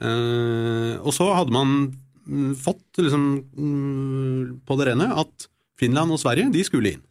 eh, 0.00 0.94
og 1.00 1.14
så 1.16 1.28
hadde 1.36 1.54
man 1.54 1.76
mm, 2.26 2.52
fått 2.60 3.00
liksom, 3.02 3.26
mm, 3.54 4.60
på 4.66 4.78
det 4.80 4.90
rene 4.90 5.10
at 5.22 5.48
Finland 5.80 6.12
og 6.14 6.20
Sverige 6.22 6.52
de 6.52 6.66
skulle 6.66 6.96
inn. 6.96 7.06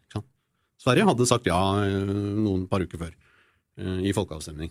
Sverige 0.80 1.10
hadde 1.10 1.26
sagt 1.28 1.50
ja 1.50 1.60
eh, 1.84 2.14
noen 2.40 2.64
par 2.72 2.86
uker 2.86 3.02
før 3.02 3.16
i 3.80 4.12
folkeavstemning. 4.12 4.68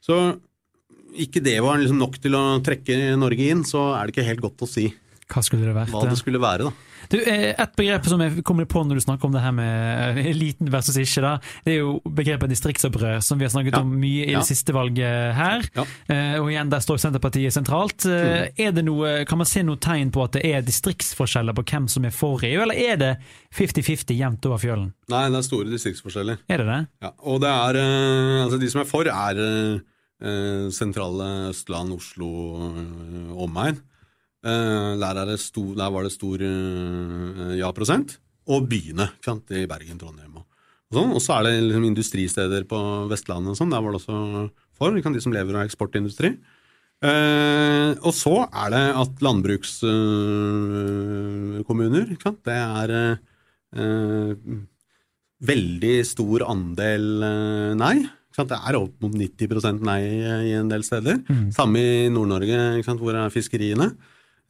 Så 0.00 0.14
ikke 1.20 1.42
det 1.44 1.58
var 1.60 1.76
liksom 1.76 1.98
nok 2.00 2.14
til 2.24 2.32
å 2.38 2.56
trekke 2.64 3.16
Norge 3.20 3.48
inn, 3.52 3.64
så 3.68 3.90
er 3.98 4.06
det 4.06 4.14
ikke 4.14 4.24
helt 4.30 4.44
godt 4.46 4.64
å 4.64 4.68
si 4.70 4.86
Hva 5.26 5.42
skulle 5.42 5.66
det 5.66 5.74
vært? 5.74 5.90
hva 5.90 6.04
det 6.06 6.18
skulle 6.20 6.38
være. 6.38 6.68
da. 6.68 6.72
Du, 7.10 7.16
eh, 7.18 7.52
Et 7.58 7.72
begrep 7.76 8.04
som 8.06 8.20
jeg 8.22 8.42
kommer 8.46 8.64
på 8.66 8.80
når 8.86 8.94
du 8.98 9.00
snakker 9.04 9.26
om 9.26 9.32
det 9.34 9.40
her 9.42 9.52
med 9.54 10.16
eh, 10.18 10.30
eliten 10.30 10.70
versus 10.70 10.96
ikke, 10.98 11.22
da, 11.22 11.32
det 11.64 11.72
er 11.74 11.78
jo 11.80 12.00
begrepet 12.06 12.50
distriktsopprør, 12.50 13.20
som 13.22 13.38
vi 13.38 13.44
har 13.46 13.50
snakket 13.50 13.74
Ja. 13.74 13.80
om 13.82 13.90
mye 14.00 14.24
i 14.26 14.32
Ja. 14.32 14.38
det 14.40 14.46
siste 14.48 14.72
valget 14.74 15.34
her. 15.34 15.66
Ja. 15.74 15.84
Eh, 16.08 16.38
og 16.40 16.50
igjen, 16.50 16.70
der 16.70 16.78
står 16.82 16.98
Senterpartiet 17.02 17.52
sentralt. 17.54 18.06
Mm. 18.06 18.52
er 18.58 18.70
det 18.72 18.84
noe, 18.84 19.24
Kan 19.26 19.38
man 19.38 19.46
se 19.46 19.62
noe 19.62 19.76
tegn 19.76 20.10
på 20.10 20.22
at 20.24 20.32
det 20.32 20.44
er 20.46 20.62
distriktsforskjeller 20.62 21.54
på 21.54 21.64
hvem 21.64 21.88
som 21.88 22.04
er 22.04 22.10
for 22.14 22.38
EU, 22.42 22.62
eller 22.62 22.74
er 22.74 22.96
det 22.96 23.16
50-50 23.54 24.16
jevnt 24.16 24.46
over 24.46 24.58
fjølen? 24.58 24.92
Nei, 25.08 25.28
det 25.30 25.38
er 25.38 25.42
store 25.42 25.70
distriktsforskjeller. 25.70 26.38
Er 26.48 26.56
det 26.58 26.66
det? 26.66 26.80
Ja, 27.02 27.10
og 27.22 27.40
det 27.40 27.50
er 27.50 27.82
Altså, 28.46 28.58
de 28.60 28.70
som 28.70 28.80
er 28.80 28.84
for, 28.84 29.04
er 29.06 29.80
sentrale 30.72 31.50
Østland, 31.50 31.92
Oslo, 31.92 32.30
omegn. 33.36 33.80
Eh, 34.46 34.92
der, 35.00 35.22
er 35.22 35.32
det 35.32 35.40
stor, 35.42 35.72
der 35.74 35.94
var 35.94 36.06
det 36.06 36.12
stor 36.14 36.42
eh, 36.46 37.54
ja-prosent. 37.58 38.18
Og 38.54 38.68
byene, 38.70 39.08
sant, 39.24 39.50
i 39.50 39.66
Bergen, 39.66 39.98
Trondheim 39.98 40.36
og, 40.38 40.44
sånn. 40.94 41.14
Og 41.16 41.22
så 41.22 41.38
er 41.38 41.48
det 41.48 41.54
liksom 41.66 41.86
industristeder 41.88 42.62
på 42.70 42.78
Vestlandet 43.10 43.54
og 43.54 43.58
sånn, 43.58 43.72
der 43.74 43.82
var 43.82 43.94
det 43.94 44.00
også 44.04 44.16
for, 44.76 44.88
de 44.94 45.24
som 45.24 45.34
lever 45.34 45.56
av 45.56 45.66
eksportindustri. 45.66 46.30
Eh, 47.04 47.90
og 48.00 48.14
så 48.16 48.46
er 48.46 48.70
det 48.72 48.86
at 49.02 49.18
landbrukskommuner, 49.24 52.06
sant, 52.22 52.40
det 52.46 52.56
er 52.56 52.88
eh, 52.96 53.16
eh, 53.82 54.32
veldig 55.50 55.96
stor 56.08 56.38
andel 56.48 57.04
eh, 57.26 57.72
nei. 57.76 57.96
Det 58.36 58.52
er 58.52 58.76
opp 58.76 59.00
mot 59.00 59.14
90% 59.16 59.80
nei 59.88 60.02
i 60.50 60.52
en 60.58 60.68
del 60.68 60.82
steder. 60.84 61.16
Samme 61.56 61.80
i 61.80 62.10
Nord-Norge, 62.12 62.84
hvor 63.00 63.16
er 63.16 63.32
fiskeriene. 63.32 63.96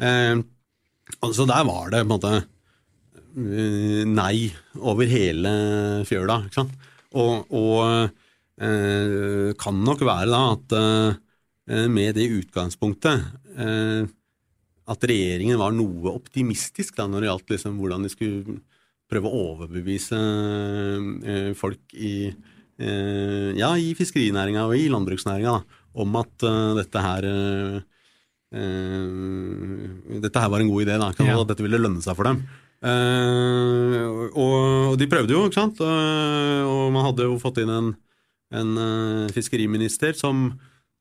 Eh, 0.03 0.37
altså 1.23 1.47
der 1.49 1.65
var 1.69 1.91
det 1.93 2.03
på 2.03 2.07
en 2.07 2.13
måte 2.13 2.33
eh, 2.37 4.03
nei 4.09 4.51
over 4.77 5.09
hele 5.09 5.53
fjøla. 6.09 6.43
Ikke 6.47 6.61
sant? 6.61 6.77
Og, 7.17 7.49
og 7.55 8.11
eh, 8.61 9.53
kan 9.61 9.81
nok 9.85 10.05
være 10.05 10.31
da 10.33 10.43
at 10.53 10.77
eh, 10.81 11.87
med 11.93 12.17
det 12.19 12.29
utgangspunktet 12.43 13.25
eh, 13.57 14.09
at 14.87 15.07
regjeringen 15.11 15.59
var 15.59 15.73
noe 15.75 16.13
optimistisk 16.15 16.99
da 16.99 17.09
når 17.11 17.25
det 17.25 17.31
gjaldt 17.31 17.55
liksom, 17.57 17.81
hvordan 17.81 18.07
de 18.07 18.13
skulle 18.13 18.61
prøve 19.11 19.31
å 19.31 19.41
overbevise 19.55 20.19
eh, 20.19 21.51
folk 21.59 21.97
i, 21.97 22.29
eh, 22.79 23.51
ja, 23.57 23.73
i 23.79 23.95
fiskerinæringa 23.99 24.69
og 24.69 24.77
i 24.79 24.89
landbruksnæringa 24.93 25.59
om 25.97 26.19
at 26.21 26.45
dette 26.77 27.01
her 27.01 27.25
eh, 28.57 30.21
dette 30.23 30.43
her 30.43 30.53
var 30.53 30.63
en 30.63 30.71
god 30.71 30.87
idé, 30.87 30.97
da? 31.01 31.11
Ja. 31.21 31.41
at 31.41 31.51
dette 31.53 31.65
ville 31.65 31.81
lønne 31.81 32.03
seg 32.05 32.17
for 32.19 32.29
dem. 32.29 32.41
Uh, 32.85 34.29
og, 34.37 34.97
de 35.01 35.09
prøvde 35.09 35.33
jo, 35.33 35.47
ikke 35.49 35.59
sant? 35.59 35.81
Uh, 35.81 36.63
og 36.69 36.91
man 36.95 37.07
hadde 37.09 37.25
jo 37.25 37.39
fått 37.41 37.63
inn 37.63 37.73
en, 37.73 37.93
en 38.55 38.73
uh, 38.77 39.33
fiskeriminister 39.35 40.17
som, 40.19 40.51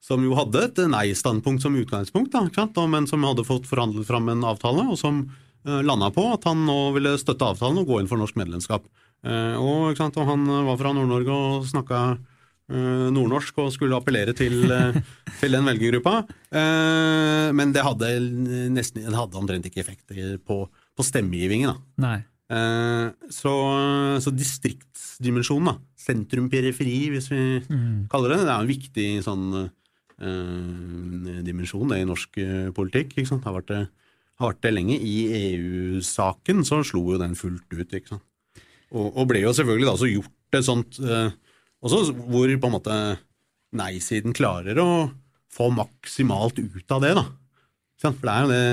som 0.04 0.24
jo 0.24 0.38
hadde 0.40 0.64
et 0.70 0.80
nei-standpunkt 0.92 1.66
som 1.66 1.76
utgangspunkt, 1.78 2.32
da, 2.34 2.46
ikke 2.48 2.64
sant? 2.64 2.80
Og, 2.80 2.90
men 2.94 3.10
som 3.12 3.26
hadde 3.28 3.48
fått 3.48 3.68
forhandlet 3.70 4.08
fram 4.08 4.32
en 4.32 4.46
avtale, 4.48 4.88
og 4.88 5.00
som 5.02 5.26
uh, 5.68 5.82
landa 5.84 6.12
på 6.16 6.30
at 6.32 6.48
han 6.48 6.64
nå 6.68 6.80
ville 6.96 7.18
støtte 7.22 7.52
avtalen 7.54 7.84
og 7.84 7.92
gå 7.92 8.00
inn 8.02 8.12
for 8.12 8.22
norsk 8.22 8.40
medlemskap. 8.40 8.88
Og, 9.26 9.88
ikke 9.90 10.04
sant? 10.04 10.18
og 10.22 10.28
han 10.30 10.44
var 10.68 10.76
fra 10.78 10.92
Nord-Norge 10.94 11.34
og 11.34 11.64
snakka 11.66 12.00
nordnorsk 12.70 13.60
og 13.62 13.74
skulle 13.76 13.98
appellere 13.98 14.34
til, 14.38 14.64
eh, 14.72 14.98
til 15.42 15.58
den 15.58 15.68
velgergruppa. 15.68 16.24
Eh, 16.50 17.50
men 17.54 17.74
det 17.76 17.84
hadde 17.86 18.14
nesten 18.74 19.06
det 19.06 19.18
hadde 19.18 19.38
omtrent 19.38 19.68
ikke 19.70 19.84
effekt 19.84 20.16
på, 20.46 20.64
på 20.70 21.06
stemmegivingen. 21.06 21.74
da. 21.74 22.08
Nei. 22.08 22.18
Eh, 22.46 23.08
så, 23.34 23.54
så 24.22 24.34
distriktsdimensjonen, 24.34 25.72
da. 25.74 25.78
Sentrum-periferi, 26.06 27.00
hvis 27.14 27.32
vi 27.32 27.42
kaller 28.12 28.36
det 28.36 28.44
det. 28.44 28.50
er 28.52 28.60
en 28.60 28.70
viktig 28.70 29.08
sånn 29.26 29.46
uh, 30.22 31.40
dimensjon 31.46 31.90
det 31.90 32.02
i 32.04 32.08
norsk 32.08 32.38
eh, 32.42 32.68
politikk. 32.76 33.16
Ikke 33.16 33.32
sant? 33.32 33.48
Har 33.48 33.58
vært 33.58 33.72
det, 33.72 33.82
har 34.42 34.54
vært 34.54 34.62
det 34.68 34.74
lenge. 34.76 35.00
I 35.02 35.16
EU-saken 35.40 36.62
så 36.68 36.84
slo 36.86 37.08
jo 37.16 37.22
den 37.22 37.34
fullt 37.40 37.66
ut. 37.74 37.90
Ikke 37.90 38.16
sant? 38.16 38.26
Og, 38.94 39.10
og 39.10 39.26
ble 39.32 39.42
jo 39.42 39.54
selvfølgelig 39.56 39.90
da 39.90 39.98
så 39.98 40.12
gjort 40.12 40.60
et 40.60 40.68
sånt 40.68 41.00
eh, 41.02 41.34
også 41.86 42.16
Hvor 42.18 42.50
på 42.50 42.70
en 42.70 42.74
måte 42.74 42.96
nei-siden 43.76 44.34
klarer 44.36 44.80
å 44.82 44.90
få 45.54 45.70
maksimalt 45.74 46.60
ut 46.60 46.92
av 46.92 47.04
det, 47.04 47.14
da. 47.18 47.26
For 48.02 48.16
det 48.22 48.32
er 48.32 48.44
jo 48.44 48.52
det 48.52 48.64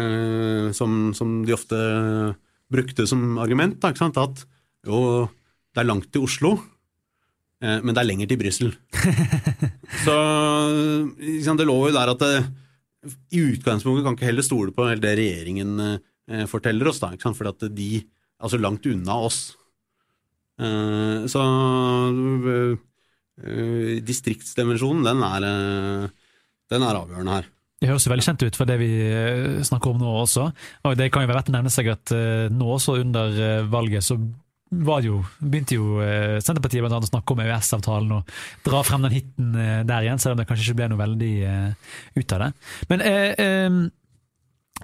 eh, 0.00 0.68
som, 0.76 1.10
som 1.16 1.40
de 1.46 1.54
ofte 1.56 1.80
brukte 2.70 3.06
som 3.08 3.38
argument, 3.42 3.80
da, 3.82 3.90
at 3.90 4.44
jo, 4.86 5.26
det 5.74 5.82
er 5.82 5.88
langt 5.88 6.08
til 6.14 6.24
Oslo, 6.24 6.54
eh, 7.62 7.80
men 7.82 7.92
det 7.92 8.02
er 8.02 8.08
lenger 8.08 8.30
til 8.30 8.40
Brussel. 8.40 8.72
Så 10.04 10.16
sant, 11.44 11.60
det 11.60 11.68
lå 11.68 11.76
jo 11.88 11.96
der 11.96 12.14
at 12.14 12.24
det, 12.24 12.34
i 13.34 13.42
utgangspunktet 13.54 14.04
kan 14.06 14.16
ikke 14.16 14.28
heller 14.28 14.44
stole 14.44 14.74
på 14.76 14.86
det 15.00 15.14
regjeringen 15.18 15.76
eh, 15.84 16.46
forteller 16.48 16.90
oss, 16.92 17.00
da, 17.02 17.12
for 17.34 17.50
at 17.52 17.64
de 17.74 18.04
altså 18.40 18.60
langt 18.60 18.86
unna 18.88 19.18
oss. 19.26 19.40
Eh, 20.60 21.22
så 21.30 21.44
eh, 22.52 24.00
distriktsdimensjonen, 24.04 25.06
den 25.06 25.24
er, 25.24 25.48
eh, 25.48 26.36
den 26.72 26.84
er 26.84 27.00
avgjørende 27.00 27.38
her. 27.38 27.48
Det 27.80 27.88
høres 27.88 28.04
jo 28.04 28.12
veldig 28.12 28.26
kjent 28.26 28.44
ut 28.44 28.58
for 28.58 28.68
det 28.68 28.76
vi 28.76 28.90
snakker 29.64 29.94
om 29.94 30.02
nå 30.02 30.10
også. 30.20 30.50
Og 30.84 30.98
det 31.00 31.08
kan 31.08 31.24
jo 31.24 31.30
være 31.30 31.38
verdt 31.38 31.48
å 31.48 31.54
nevne 31.54 31.72
seg 31.72 31.88
at 31.88 32.12
nå 32.52 32.66
også 32.74 32.98
under 33.00 33.64
valget 33.72 34.04
så 34.04 34.18
var 34.84 35.00
jo, 35.00 35.22
begynte 35.40 35.78
jo 35.78 35.96
Senterpartiet 36.44 36.84
blant 36.84 36.98
annet 36.98 37.08
å 37.08 37.10
snakke 37.14 37.32
om 37.32 37.40
EØS-avtalen 37.40 38.12
og 38.18 38.34
dra 38.68 38.82
frem 38.84 39.06
den 39.06 39.16
hiten 39.16 39.56
der 39.56 40.04
igjen, 40.04 40.20
selv 40.20 40.36
om 40.36 40.42
det 40.42 40.46
kanskje 40.50 40.68
ikke 40.68 40.76
ble 40.82 40.90
noe 40.92 41.00
veldig 41.00 41.32
ut 42.20 42.36
av 42.36 42.44
det. 42.44 42.50
Men 42.92 43.06
eh, 43.08 43.32
eh, 43.46 43.80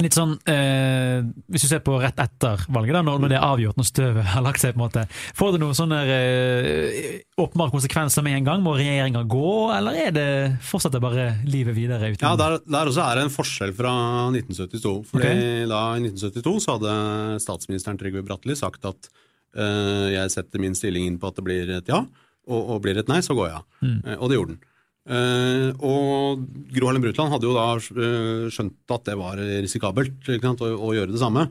litt 0.05 0.17
sånn 0.17 0.35
eh, 0.51 1.25
Hvis 1.53 1.65
du 1.65 1.69
ser 1.71 1.83
på 1.85 1.97
rett 2.03 2.19
etter 2.21 2.67
valget, 2.73 2.97
da, 2.97 3.03
når, 3.07 3.21
når 3.23 3.33
det 3.33 3.39
er 3.39 3.47
avgjort, 3.47 3.79
når 3.81 3.89
støvet 3.89 4.31
har 4.35 4.45
lagt 4.45 4.63
seg, 4.63 4.75
på 4.75 4.81
en 4.81 4.85
måte, 4.85 5.05
får 5.39 5.55
det 5.55 5.61
noen 5.63 5.79
sånne 5.79 6.01
eh, 6.13 7.07
åpenbare 7.41 7.75
konsekvenser 7.75 8.27
med 8.27 8.39
en 8.41 8.51
gang? 8.51 8.65
Må 8.65 8.77
regjeringa 8.77 9.25
gå, 9.31 9.53
eller 9.77 10.01
er 10.07 10.17
det 10.17 10.29
fortsatt 10.67 10.99
bare 11.03 11.29
livet 11.49 11.77
videre? 11.79 12.13
Uten 12.13 12.27
Ja, 12.27 12.35
der, 12.41 12.59
der 12.65 12.93
også 12.93 13.05
er 13.07 13.21
det 13.21 13.27
en 13.27 13.35
forskjell 13.35 13.75
fra 13.77 13.95
1972. 14.35 14.95
Fordi 15.13 15.25
okay. 15.25 15.65
da 15.71 15.83
I 15.97 16.05
1972 16.05 16.57
så 16.67 16.77
hadde 16.77 17.41
statsministeren 17.45 18.01
Trygve 18.01 18.25
Bratteli 18.27 18.57
sagt 18.59 18.87
at 18.89 19.11
eh, 19.57 20.15
jeg 20.17 20.37
setter 20.37 20.63
min 20.63 20.77
stilling 20.79 21.09
inn 21.09 21.21
på 21.23 21.31
at 21.31 21.41
det 21.41 21.47
blir 21.47 21.77
et 21.79 21.93
ja, 21.93 22.05
og, 22.47 22.61
og 22.61 22.81
blir 22.85 22.97
det 22.97 23.07
et 23.07 23.13
nei, 23.13 23.23
så 23.25 23.37
går 23.37 23.51
jeg 23.51 23.61
av. 23.61 23.69
Eh, 23.83 24.17
og 24.19 24.31
det 24.31 24.41
gjorde 24.41 24.57
den. 24.57 24.65
Eh, 25.07 25.71
og 25.87 26.43
Gro 26.75 26.89
Harlem 26.89 27.05
Brundtland 27.05 27.31
hadde 27.31 27.47
jo 27.47 27.55
da 27.55 27.67
eh, 27.79 28.47
skjønt 28.51 28.95
at 28.97 29.05
det 29.07 29.15
var 29.21 29.39
risikabelt 29.39 30.31
sant, 30.43 30.65
å, 30.67 30.73
å 30.75 30.95
gjøre 30.97 31.15
det 31.15 31.23
samme. 31.23 31.47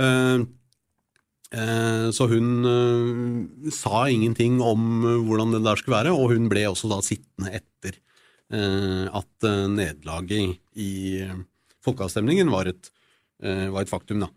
Eh, 0.00 0.44
så 1.54 2.26
hun 2.26 2.64
sa 3.70 4.08
ingenting 4.10 4.56
om 4.64 5.04
hvordan 5.28 5.52
det 5.54 5.60
der 5.62 5.78
skulle 5.78 6.00
være, 6.00 6.14
og 6.16 6.32
hun 6.32 6.48
ble 6.50 6.64
også 6.66 6.90
da 6.90 6.96
sittende 7.04 7.52
etter 7.60 8.00
at 8.50 9.46
nederlaget 9.70 10.58
i, 10.74 11.22
folkeavstemningen 11.86 12.50
var 12.50 12.72
et, 12.72 12.90
var 13.70 13.84
et 13.84 13.92
faktum. 13.92 14.24
Da. 14.24 14.32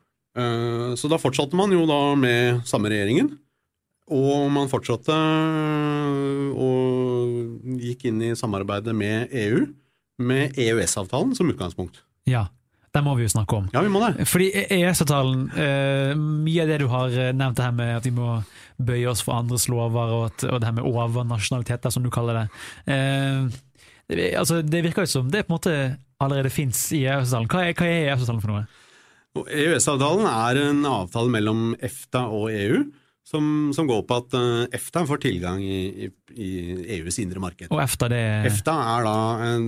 Så 0.94 1.10
da 1.10 1.18
fortsatte 1.18 1.58
man 1.58 1.74
jo 1.74 1.88
da 1.90 2.00
med 2.22 2.62
samme 2.70 2.94
regjeringen, 2.94 3.34
og 4.08 4.52
man 4.56 4.70
fortsatte 4.72 5.16
øh, 5.16 6.52
og 6.56 7.80
gikk 7.82 8.08
inn 8.08 8.22
i 8.30 8.36
samarbeidet 8.40 8.96
med 8.96 9.34
EU, 9.36 9.66
med 10.18 10.56
EØS-avtalen 10.58 11.36
som 11.38 11.50
utgangspunkt. 11.52 12.02
Ja, 12.28 12.48
den 12.96 13.06
må 13.06 13.14
vi 13.18 13.28
jo 13.28 13.32
snakke 13.32 13.60
om. 13.60 13.68
Ja, 13.74 13.84
vi 13.86 13.92
må 13.92 14.02
det. 14.02 14.26
Fordi 14.30 14.48
EØS-avtalen, 14.64 15.44
eh, 15.52 16.16
mye 16.18 16.64
av 16.64 16.72
det 16.72 16.80
du 16.82 16.88
har 16.92 17.14
eh, 17.14 17.34
nevnt, 17.36 17.60
det 17.60 17.68
her 17.68 17.76
med 17.76 17.94
at 18.00 18.08
vi 18.08 18.16
må 18.16 18.40
bøye 18.80 19.12
oss 19.12 19.22
for 19.26 19.38
andres 19.38 19.68
lover, 19.70 20.14
og, 20.16 20.26
at, 20.32 20.48
og 20.48 20.62
det 20.62 20.70
her 20.70 20.78
med 20.80 20.88
overnasjonaliteter, 20.88 21.94
som 21.94 22.06
du 22.06 22.12
kaller 22.14 22.42
det. 22.42 22.48
Eh, 22.96 23.88
det, 24.08 24.32
altså, 24.40 24.62
det 24.64 24.84
virker 24.86 25.06
jo 25.06 25.14
som 25.18 25.32
det 25.32 25.46
på 25.46 25.52
en 25.52 25.58
måte 25.60 25.78
allerede 26.24 26.54
fins 26.54 26.88
i 26.96 27.04
EØS-avtalen. 27.06 27.52
Hva 27.52 27.66
er, 27.68 27.76
hva 27.78 27.90
er 27.92 28.14
EØS-avtalen 28.14 28.44
for 28.46 28.56
noe? 28.56 28.66
EØS-avtalen 29.46 30.30
er 30.32 30.62
en 30.64 30.86
avtale 30.90 31.34
mellom 31.34 31.68
EFTA 31.84 32.24
og 32.34 32.50
EU, 32.56 32.86
som, 33.28 33.72
som 33.76 33.88
går 33.90 34.06
på 34.08 34.20
at 34.22 34.36
øh, 34.40 34.68
EFTA 34.76 35.04
får 35.08 35.20
tilgang 35.26 35.64
i, 35.64 36.06
i, 36.06 36.10
i 36.32 36.52
EUs 36.98 37.18
indre 37.20 37.42
marked. 37.44 37.68
Og 37.74 37.82
EFTA, 37.84 38.08
det 38.14 38.22
EFTA 38.48 38.76
er 38.94 39.08
da 39.08 39.16
en, 39.50 39.66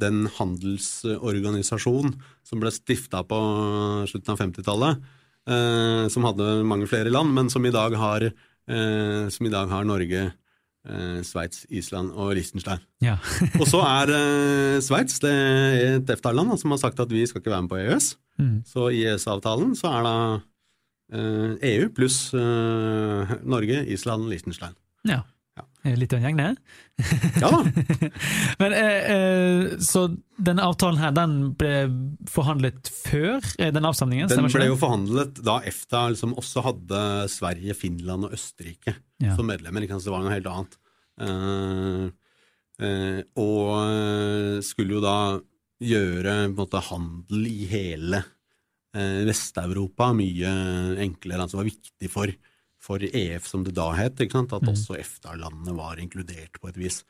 den 0.00 0.26
handelsorganisasjonen 0.36 2.18
som 2.46 2.60
ble 2.60 2.72
stifta 2.74 3.22
på 3.28 3.38
slutten 4.10 4.34
av 4.34 4.42
50-tallet, 4.42 5.06
eh, 5.48 6.04
som 6.12 6.28
hadde 6.28 6.50
mange 6.68 6.88
flere 6.90 7.12
land, 7.12 7.32
men 7.36 7.48
som 7.52 7.64
i 7.64 7.72
dag 7.72 7.96
har, 7.96 8.28
eh, 8.28 9.24
som 9.32 9.48
i 9.48 9.54
dag 9.54 9.72
har 9.72 9.88
Norge, 9.88 10.26
eh, 10.28 11.18
Sveits, 11.24 11.64
Island 11.72 12.12
og 12.12 12.34
Liechtenstein. 12.36 12.84
ja. 13.04 13.16
Og 13.60 13.64
så 13.72 13.80
er 14.02 14.12
eh, 14.18 14.82
Sveits 14.84 15.16
det 15.24 15.32
er 15.32 15.96
et 15.96 16.12
EFTA-land 16.12 16.60
som 16.60 16.76
har 16.76 16.84
sagt 16.84 17.00
at 17.00 17.12
vi 17.12 17.24
skal 17.24 17.40
ikke 17.40 17.56
være 17.56 17.64
med 17.64 17.72
på 17.72 17.80
EØS. 17.80 18.12
Mm. 18.38 18.54
Så 18.68 18.92
i 18.92 19.02
EØS-avtalen 19.08 19.72
så 19.80 19.96
er 19.96 20.04
da 20.04 20.14
eh, 20.36 20.46
EU 21.12 21.88
pluss 21.96 22.34
eh, 22.36 23.30
Norge, 23.48 23.82
Island, 23.88 24.28
Liechtenstein. 24.28 24.74
ja. 25.08 25.22
Ja. 25.58 25.64
Eh, 25.90 25.96
Litt 25.98 26.12
av 26.14 26.20
en 26.20 26.26
gjeng, 26.28 26.36
det. 26.38 27.08
Ja 27.40 27.48
da. 27.50 27.62
Men 28.60 28.74
eh, 28.78 29.08
eh, 29.14 29.72
Så 29.82 30.04
denne 30.38 30.62
avtalen 30.68 31.00
her, 31.02 31.10
den 31.16 31.32
ble 31.58 31.72
forhandlet 32.30 32.86
før 32.94 33.40
eh, 33.58 33.72
den 33.74 33.88
avstemningen? 33.88 34.30
Den 34.30 34.46
ble 34.52 34.68
jo 34.68 34.76
forhandlet 34.78 35.40
da 35.42 35.56
EFTA 35.66 36.04
liksom 36.12 36.36
også 36.38 36.62
hadde 36.62 37.00
Sverige, 37.32 37.74
Finland 37.74 38.28
og 38.28 38.36
Østerrike 38.38 38.94
Ja. 39.24 39.34
som 39.34 39.50
medlemmer. 39.50 39.82
Ikke 39.82 39.96
sant? 39.98 40.06
Det 40.06 40.14
var 40.14 40.22
noe 40.28 40.36
helt 40.36 40.46
annet. 40.52 40.78
Eh, 41.26 42.06
eh, 42.86 43.20
og 43.42 43.74
eh, 43.82 44.56
skulle 44.62 44.94
jo 45.00 45.02
da 45.02 45.16
gjøre 45.82 46.38
måte, 46.54 46.84
handel 46.92 47.50
i 47.50 47.66
hele 47.70 48.22
eh, 48.22 48.30
Vest-Europa 48.94 50.12
mye 50.16 50.52
enklere. 51.04 51.42
Altså 51.44 51.58
det 51.58 51.62
var 51.62 51.68
viktig 51.70 52.10
for, 52.10 52.32
for 52.80 53.04
EF, 53.04 53.46
som 53.46 53.64
det 53.66 53.74
da 53.76 53.90
het, 53.92 54.20
at 54.20 54.32
Mm. 54.32 54.70
også 54.72 54.96
EFTA-landene 54.98 55.76
var 55.76 55.96
inkludert 56.00 56.58
på 56.60 56.68
et 56.70 56.76
vis. 56.80 57.04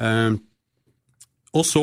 Eh, 0.00 0.34
og 1.54 1.64
så, 1.66 1.82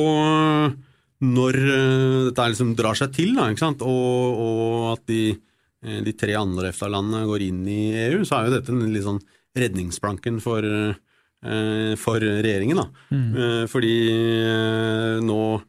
når 1.21 1.55
eh, 1.57 2.25
dette 2.29 2.49
liksom 2.51 2.75
drar 2.77 2.95
seg 2.95 3.13
til, 3.15 3.35
da, 3.35 3.49
ikke? 3.51 3.71
Og, 3.81 4.43
og 4.43 4.93
at 4.97 5.05
de, 5.07 5.37
eh, 5.83 6.01
de 6.03 6.13
tre 6.13 6.35
andre 6.39 6.69
EFTA-landene 6.71 7.25
går 7.27 7.47
inn 7.47 7.63
i 7.67 7.81
EU, 8.07 8.21
så 8.27 8.39
er 8.39 8.47
jo 8.47 8.55
dette 8.57 8.71
en 8.75 8.93
litt 8.93 9.03
sånn 9.07 9.21
redningsplanken 9.57 10.41
for, 10.43 10.61
eh, 10.63 11.95
for 11.97 12.19
regjeringen. 12.19 12.77
Da. 12.77 12.87
Eh, 13.11 13.65
fordi 13.71 13.95
eh, 14.11 15.17
nå 15.23 15.41
eh, 15.55 15.65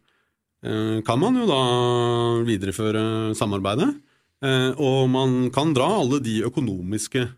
kan 0.58 1.20
man 1.22 1.36
jo 1.38 1.44
da 1.46 1.62
videreføre 2.42 3.02
samarbeidet, 3.38 3.92
eh, 4.42 4.70
og 4.74 5.06
man 5.12 5.36
kan 5.54 5.70
dra 5.76 5.86
alle 6.00 6.18
de 6.24 6.40
økonomiske 6.48 7.28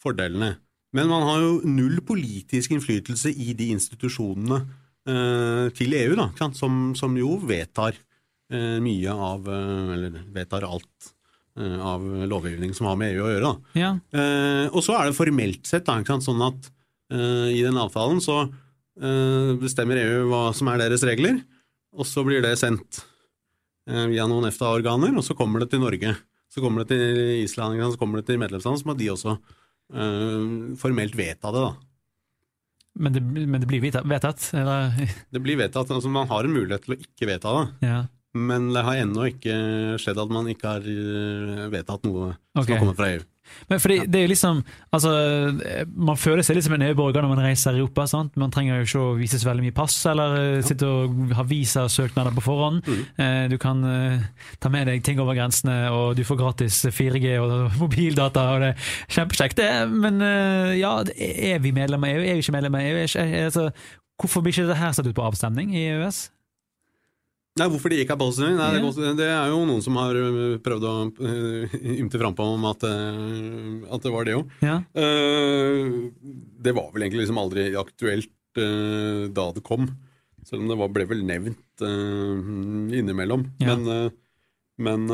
fordelene. 0.00 0.54
Men 0.96 1.10
man 1.10 1.26
har 1.26 1.42
jo 1.44 1.50
null 1.70 2.00
politisk 2.06 2.74
innflytelse 2.74 3.30
i 3.30 3.52
de 3.58 3.70
institusjonene 3.76 4.60
eh, 5.06 5.66
til 5.76 5.94
EU, 5.94 6.16
da. 6.18 6.30
Som, 6.56 6.96
som 6.98 7.14
jo 7.18 7.36
vedtar 7.46 7.94
eh, 8.50 8.78
mye 8.82 9.14
av 9.14 9.46
eh, 9.46 9.92
Eller 9.94 10.18
vedtar 10.34 10.66
alt 10.66 11.12
eh, 11.58 11.78
av 11.78 12.02
lovgivning 12.30 12.74
som 12.76 12.90
har 12.90 12.98
med 12.98 13.14
EU 13.14 13.22
å 13.28 13.30
gjøre. 13.30 13.52
Da. 13.52 13.78
Ja. 13.78 13.92
Eh, 14.10 14.66
og 14.72 14.82
så 14.86 14.98
er 14.98 15.10
det 15.10 15.18
formelt 15.18 15.70
sett 15.70 15.86
da, 15.86 16.00
sånn 16.18 16.42
at 16.48 16.72
eh, 17.14 17.54
i 17.54 17.62
den 17.66 17.78
avtalen 17.78 18.22
så 18.24 18.42
eh, 18.48 19.54
bestemmer 19.62 20.02
EU 20.02 20.26
hva 20.32 20.44
som 20.56 20.72
er 20.72 20.82
deres 20.82 21.06
regler, 21.06 21.38
og 21.96 22.06
så 22.06 22.22
blir 22.26 22.42
det 22.44 22.54
sendt 22.60 23.00
eh, 23.90 24.06
via 24.12 24.26
noen 24.30 24.46
EFTA-organer, 24.50 25.14
og 25.18 25.24
så 25.26 25.34
kommer 25.38 25.64
det 25.64 25.70
til 25.72 25.82
Norge. 25.82 26.14
Så 26.50 26.62
kommer 26.62 26.82
det 26.84 26.90
til 26.96 27.42
Island, 27.44 27.78
så 27.94 27.98
kommer 28.00 28.20
det 28.20 28.26
til 28.30 28.40
medlemsland, 28.42 28.80
så 28.80 28.88
må 28.90 28.96
de 28.98 29.10
også 29.12 29.36
eh, 29.94 30.74
formelt 30.80 31.14
vedta 31.18 31.52
det. 31.54 31.64
da. 31.66 31.72
Men, 33.00 33.14
det, 33.14 33.22
men 33.22 33.60
det 33.62 33.68
blir 33.70 33.82
vedtatt? 33.86 34.48
Eller? 34.58 34.96
Det 35.34 35.42
blir 35.42 35.56
vedtatt, 35.60 35.90
altså 35.94 36.10
Man 36.10 36.26
har 36.30 36.44
en 36.48 36.54
mulighet 36.56 36.82
til 36.88 36.96
å 36.96 37.00
ikke 37.00 37.28
vedta 37.30 37.52
det, 37.54 37.86
Ja. 37.86 38.00
men 38.34 38.72
det 38.74 38.82
har 38.86 38.98
ennå 39.04 39.28
ikke 39.30 39.54
skjedd 40.02 40.18
at 40.18 40.32
man 40.34 40.50
ikke 40.50 40.72
har 40.74 40.88
eh, 40.90 41.68
vedtatt 41.70 42.02
noe 42.08 42.32
som 42.34 42.64
Ok. 42.64 42.72
har 42.74 42.82
kommet 42.82 42.98
fra 42.98 43.12
EU. 43.14 43.22
Men 43.70 43.82
fordi 43.82 43.98
det 44.10 44.22
er 44.22 44.30
liksom 44.30 44.62
altså, 44.94 45.10
Man 45.94 46.18
føler 46.18 46.44
seg 46.46 46.56
litt 46.56 46.66
som 46.66 46.74
en 46.76 46.84
EU-borger 46.88 47.22
når 47.24 47.32
man 47.34 47.42
reiser 47.44 47.76
i 47.76 47.80
Europa. 47.80 48.06
sant? 48.10 48.36
Man 48.40 48.52
trenger 48.54 48.80
jo 48.80 48.88
ikke 48.88 49.02
å 49.02 49.18
vise 49.18 49.40
så 49.40 49.50
veldig 49.50 49.66
mye 49.66 49.76
pass, 49.76 49.98
eller 50.10 50.36
ja. 50.38 50.64
sitte 50.66 50.88
og 50.88 51.34
ha 51.36 51.44
visasøknader 51.46 52.34
på 52.36 52.44
forhånd. 52.44 52.82
Mm. 52.86 53.04
Du 53.52 53.56
kan 53.60 53.84
uh, 53.84 54.24
ta 54.62 54.72
med 54.72 54.88
deg 54.90 55.04
ting 55.06 55.20
over 55.22 55.38
grensene, 55.38 55.76
og 55.94 56.16
du 56.18 56.24
får 56.26 56.40
gratis 56.40 56.82
4G 56.88 57.36
og 57.42 57.54
mobildata. 57.82 58.46
og 58.54 58.64
det 58.64 58.72
er 58.72 58.90
Kjempekjekt, 59.10 59.60
det. 59.60 59.70
Men 59.90 60.20
ja, 60.78 60.96
er 61.16 61.62
vi 61.62 61.74
medlem 61.76 62.04
av 62.06 62.12
EU? 62.14 62.20
Er 62.24 62.38
vi 62.38 62.44
ikke 62.44 62.56
medlem 62.56 62.78
av 62.78 62.90
EU? 62.90 63.06
Altså, 63.44 63.70
hvorfor 64.20 64.44
blir 64.44 64.54
ikke 64.54 64.68
dette 64.68 64.80
her 64.80 64.92
satt 64.96 65.08
ut 65.08 65.16
på 65.16 65.26
avstemning 65.26 65.74
i 65.76 65.88
EØS? 65.94 66.28
Nei, 67.58 67.66
Hvorfor 67.66 67.90
de 67.90 67.98
ikke 68.04 68.14
er? 68.14 68.52
Nei, 68.54 68.68
det, 68.78 69.08
det, 69.18 69.26
er 69.26 69.48
jo 69.50 69.64
noen 69.66 69.82
som 69.82 69.96
har 69.98 70.14
øh, 70.16 70.60
prøvd 70.62 70.84
å 70.86 70.92
uh, 71.18 71.72
ymte 71.96 72.20
frampå 72.20 72.46
om 72.46 72.68
at, 72.70 72.84
uh, 72.86 73.88
at, 73.90 74.04
det 74.04 74.12
var 74.14 74.28
det 74.28 74.36
òg. 74.38 74.52
Ja. 74.62 74.76
Uh, 74.94 76.06
det 76.62 76.74
var 76.76 76.92
vel 76.94 77.06
egentlig 77.06 77.24
liksom 77.24 77.40
aldri 77.42 77.72
aktuelt 77.78 78.30
da 78.50 79.44
det 79.54 79.60
kom. 79.62 79.84
Selv 80.42 80.64
om 80.64 80.70
det 80.72 80.76
var, 80.80 80.88
ble 80.90 81.04
vel 81.06 81.20
nevnt 81.22 81.84
innimellom. 81.86 83.44
Ja. 83.62 83.76
Men, 83.78 84.10
men 84.82 85.04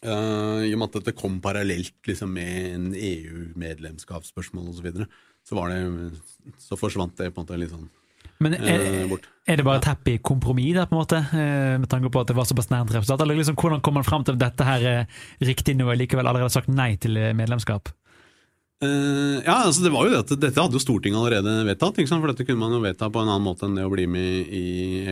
i 0.00 0.70
og 0.72 0.80
med 0.80 0.86
at 0.86 0.96
dette 0.96 1.12
kom 1.18 1.36
parallelt 1.44 2.08
liksom, 2.08 2.32
med 2.38 2.70
en 2.70 2.86
EU-medlemskapsspørsmål 2.96 4.70
osv., 4.72 4.80
så, 4.80 4.86
videre, 4.86 5.08
så, 5.44 5.66
det, 5.68 6.56
så 6.64 6.80
forsvant 6.80 7.12
det 7.20 7.28
på 7.34 7.42
en 7.42 7.44
måte 7.44 7.60
litt 7.60 7.74
sånn 7.76 7.84
men 8.44 8.54
er, 8.58 8.84
er, 9.48 9.58
det 9.58 9.64
bare 9.66 9.80
et 9.80 9.88
happy 9.88 10.18
kompromiss 10.24 10.76
der, 10.76 10.88
på 10.90 10.96
en 10.96 11.02
måte, 11.02 11.20
eh, 11.32 11.74
med 11.80 11.88
tanke 11.90 12.12
på 12.12 12.22
at 12.22 12.30
det 12.30 12.36
var 12.36 12.48
såpass 12.48 12.70
nært 12.72 12.92
resultat? 12.92 13.24
Eller 13.24 13.40
liksom, 13.40 13.56
hvordan 13.58 13.82
kom 13.84 13.96
man 13.98 14.06
fram 14.06 14.24
til 14.26 14.36
at 14.36 14.42
dette 14.42 14.68
her 14.68 14.88
er 14.90 15.20
riktig 15.44 15.76
nå, 15.78 15.88
likevel 15.96 16.28
allerede 16.28 16.52
sagt 16.52 16.70
nei 16.72 16.94
til 17.00 17.16
eh, 17.20 17.34
medlemskap? 17.36 17.92
Uh, 18.84 19.38
ja, 19.46 19.62
altså 19.64 19.84
det 19.84 19.92
var 19.94 20.04
jo 20.04 20.12
det 20.12 20.18
at 20.24 20.32
Dette 20.42 20.60
hadde 20.60 20.76
jo 20.76 20.82
Stortinget 20.82 21.16
allerede 21.16 21.52
vedtatt. 21.68 22.00
For 22.10 22.32
dette 22.32 22.44
kunne 22.44 22.60
man 22.60 22.74
jo 22.74 22.82
vedta 22.84 23.08
på 23.12 23.22
en 23.22 23.30
annen 23.30 23.46
måte 23.46 23.68
enn 23.68 23.78
det 23.78 23.86
å 23.86 23.92
bli 23.92 24.06
med 24.10 24.50
i 24.52 24.64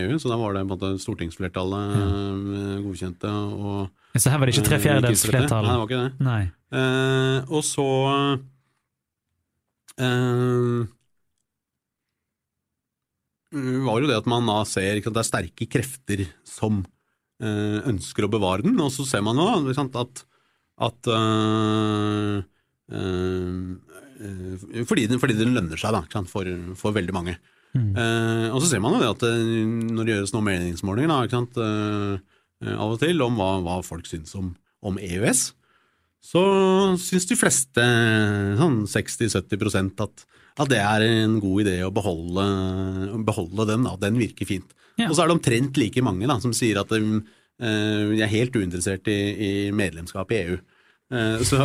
EU. 0.03 0.17
Så 0.21 0.29
da 0.29 0.37
var 0.37 0.53
det 0.53 0.65
på 0.65 0.67
en 0.67 0.73
måte 0.75 0.91
stortingsflertallet 1.01 1.95
ja. 1.97 2.07
uh, 2.43 2.75
godkjente. 2.83 3.31
Og, 3.57 4.19
så 4.19 4.33
her 4.33 4.41
var 4.41 4.49
det 4.49 4.57
ikke 4.57 4.67
tre 4.69 4.81
fjerdedels 4.83 5.25
flertall? 5.29 5.65
Nei, 5.65 5.71
det 5.71 5.79
var 5.81 5.87
ikke 5.89 6.03
det. 6.03 6.11
Uh, 6.73 7.53
og 7.53 7.63
så 7.65 7.87
var 13.53 14.01
jo 14.01 14.09
det 14.09 14.17
at 14.17 14.29
man 14.29 14.47
da 14.49 14.61
ser 14.67 14.97
at 14.97 15.07
det 15.13 15.21
er 15.21 15.27
sterke 15.27 15.67
krefter 15.69 16.25
som 16.47 16.81
øh, 17.43 17.79
ønsker 17.91 18.25
å 18.25 18.31
bevare 18.33 18.65
den, 18.65 18.79
og 18.81 18.91
så 18.93 19.05
ser 19.07 19.23
man 19.25 19.37
jo 19.37 19.45
at, 19.53 20.23
at 20.87 21.11
øh, 21.13 22.37
øh, 22.91 24.85
fordi, 24.89 25.07
den, 25.07 25.19
fordi, 25.21 25.37
den, 25.37 25.53
lønner 25.53 25.77
seg 25.77 25.93
da, 25.93 26.03
for, 26.29 26.47
for, 26.79 26.95
veldig 26.95 27.13
mange. 27.15 27.37
Mm. 27.73 27.95
og 28.53 28.59
så 28.61 28.67
ser 28.69 28.81
man 28.83 28.93
jo 28.93 28.99
det 29.01 29.07
at 29.15 29.23
når 29.25 30.05
det 30.05 30.13
gjøres 30.13 30.33
noen 30.35 30.45
meningsmålinger 30.45 31.09
da, 31.09 31.15
sant, 31.31 31.55
av 31.57 32.91
og 32.93 32.99
til 33.01 33.23
om 33.25 33.33
hva, 33.39 33.47
hva 33.65 33.79
folk 33.81 34.05
syns 34.05 34.35
om, 34.37 34.51
om 34.85 34.99
EØS, 35.01 35.47
så 36.23 36.43
syns 37.01 37.27
de 37.29 37.37
fleste, 37.37 37.87
sånn 38.59 38.83
60-70% 38.89 40.05
at 40.05 40.23
at 40.61 40.69
det 40.69 40.79
er 40.81 41.05
en 41.07 41.39
god 41.41 41.63
idé 41.63 41.77
å 41.85 41.91
beholde, 41.93 42.43
beholde 43.25 43.67
den. 43.71 43.87
Da. 43.87 43.95
Den 44.01 44.19
virker 44.21 44.49
fint. 44.49 44.75
Ja. 44.99 45.07
Og 45.09 45.15
så 45.15 45.23
er 45.23 45.31
det 45.31 45.37
omtrent 45.39 45.79
like 45.81 46.03
mange 46.05 46.29
da, 46.29 46.37
som 46.41 46.53
sier 46.53 46.77
at 46.83 46.91
de, 46.93 47.23
de 47.57 48.21
er 48.21 48.29
helt 48.29 48.53
uinteressert 48.53 49.09
i, 49.09 49.19
i, 49.33 49.53
medlemskap 49.73 50.33
i 50.33 50.41
EU. 50.43 50.59
Uh, 51.13 51.41
så 51.45 51.57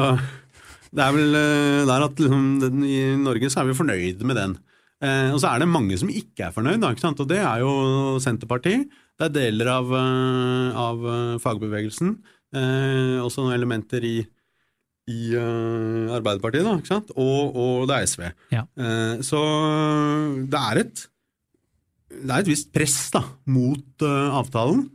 det 0.88 1.04
er 1.04 1.12
vel 1.16 1.36
uh, 1.36 1.84
der 1.88 2.06
at 2.06 2.24
liksom, 2.24 2.48
i 2.88 3.02
Norge 3.20 3.52
så 3.52 3.60
er 3.60 3.68
vi 3.68 3.76
fornøyde 3.76 4.28
med 4.28 4.40
den. 4.40 4.56
Og 4.98 5.36
så 5.38 5.52
er 5.52 5.60
det 5.62 5.68
mange 5.70 5.94
som 5.94 6.08
ikke 6.10 6.48
er 6.48 6.54
fornøyd, 6.56 6.80
da, 6.82 6.88
ikke 6.90 7.12
og 7.22 7.28
det 7.30 7.36
er 7.38 7.60
jo 7.62 7.68
Senterpartiet. 8.18 8.88
Det 9.14 9.28
er 9.28 9.34
deler 9.36 9.68
av, 9.70 9.92
av 9.94 11.04
fagbevegelsen. 11.38 12.16
også 13.22 13.44
noen 13.44 13.54
elementer 13.54 14.02
i 14.02 14.16
i 15.08 15.32
uh, 15.36 16.12
Arbeiderpartiet, 16.18 16.66
da, 16.66 16.74
ikke 16.78 16.90
sant? 16.90 17.12
Og, 17.16 17.56
og 17.56 17.88
det 17.88 17.96
er 17.96 18.10
SV. 18.10 18.26
Ja. 18.52 18.66
Uh, 18.78 19.16
så 19.24 19.40
det 20.50 20.60
er 20.72 20.82
et 20.84 21.06
det 22.08 22.32
er 22.32 22.40
et 22.40 22.48
visst 22.48 22.70
press 22.72 22.96
da, 23.12 23.20
mot 23.52 24.04
uh, 24.04 24.36
avtalen. 24.40 24.86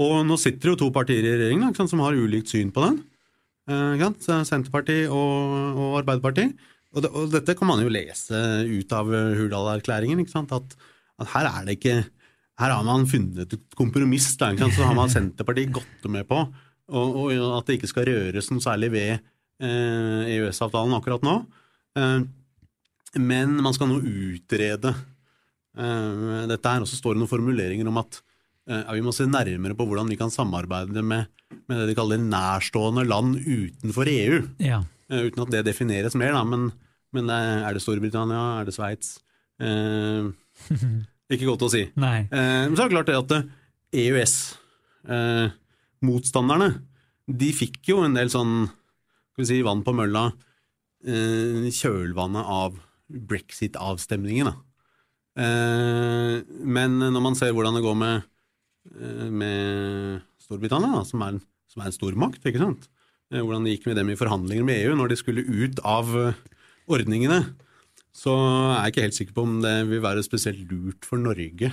Og 0.00 0.20
nå 0.28 0.36
sitter 0.40 0.70
det 0.70 0.74
jo 0.74 0.80
to 0.84 0.90
partier 0.94 1.24
i 1.24 1.32
regjeringen 1.32 1.72
da, 1.76 1.86
som 1.88 2.02
har 2.04 2.16
ulikt 2.16 2.52
syn 2.52 2.72
på 2.72 2.84
den. 2.86 3.00
Senterpartiet 3.70 5.12
og, 5.12 5.76
og 5.78 5.98
Arbeiderpartiet. 6.00 6.56
Og, 6.90 7.02
det, 7.04 7.10
og, 7.12 7.26
dette 7.30 7.54
kan 7.54 7.68
man 7.68 7.82
jo 7.84 7.92
lese 7.92 8.38
ut 8.66 8.94
av 8.96 9.12
Hurdal-erklæringen. 9.12 10.22
At, 10.24 10.54
at, 10.56 11.28
her 11.34 11.50
er 11.50 11.68
det 11.68 11.76
ikke 11.78 11.98
Her 12.60 12.74
har 12.74 12.84
man 12.84 13.06
funnet 13.08 13.54
et 13.54 13.76
kompromiss. 13.76 14.32
Da, 14.40 14.50
så 14.56 14.88
har 14.88 14.96
man 14.96 15.12
Senterpartiet 15.12 15.72
gått 15.76 16.08
med 16.12 16.26
på. 16.28 16.40
Og, 16.90 17.20
og, 17.22 17.30
at 17.60 17.68
det 17.68 17.78
ikke 17.78 17.92
skal 17.92 18.08
røres 18.08 18.50
noe 18.50 18.64
særlig 18.64 18.90
ved 18.96 19.28
EØS-avtalen 19.60 20.92
eh, 20.92 20.96
e 20.96 21.00
akkurat 21.00 21.26
nå. 21.26 21.36
Eh, 21.98 22.18
men 23.20 23.56
man 23.62 23.76
skal 23.76 23.90
nå 23.90 24.00
utrede 24.00 24.94
eh, 24.94 26.44
dette 26.50 26.74
her, 26.74 26.84
og 26.84 26.90
så 26.90 26.98
står 26.98 27.16
det 27.16 27.22
noen 27.22 27.34
formuleringer 27.34 27.90
om 27.90 28.02
at 28.02 28.24
vi 28.70 29.00
må 29.02 29.10
se 29.10 29.24
nærmere 29.26 29.74
på 29.74 29.82
hvordan 29.88 30.06
vi 30.12 30.16
kan 30.20 30.30
samarbeide 30.30 31.02
med, 31.02 31.26
med 31.66 31.80
det 31.80 31.88
de 31.88 31.94
kaller 31.98 32.20
nærstående 32.22 33.02
land 33.08 33.40
utenfor 33.40 34.06
EU. 34.06 34.36
Ja. 34.62 34.84
Uten 35.10 35.42
at 35.42 35.50
det 35.50 35.64
defineres 35.66 36.14
mer, 36.14 36.36
da. 36.36 36.44
Men, 36.46 36.68
men 37.16 37.32
er 37.34 37.74
det 37.74 37.82
Storbritannia, 37.82 38.60
er 38.60 38.68
det 38.68 38.76
Sveits? 38.76 39.16
Eh, 39.60 40.24
ikke 41.34 41.48
godt 41.48 41.66
å 41.66 41.68
si. 41.72 41.82
Nei. 42.04 42.20
Eh, 42.26 42.66
men 42.68 42.76
så 42.76 42.82
er 42.84 42.88
det 42.88 42.96
klart 42.96 43.10
det 43.10 43.18
at 43.18 43.32
EØS-motstanderne, 44.04 46.68
de 47.30 47.52
fikk 47.54 47.88
jo 47.92 48.02
en 48.04 48.16
del 48.16 48.30
sånn 48.32 48.54
skal 49.40 49.56
vi 49.56 49.60
si, 49.60 49.64
vann 49.64 49.84
på 49.84 49.94
mølla 49.96 50.26
eh, 51.08 51.68
kjølvannet 51.72 52.44
av 52.44 52.76
brexit-avstemningen. 53.08 54.50
Eh, 55.40 56.40
men 56.44 56.98
når 57.00 57.24
man 57.24 57.38
ser 57.38 57.54
hvordan 57.56 57.78
det 57.78 57.84
går 57.86 57.96
med, 57.96 58.26
eh, 58.92 59.30
med 59.30 60.20
Storbritannia, 60.44 61.00
som, 61.08 61.24
er, 61.24 61.40
som, 61.70 61.80
er, 61.80 61.88
en 61.88 61.96
stormakt, 61.96 62.44
ikke 62.44 62.60
sant? 62.60 62.90
Hvordan 63.30 63.64
det 63.64 63.76
gikk 63.76 63.88
med 63.88 64.00
dem 64.00 64.10
i 64.10 64.18
forhandlinger 64.18 64.66
med 64.66 64.82
EU 64.82 64.94
når 64.98 65.12
de 65.12 65.20
skulle 65.20 65.46
ut 65.46 65.78
av 65.86 66.08
ordningene, 66.90 67.44
så 68.10 68.34
er 68.34 68.88
jeg 68.88 68.92
ikke 68.92 69.04
helt 69.04 69.18
sikker 69.20 69.36
på 69.36 69.44
om 69.46 69.60
det 69.62 69.76
vil 69.86 70.02
være 70.02 70.24
spesielt 70.26 70.64
lurt 70.66 71.06
for 71.06 71.22
Norge 71.22 71.70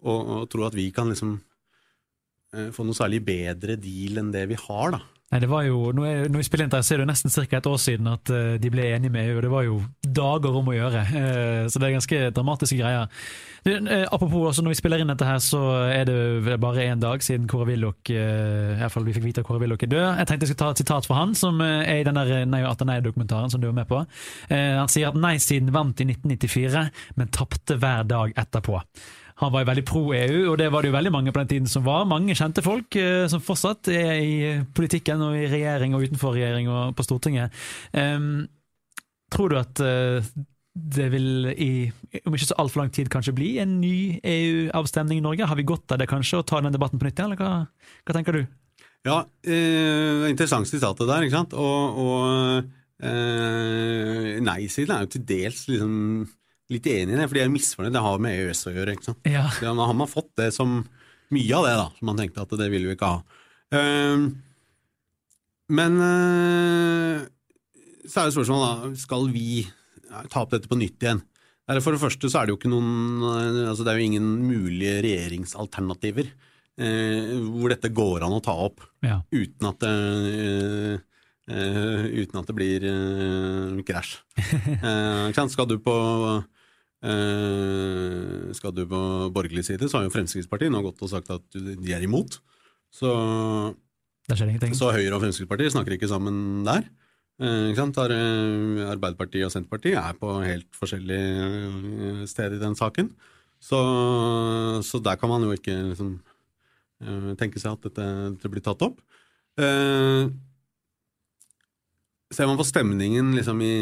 å, 0.00 0.14
å 0.16 0.38
tro 0.48 0.64
at 0.64 0.74
vi 0.74 0.88
kan 0.96 1.12
liksom 1.12 1.36
få 2.72 2.86
noe 2.86 2.96
særlig 2.96 3.20
bedre 3.26 3.76
deal 3.76 4.22
enn 4.22 4.32
det 4.32 4.46
vi 4.48 4.56
har, 4.56 4.94
da. 4.96 5.02
Nei, 5.34 5.40
det 5.42 5.48
var 5.50 5.64
jo, 5.66 5.88
vi 5.90 6.42
spiller 6.46 6.68
inn 6.68 6.70
der, 6.70 6.82
så 6.86 6.94
er 6.94 7.00
det 7.00 7.04
jo 7.08 7.10
nesten 7.10 7.32
ca. 7.34 7.58
et 7.58 7.66
år 7.66 7.78
siden 7.82 8.06
at 8.06 8.30
uh, 8.30 8.52
de 8.62 8.70
ble 8.70 8.84
enige 8.94 9.10
med 9.10 9.32
EU. 9.32 9.40
Det 9.42 9.48
var 9.50 9.64
jo 9.66 9.80
dager 10.06 10.58
om 10.60 10.68
å 10.70 10.74
gjøre, 10.76 11.00
uh, 11.10 11.64
så 11.66 11.82
det 11.82 11.88
er 11.88 11.94
ganske 11.96 12.20
dramatiske 12.36 12.78
greier. 12.78 13.08
Uh, 13.66 14.04
apropos, 14.14 14.44
også, 14.52 14.62
når 14.62 14.76
vi 14.76 14.78
spiller 14.78 15.02
inn 15.02 15.10
dette 15.10 15.26
her, 15.26 15.40
så 15.42 15.62
er 15.90 16.06
det 16.06 16.60
bare 16.62 16.84
én 16.86 17.02
dag 17.02 17.24
siden 17.26 17.48
Kåre 17.50 17.66
Willoch 17.72 18.12
vi 18.14 19.16
fikk 19.16 19.26
vite 19.26 19.42
at 19.42 19.48
Kåre 19.48 19.64
Willoch 19.64 19.82
er 19.82 19.90
død. 19.90 20.04
Jeg 20.20 20.30
tenkte 20.30 20.46
jeg 20.46 20.52
skulle 20.52 20.62
ta 20.62 20.70
et 20.70 20.84
sitat 20.84 21.10
fra 21.10 21.18
han, 21.18 21.34
som 21.34 21.58
er 21.64 21.98
i 21.98 22.06
den 22.06 22.20
der 22.20 22.46
Nei 22.46 22.62
og 22.62 22.70
atter 22.70 22.86
nei-dokumentaren 22.92 23.50
som 23.50 23.58
du 23.58 23.66
var 23.72 23.76
med 23.80 23.90
på. 23.90 24.04
han 24.54 24.92
sier 24.92 25.10
at 25.10 25.18
nei-siden 25.18 25.74
vant 25.74 25.98
i 25.98 26.06
1994, 26.12 26.86
men 27.18 27.34
tapte 27.34 27.80
hver 27.82 28.06
dag 28.06 28.38
etterpå. 28.38 28.78
Han 29.42 29.50
var 29.50 29.64
jo 29.64 29.70
veldig 29.72 29.84
pro 29.88 30.02
EU, 30.14 30.40
og 30.52 30.58
det 30.60 30.68
var 30.70 30.84
det 30.84 30.92
jo 30.92 30.94
veldig 30.94 31.12
mange 31.14 31.32
på 31.34 31.42
den 31.42 31.50
tiden 31.50 31.70
som 31.70 31.82
var. 31.86 32.06
Mange 32.06 32.36
kjente 32.38 32.62
folk 32.62 32.94
eh, 33.00 33.26
som 33.30 33.42
fortsatt 33.42 33.90
er 33.90 34.12
i 34.22 34.34
politikken 34.76 35.22
og 35.26 35.34
i 35.38 35.48
regjering 35.50 35.96
og 35.96 36.06
utenfor 36.06 36.36
regjering 36.36 36.70
og 36.70 36.94
på 36.94 37.06
Stortinget. 37.06 37.54
Um, 37.90 38.46
tror 39.34 39.50
du 39.50 39.58
at 39.58 39.82
uh, 39.82 40.22
det 40.74 41.06
vil 41.12 41.50
i 41.50 41.70
om 42.26 42.34
ikke 42.34 42.48
så 42.48 42.56
altfor 42.58 42.82
lang 42.82 42.92
tid 42.94 43.10
kanskje 43.10 43.34
bli 43.34 43.50
en 43.62 43.76
ny 43.80 44.20
EU-avstemning 44.22 45.18
i 45.18 45.24
Norge? 45.24 45.46
Har 45.50 45.58
vi 45.58 45.66
godt 45.66 45.94
av 45.94 46.00
det 46.02 46.10
kanskje, 46.10 46.40
å 46.40 46.46
ta 46.46 46.60
den 46.62 46.74
debatten 46.74 47.00
på 47.00 47.06
nytt 47.06 47.18
igjen, 47.18 47.34
eller 47.34 47.42
hva, 47.42 47.66
hva, 48.02 48.16
tenker 48.16 48.38
du? 48.38 48.42
Ja, 49.06 49.20
eh, 49.46 50.30
interessant 50.30 50.70
sitatet 50.70 51.10
der, 51.10 51.26
ikke 51.26 51.36
sant. 51.36 51.54
Og, 51.54 52.00
og 52.02 53.04
eh, 53.06 54.34
nei-siden 54.42 54.94
er 54.94 55.04
jo 55.04 55.12
til 55.14 55.26
dels 55.28 55.66
liksom 55.70 55.94
litt 56.72 56.86
enig 56.88 57.14
i 57.14 57.18
det, 57.18 57.26
for 57.28 57.36
de 57.36 57.44
er 57.44 57.52
misfornøyd. 57.52 57.94
Det 57.94 58.04
har 58.06 58.22
med 58.22 58.38
EØS 58.38 58.64
å 58.70 58.74
gjøre. 58.74 58.96
ikke 58.96 59.08
sant? 59.10 59.28
Ja. 59.28 59.44
Da 59.60 59.74
har 59.74 59.96
man 59.96 60.10
fått 60.10 60.32
det 60.40 60.50
som 60.56 60.80
mye 61.34 61.58
av 61.58 61.66
det, 61.66 61.76
da, 61.80 61.86
som 61.98 62.10
man 62.10 62.20
tenkte 62.20 62.44
at 62.44 62.56
det 62.60 62.70
ville 62.72 62.90
vi 62.90 62.96
ikke 62.96 63.10
ha. 63.10 63.20
Uh, 63.74 64.26
men 65.74 66.00
uh, 66.00 67.22
så 68.04 68.20
er 68.20 68.28
det 68.28 68.36
spørsmålet, 68.36 68.64
da, 68.84 69.04
skal 69.04 69.30
vi 69.32 69.64
ta 70.30 70.44
opp 70.44 70.52
dette 70.54 70.70
på 70.70 70.78
nytt 70.78 71.04
igjen? 71.04 71.24
For 71.64 71.96
det 71.96 72.02
første 72.02 72.28
så 72.28 72.40
er 72.40 72.46
det 72.46 72.52
jo 72.52 72.58
ikke 72.58 72.68
noen 72.68 73.22
altså 73.70 73.86
Det 73.86 73.94
er 73.94 73.96
jo 73.96 74.08
ingen 74.10 74.26
mulige 74.44 74.98
regjeringsalternativer 75.06 76.28
uh, 76.28 77.30
hvor 77.56 77.72
dette 77.72 77.88
går 77.96 78.26
an 78.26 78.36
å 78.36 78.42
ta 78.44 78.52
opp 78.66 78.84
ja. 79.04 79.22
uten 79.32 79.70
at 79.70 79.80
det 79.80 79.94
eh, 81.50 82.04
uten 82.22 82.40
at 82.40 82.48
det 82.48 82.56
blir 82.56 82.88
eh, 82.88 83.84
krasj. 83.86 84.18
Eh, 84.84 85.48
skal 85.48 85.68
du 85.68 85.78
på 85.82 85.94
eh, 85.94 86.44
skal 87.04 88.72
du 88.72 88.84
på 88.88 89.00
borgerlig 89.34 89.66
side, 89.66 89.88
så 89.90 89.98
har 89.98 90.06
jo 90.06 90.12
Fremskrittspartiet 90.14 90.72
nå 90.72 90.80
gått 90.86 91.02
og 91.04 91.10
sagt 91.12 91.28
at 91.34 91.44
de 91.52 91.92
er 91.92 92.06
imot. 92.06 92.38
Så, 92.94 93.10
så 94.30 94.92
Høyre 94.94 95.16
og 95.16 95.24
Fremskrittspartiet 95.24 95.74
snakker 95.74 95.96
ikke 95.98 96.08
sammen 96.08 96.62
der. 96.64 96.86
Eh? 97.42 97.74
Eh, 97.74 98.90
Arbeiderpartiet 98.94 99.46
og 99.46 99.52
Senterpartiet 99.52 99.98
er 99.98 100.14
på 100.18 100.36
helt 100.44 100.68
forskjellige 100.78 101.48
eh, 101.50 102.22
steder 102.30 102.56
i 102.56 102.62
den 102.62 102.76
saken. 102.78 103.10
Så, 103.58 103.80
så 104.84 105.00
der 105.00 105.16
kan 105.16 105.30
man 105.32 105.42
jo 105.42 105.52
ikke 105.56 105.74
liksom, 105.90 106.20
eh, 107.02 107.34
tenke 107.40 107.58
seg 107.58 107.74
at 107.74 107.86
dette, 107.88 108.08
dette 108.36 108.52
blir 108.52 108.62
tatt 108.62 108.82
opp. 108.86 109.00
Eh, 109.58 110.30
ser 112.34 112.50
man 112.50 112.58
på 112.58 112.66
stemningen 112.66 113.34
liksom 113.34 113.62
i, 113.62 113.74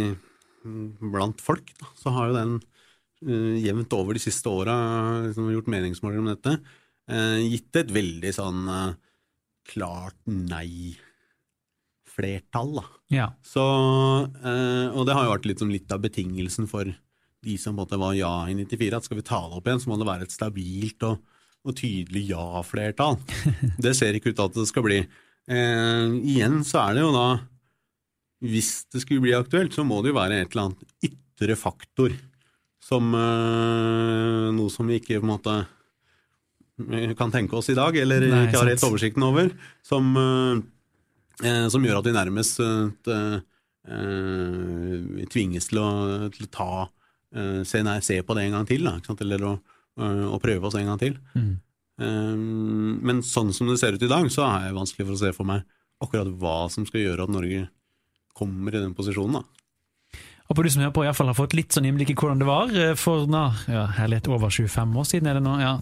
blant 1.12 1.40
folk, 1.42 1.72
da, 1.80 1.88
så 1.98 2.12
har 2.14 2.30
jo 2.30 2.38
den 2.38 2.60
eh, 3.26 3.64
jevnt 3.64 3.92
over 3.96 4.12
de 4.16 4.22
siste 4.22 4.48
åra 4.50 4.74
liksom, 5.28 5.52
gjort 5.54 5.72
meningsmålinger 5.72 6.22
om 6.22 6.30
dette, 6.32 6.52
uh, 7.12 7.40
gitt 7.42 7.76
et 7.80 7.90
veldig 7.92 8.32
sånn 8.34 8.68
uh, 8.68 8.92
klart 9.68 10.16
nei-flertall. 10.26 12.74
da. 12.80 12.84
Ja. 13.12 13.26
Så, 13.44 13.60
eh, 14.42 14.88
og 14.92 15.06
det 15.06 15.14
har 15.16 15.24
jo 15.26 15.34
vært 15.34 15.46
litt, 15.48 15.60
sånn 15.62 15.74
litt 15.74 15.92
av 15.92 16.00
betingelsen 16.04 16.66
for 16.70 16.84
de 17.42 17.54
som 17.58 17.74
på 17.74 17.76
en 17.76 17.82
måte 17.82 18.00
var 18.00 18.12
ja 18.14 18.48
i 18.48 18.54
94, 18.54 18.96
at 18.96 19.04
skal 19.08 19.18
vi 19.18 19.26
ta 19.26 19.40
det 19.48 19.56
opp 19.58 19.66
igjen, 19.66 19.82
så 19.82 19.88
må 19.90 19.96
det 19.98 20.08
være 20.08 20.22
et 20.28 20.34
stabilt 20.34 21.00
og, 21.08 21.16
og 21.66 21.72
tydelig 21.78 22.24
ja-flertall. 22.30 23.16
Det 23.84 23.92
ser 23.98 24.12
ikke 24.14 24.30
ut 24.30 24.38
til 24.38 24.48
at 24.48 24.58
det 24.58 24.66
skal 24.70 24.84
bli. 24.86 25.00
Eh, 25.50 26.08
igjen 26.32 26.56
så 26.66 26.76
er 26.84 26.90
det 26.96 27.02
jo 27.02 27.10
da, 27.14 27.28
hvis 28.46 28.70
det 28.94 29.00
skulle 29.02 29.24
bli 29.24 29.34
aktuelt, 29.34 29.72
så 29.74 29.82
må 29.86 29.96
det 30.02 30.10
jo 30.12 30.20
være 30.20 30.34
et 30.38 30.50
eller 30.52 30.64
annet 30.68 30.82
ytre 31.10 31.54
faktor 31.58 32.10
som 32.82 33.14
uh, 33.14 34.50
noe 34.54 34.70
som 34.72 34.88
vi 34.90 34.98
ikke 34.98 35.20
på 35.20 35.26
en 35.26 35.30
måte 35.30 35.54
eh, 36.90 37.14
kan 37.18 37.32
tenke 37.32 37.56
oss 37.58 37.70
i 37.70 37.78
dag, 37.78 37.96
eller 37.96 38.26
Nei, 38.26 38.44
ikke 38.48 38.58
har 38.58 38.70
helt 38.72 38.86
oversikten 38.88 39.26
over, 39.26 39.52
som, 39.86 40.10
uh, 40.18 41.68
som 41.70 41.86
gjør 41.86 42.00
at 42.00 42.08
vi 42.08 42.16
nærmest 42.16 42.62
eh, 42.62 43.36
tvinges 45.32 45.70
til 45.70 45.82
å, 45.82 45.90
til 46.34 46.46
å 46.46 46.52
ta 46.54 46.72
se, 47.64 47.80
nei, 47.80 47.96
se 48.04 48.18
på 48.22 48.34
det 48.36 48.42
en 48.44 48.58
gang 48.58 48.66
til, 48.68 48.84
da, 48.84 49.14
eller 49.24 49.44
å, 49.48 49.52
å 50.36 50.38
prøve 50.38 50.68
oss 50.68 50.76
en 50.76 50.90
gang 50.90 50.98
til. 51.00 51.16
Mm. 51.32 51.54
Men 53.08 53.22
sånn 53.24 53.50
som 53.56 53.70
det 53.70 53.78
ser 53.80 53.96
ut 53.96 54.04
i 54.04 54.10
dag, 54.10 54.28
så 54.30 54.44
er 54.44 54.68
det 54.68 54.76
vanskelig 54.76 55.06
for 55.08 55.16
å 55.16 55.20
se 55.22 55.32
for 55.32 55.48
meg 55.48 55.64
akkurat 56.04 56.28
hva 56.42 56.68
som 56.70 56.84
skal 56.86 57.06
gjøre 57.06 57.24
at 57.24 57.32
Norge 57.32 57.64
kommer 58.36 58.76
i 58.76 58.84
den 58.84 58.92
posisjonen. 58.94 59.40
da. 59.40 59.61
Håper 60.50 60.66
du 60.66 60.70
som 60.74 60.82
hører 60.82 60.94
på 60.96 61.04
i 61.04 61.08
hvert 61.08 61.18
fall 61.18 61.30
har 61.30 61.38
fått 61.38 61.54
litt 61.56 61.72
sånn 61.74 61.86
innblikk 61.88 62.12
i 62.12 62.16
hvordan 62.18 62.42
det 62.42 62.48
var 62.48 62.72
eh, 62.74 62.94
for 62.98 63.28
nå, 63.30 63.42
ja, 63.70 63.86
herlighet 63.98 64.28
over 64.32 64.52
25 64.52 64.96
år 65.00 65.08
siden 65.08 65.30
er 65.30 65.38
det 65.38 65.44
nå. 65.44 65.54
Ja, 65.62 65.74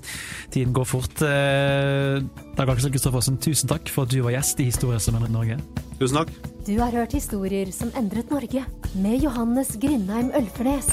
tiden 0.52 0.74
går 0.76 0.88
fort. 0.88 1.22
Eh, 1.26 2.20
Dag 2.58 2.72
Aksel 2.74 2.92
Kristoffersen, 2.94 3.40
tusen 3.40 3.70
takk 3.70 3.88
for 3.90 4.04
at 4.04 4.12
du 4.12 4.20
var 4.26 4.36
gjest 4.36 4.61
i 4.61 4.68
Historie 4.68 5.00
som 5.02 5.16
endret 5.18 5.32
Norge. 5.34 5.61
Tusen 6.00 6.20
takk. 6.20 6.34
Du 6.66 6.74
har 6.78 6.92
hørt 6.92 7.12
historier 7.16 7.72
som 7.74 7.90
endret 7.98 8.30
Norge, 8.32 8.62
med 9.00 9.24
Johannes 9.24 9.74
Grindheim 9.80 10.30
Ølfernes. 10.36 10.92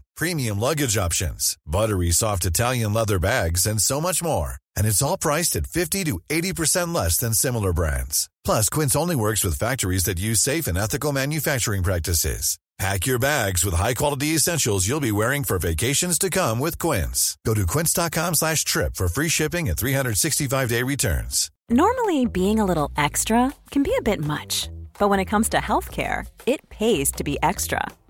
premium 0.15 0.59
luggage 0.59 0.97
options, 0.97 1.57
buttery 1.65 2.11
soft 2.11 2.45
Italian 2.45 2.93
leather 2.93 3.19
bags, 3.19 3.65
and 3.65 3.81
so 3.81 3.99
much 3.99 4.21
more. 4.21 4.55
And 4.75 4.85
it's 4.85 5.01
all 5.01 5.17
priced 5.17 5.55
at 5.55 5.67
50 5.67 6.03
to 6.05 6.19
80% 6.29 6.93
less 6.93 7.17
than 7.17 7.33
similar 7.33 7.73
brands. 7.73 8.29
Plus, 8.45 8.69
Quince 8.69 8.95
only 8.95 9.15
works 9.15 9.43
with 9.43 9.59
factories 9.59 10.03
that 10.05 10.19
use 10.19 10.39
safe 10.39 10.67
and 10.67 10.77
ethical 10.77 11.11
manufacturing 11.11 11.83
practices. 11.83 12.57
Pack 12.81 13.05
your 13.05 13.19
bags 13.19 13.63
with 13.63 13.75
high-quality 13.75 14.29
essentials 14.29 14.87
you'll 14.87 14.99
be 14.99 15.11
wearing 15.11 15.43
for 15.43 15.59
vacations 15.59 16.17
to 16.17 16.31
come 16.31 16.57
with 16.57 16.79
Quince. 16.79 17.37
Go 17.45 17.53
to 17.53 17.67
quince.com 17.67 18.33
slash 18.33 18.63
trip 18.63 18.95
for 18.95 19.07
free 19.07 19.29
shipping 19.29 19.69
and 19.69 19.77
365-day 19.77 20.81
returns. 20.81 21.51
Normally, 21.69 22.25
being 22.25 22.59
a 22.59 22.65
little 22.65 22.91
extra 22.97 23.53
can 23.69 23.83
be 23.83 23.93
a 23.99 24.01
bit 24.01 24.19
much, 24.19 24.67
but 24.97 25.09
when 25.09 25.19
it 25.19 25.25
comes 25.25 25.47
to 25.49 25.57
healthcare, 25.57 26.25
it 26.47 26.67
pays 26.69 27.11
to 27.11 27.23
be 27.23 27.37
extra. 27.43 27.85